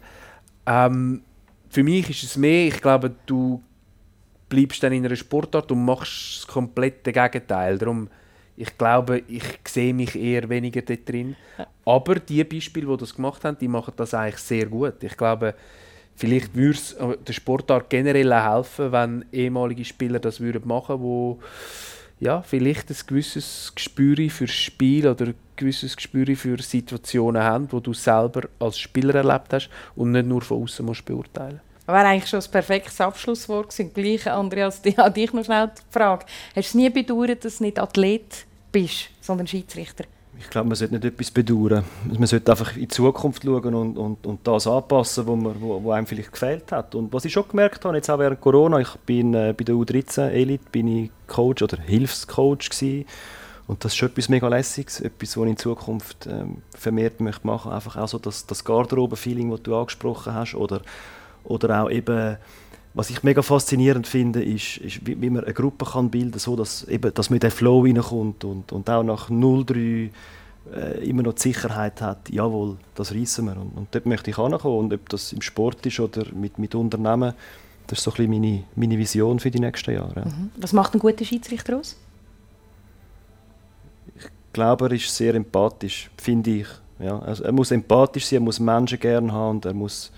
Ähm, 0.66 1.22
für 1.72 1.84
mich 1.84 2.09
ist 2.09 2.24
es 2.24 2.38
mehr, 2.38 2.67
ich 2.67 2.82
glaube, 2.82 3.15
du 3.26 3.63
bleibst 4.49 4.84
dann 4.84 4.91
in 4.91 5.05
einer 5.05 5.15
Sportart 5.15 5.72
und 5.72 5.86
machst 5.86 6.39
das 6.39 6.47
komplette 6.47 7.13
Gegenteil. 7.13 7.78
Darum, 7.78 8.09
ich 8.57 8.78
glaube, 8.78 9.24
ich 9.30 9.43
sehe 9.65 9.93
mich 9.93 10.15
eher 10.15 10.49
weniger 10.49 10.82
dort 10.82 11.07
drin. 11.07 11.38
Aber 11.86 12.15
die 12.15 12.43
Beispiele, 12.43 12.88
die 12.88 12.97
das 12.97 13.15
gemacht 13.15 13.45
haben, 13.45 13.57
die 13.57 13.69
machen 13.69 13.93
das 13.95 14.13
eigentlich 14.13 14.41
sehr 14.41 14.65
gut. 14.65 15.01
Ich 15.01 15.15
glaube, 15.15 15.55
vielleicht 16.15 16.53
würde 16.53 16.78
es 16.78 16.93
äh, 16.93 17.17
der 17.26 17.34
Sportart 17.34 17.89
generell 17.89 18.34
helfen, 18.34 18.91
wenn 18.91 19.26
ehemalige 19.32 19.86
Spieler 19.86 20.19
das 20.19 20.41
machen 20.41 20.99
würden, 20.99 21.39
die 21.39 22.01
ja, 22.22 22.41
vielleicht 22.43 22.89
ein 22.89 22.97
gewisses 23.07 23.74
Gespür 23.76 24.15
für 24.30 24.47
Spiel 24.47 25.07
oder 25.07 25.26
ein 25.26 25.36
gewisses 25.55 25.97
Gespür 25.97 26.34
für 26.36 26.61
Situationen 26.61 27.41
haben, 27.43 27.67
die 27.67 27.82
du 27.82 27.93
selber 27.93 28.43
als 28.59 28.80
Spieler 28.80 29.15
erlebt 29.15 29.51
hast 29.51 29.69
und 29.95 30.11
nicht 30.11 30.28
nur 30.28 30.41
von 30.41 30.63
außen 30.63 30.86
musst 30.86 31.03
beurteilen 31.03 31.59
das 31.88 31.95
wäre 31.95 32.07
eigentlich 32.07 32.30
schon 32.30 32.39
ein 32.39 32.51
perfektes 32.51 33.01
Abschlusswort 33.01 33.69
gewesen. 33.69 33.93
Gleich, 33.93 34.32
Andreas, 34.32 34.82
an 34.97 35.13
dich 35.13 35.34
noch 35.34 35.43
schnell 35.43 35.72
die 35.76 35.82
Frage. 35.91 36.26
Hast 36.49 36.55
du 36.55 36.59
es 36.59 36.74
nie 36.76 36.89
bedauert, 36.89 37.43
dass 37.43 37.57
du 37.57 37.65
nicht 37.65 37.80
Athlet 37.80 38.45
bist, 38.72 39.09
sondern 39.19 39.47
Schiedsrichter? 39.47 40.05
Ich 40.42 40.50
glaube, 40.50 40.70
man 40.70 40.76
sollte 40.76 40.96
nicht 40.96 41.06
etwas 41.06 41.30
bedauern. 41.30 41.84
Man 42.12 42.26
sollte 42.26 42.52
einfach 42.52 42.76
in 42.76 42.82
die 42.82 42.88
Zukunft 42.88 43.44
schauen 43.44 43.76
und, 43.76 43.98
und, 43.98 44.26
und 44.26 44.48
das 44.48 44.66
anpassen, 44.66 45.28
was 45.28 45.44
wo, 45.46 45.56
wo, 45.62 45.84
wo 45.84 45.92
einem 45.92 46.08
vielleicht 46.08 46.32
gefehlt 46.32 46.72
hat. 46.72 46.96
Und 46.96 47.14
was 47.14 47.26
ich 47.26 47.32
schon 47.32 47.48
gemerkt 47.48 47.86
habe, 47.86 47.96
jetzt 47.96 48.10
auch 48.10 48.18
während 48.18 48.42
Corona, 48.42 48.80
ich 48.80 48.89
bin 49.06 49.36
äh, 49.36 49.54
bei 49.56 49.64
der 49.64 49.76
U13 49.76 50.30
Elite 50.30 50.66
bin 50.72 50.88
ich 50.88 51.12
Coach 51.28 51.62
oder 51.62 51.78
Hilfscoach 51.78 52.70
gewesen. 52.72 53.06
Und 53.68 53.86
das 53.86 53.92
ist 53.92 53.98
schon 53.98 54.10
etwas 54.10 54.30
mega 54.30 54.48
Lässiges, 54.48 55.00
etwas, 55.00 55.38
was 55.38 55.44
ich 55.44 55.50
in 55.52 55.58
Zukunft 55.58 56.28
ähm, 56.28 56.58
vermehrt 56.76 57.22
möchte 57.22 57.46
machen. 57.46 57.72
Einfach 57.72 57.96
auch 57.96 58.08
so 58.08 58.18
das, 58.18 58.48
das 58.48 58.66
Garderobe-Feeling, 58.66 59.52
das 59.52 59.62
du 59.62 59.76
angesprochen 59.76 60.34
hast. 60.34 60.56
Oder, 60.56 60.82
oder 61.44 61.84
auch 61.84 61.92
eben, 61.92 62.38
was 62.94 63.10
ich 63.10 63.24
mega 63.24 63.42
faszinierend 63.42 64.06
finde, 64.06 64.44
ist, 64.44 64.78
ist 64.78 65.06
wie, 65.08 65.20
wie, 65.22 65.30
man 65.30 65.44
eine 65.44 65.54
Gruppe 65.54 65.86
kann 65.86 66.10
bilden 66.10 66.32
kann, 66.32 66.39
so 66.39 66.56
dass, 66.56 66.84
eben, 66.86 67.14
dass 67.14 67.30
man 67.30 67.38
in 67.38 67.42
den 67.42 67.52
Flow 67.52 67.84
reinkommt 67.84 68.44
und, 68.44 68.72
und 68.72 68.89
auch 68.89 69.04
nach 69.04 69.30
0-3 69.30 70.10
äh, 70.74 71.10
immer 71.10 71.24
noch 71.24 71.34
die 71.34 71.42
Sicherheit 71.42 72.02
hat, 72.02 72.30
jawohl, 72.30 72.78
das 72.96 73.14
reissen 73.14 73.46
wir. 73.46 73.56
Und, 73.56 73.78
und 73.78 73.88
dort 73.92 74.06
möchte 74.06 74.30
ich 74.30 74.38
ankommen. 74.38 74.78
Und 74.78 74.94
ob 74.94 75.10
das 75.10 75.32
im 75.32 75.42
Sport 75.42 75.86
ist 75.86 76.00
oder 76.00 76.26
mit, 76.34 76.60
mit 76.60 76.76
Unternehmen, 76.76 77.34
das 77.88 78.00
ist 78.00 78.04
so 78.04 78.12
ein 78.12 78.18
bisschen 78.18 78.32
meine, 78.32 78.64
meine 78.76 78.98
Vision 78.98 79.39
für 79.39 79.52
die 79.52 79.60
nächsten 79.60 79.94
Jahre. 79.94 80.20
Ja. 80.20 80.26
Mhm. 80.26 80.52
Was 80.58 80.74
macht 80.74 80.94
ein 80.94 81.00
guter 81.00 81.24
Schiedsrichter 81.24 81.78
aus? 81.78 81.96
Ich 84.16 84.28
glaube, 84.54 84.86
er 84.86 84.92
ist 84.92 85.16
sehr 85.16 85.34
empathisch, 85.36 86.12
finde 86.18 86.52
ich. 86.52 86.68
Ja, 87.00 87.18
also 87.20 87.44
er 87.44 87.52
muss 87.54 87.72
empathisch 87.72 88.26
sein, 88.26 88.39
er 88.39 88.42
muss 88.42 88.60
Menschen 88.60 89.00
gerne 89.00 89.32
haben 89.32 89.58
und 89.58 89.66
er 89.66 89.74
muss, 89.74 90.12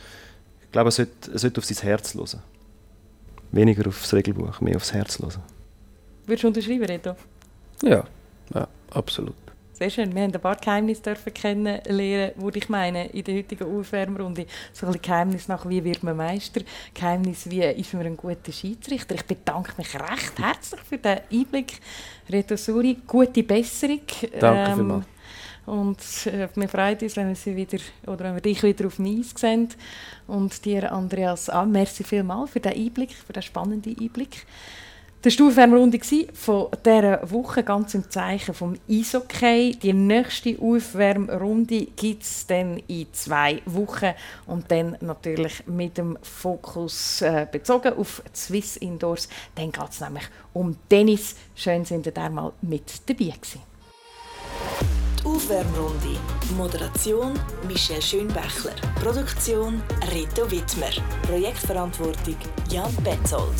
ich 0.63 0.71
glaube, 0.71 0.89
er 0.89 0.91
sollte, 0.91 1.31
er 1.31 1.39
sollte 1.39 1.59
auf 1.59 1.65
sein 1.65 1.77
Herz 1.77 2.15
hören. 2.15 2.41
Weniger 3.53 3.87
aufs 3.87 4.11
Regelbuch, 4.13 4.61
mehr 4.61 4.75
aufs 4.75 4.93
Herz 4.93 5.19
hören. 5.19 5.43
Würdest 6.25 6.43
du 6.43 6.47
unterschreiben, 6.47 6.85
Reto? 6.85 7.15
Ja, 7.83 8.03
ja 8.53 8.67
absolut. 8.89 9.35
Sehr 9.73 9.91
schön. 9.91 10.15
Wir 10.15 10.23
haben 10.23 10.33
ein 10.33 10.41
paar 10.41 10.55
Geheimnisse 10.55 11.13
kennenlernen, 11.33 12.31
würde 12.35 12.57
ich 12.57 12.69
meine, 12.69 13.07
in 13.07 13.23
der 13.23 13.35
heutigen 13.35 13.79
Aufwärmrunde. 13.79 14.47
So 14.71 14.87
ein 14.87 14.99
Geheimnis 14.99 15.47
nach, 15.47 15.69
wie 15.69 15.83
wird 15.83 16.01
man 16.01 16.17
Meister? 16.17 16.61
Geheimnis, 16.95 17.47
wie 17.49 17.61
ist 17.63 17.93
man 17.93 18.07
ein 18.07 18.17
guter 18.17 18.51
Schiedsrichter? 18.51 19.13
Ich 19.15 19.25
bedanke 19.25 19.73
mich 19.77 19.93
recht 19.93 20.39
herzlich 20.39 20.81
für 20.81 20.97
den 20.97 21.19
Einblick. 21.31 21.79
Reto 22.29 22.55
Suri, 22.55 22.97
gute 23.05 23.43
Besserung. 23.43 24.01
Danke 24.39 24.71
ähm, 24.71 24.75
vielmals. 24.75 25.05
Und 25.65 25.99
äh, 26.25 26.47
wir 26.55 26.67
freuen 26.67 26.97
uns, 26.99 27.15
wenn 27.15 27.27
wir, 27.29 27.35
sie 27.35 27.55
wieder, 27.55 27.77
oder 28.05 28.25
wenn 28.25 28.35
wir 28.35 28.41
dich 28.41 28.61
wieder 28.63 28.87
auf 28.87 28.97
dem 28.97 29.19
Eis 29.19 29.33
sehen. 29.35 29.69
Und 30.27 30.65
dir, 30.65 30.91
Andreas, 30.91 31.49
ah, 31.49 31.65
merci 31.65 32.03
vielmals 32.03 32.51
für 32.51 32.59
den 32.59 32.73
Einblick, 32.73 33.13
für 33.13 33.33
den 33.33 33.43
spannenden 33.43 33.97
Einblick. 33.99 34.45
Die 35.25 35.41
Aufwärmrunde 35.41 36.01
von 36.33 36.67
dieser 36.85 37.31
Woche, 37.31 37.63
ganz 37.63 37.93
im 37.93 38.09
Zeichen 38.11 38.53
vom 38.53 38.75
Eishockey. 38.89 39.71
Die 39.81 39.93
nächste 39.93 40.57
Aufwärmrunde 40.59 41.85
gibt 41.95 42.23
es 42.23 42.45
dann 42.45 42.83
in 42.89 43.07
zwei 43.13 43.61
Wochen 43.65 44.11
und 44.47 44.69
dann 44.69 44.97
natürlich 44.99 45.65
mit 45.65 45.97
dem 45.97 46.17
Fokus 46.21 47.21
äh, 47.21 47.47
bezogen 47.49 47.93
auf 47.93 48.21
Swiss 48.35 48.75
Indoors. 48.75 49.29
Dann 49.55 49.71
geht 49.71 49.89
es 49.91 50.01
nämlich 50.01 50.25
um 50.51 50.75
Tennis. 50.89 51.37
Schön, 51.55 51.85
sind 51.85 52.05
ihr 52.05 52.11
da 52.11 52.29
mal 52.29 52.51
mit 52.61 53.09
dabei 53.09 53.33
gewesen. 53.39 53.61
Aufwärmrunde. 55.25 56.19
Moderation 56.57 57.39
Michelle 57.67 58.01
Schönbächler. 58.01 58.75
Produktion 59.01 59.81
Reto 60.11 60.49
Wittmer. 60.51 60.91
Projektverantwortung 61.27 62.35
Jan 62.69 62.93
Betzold. 63.03 63.55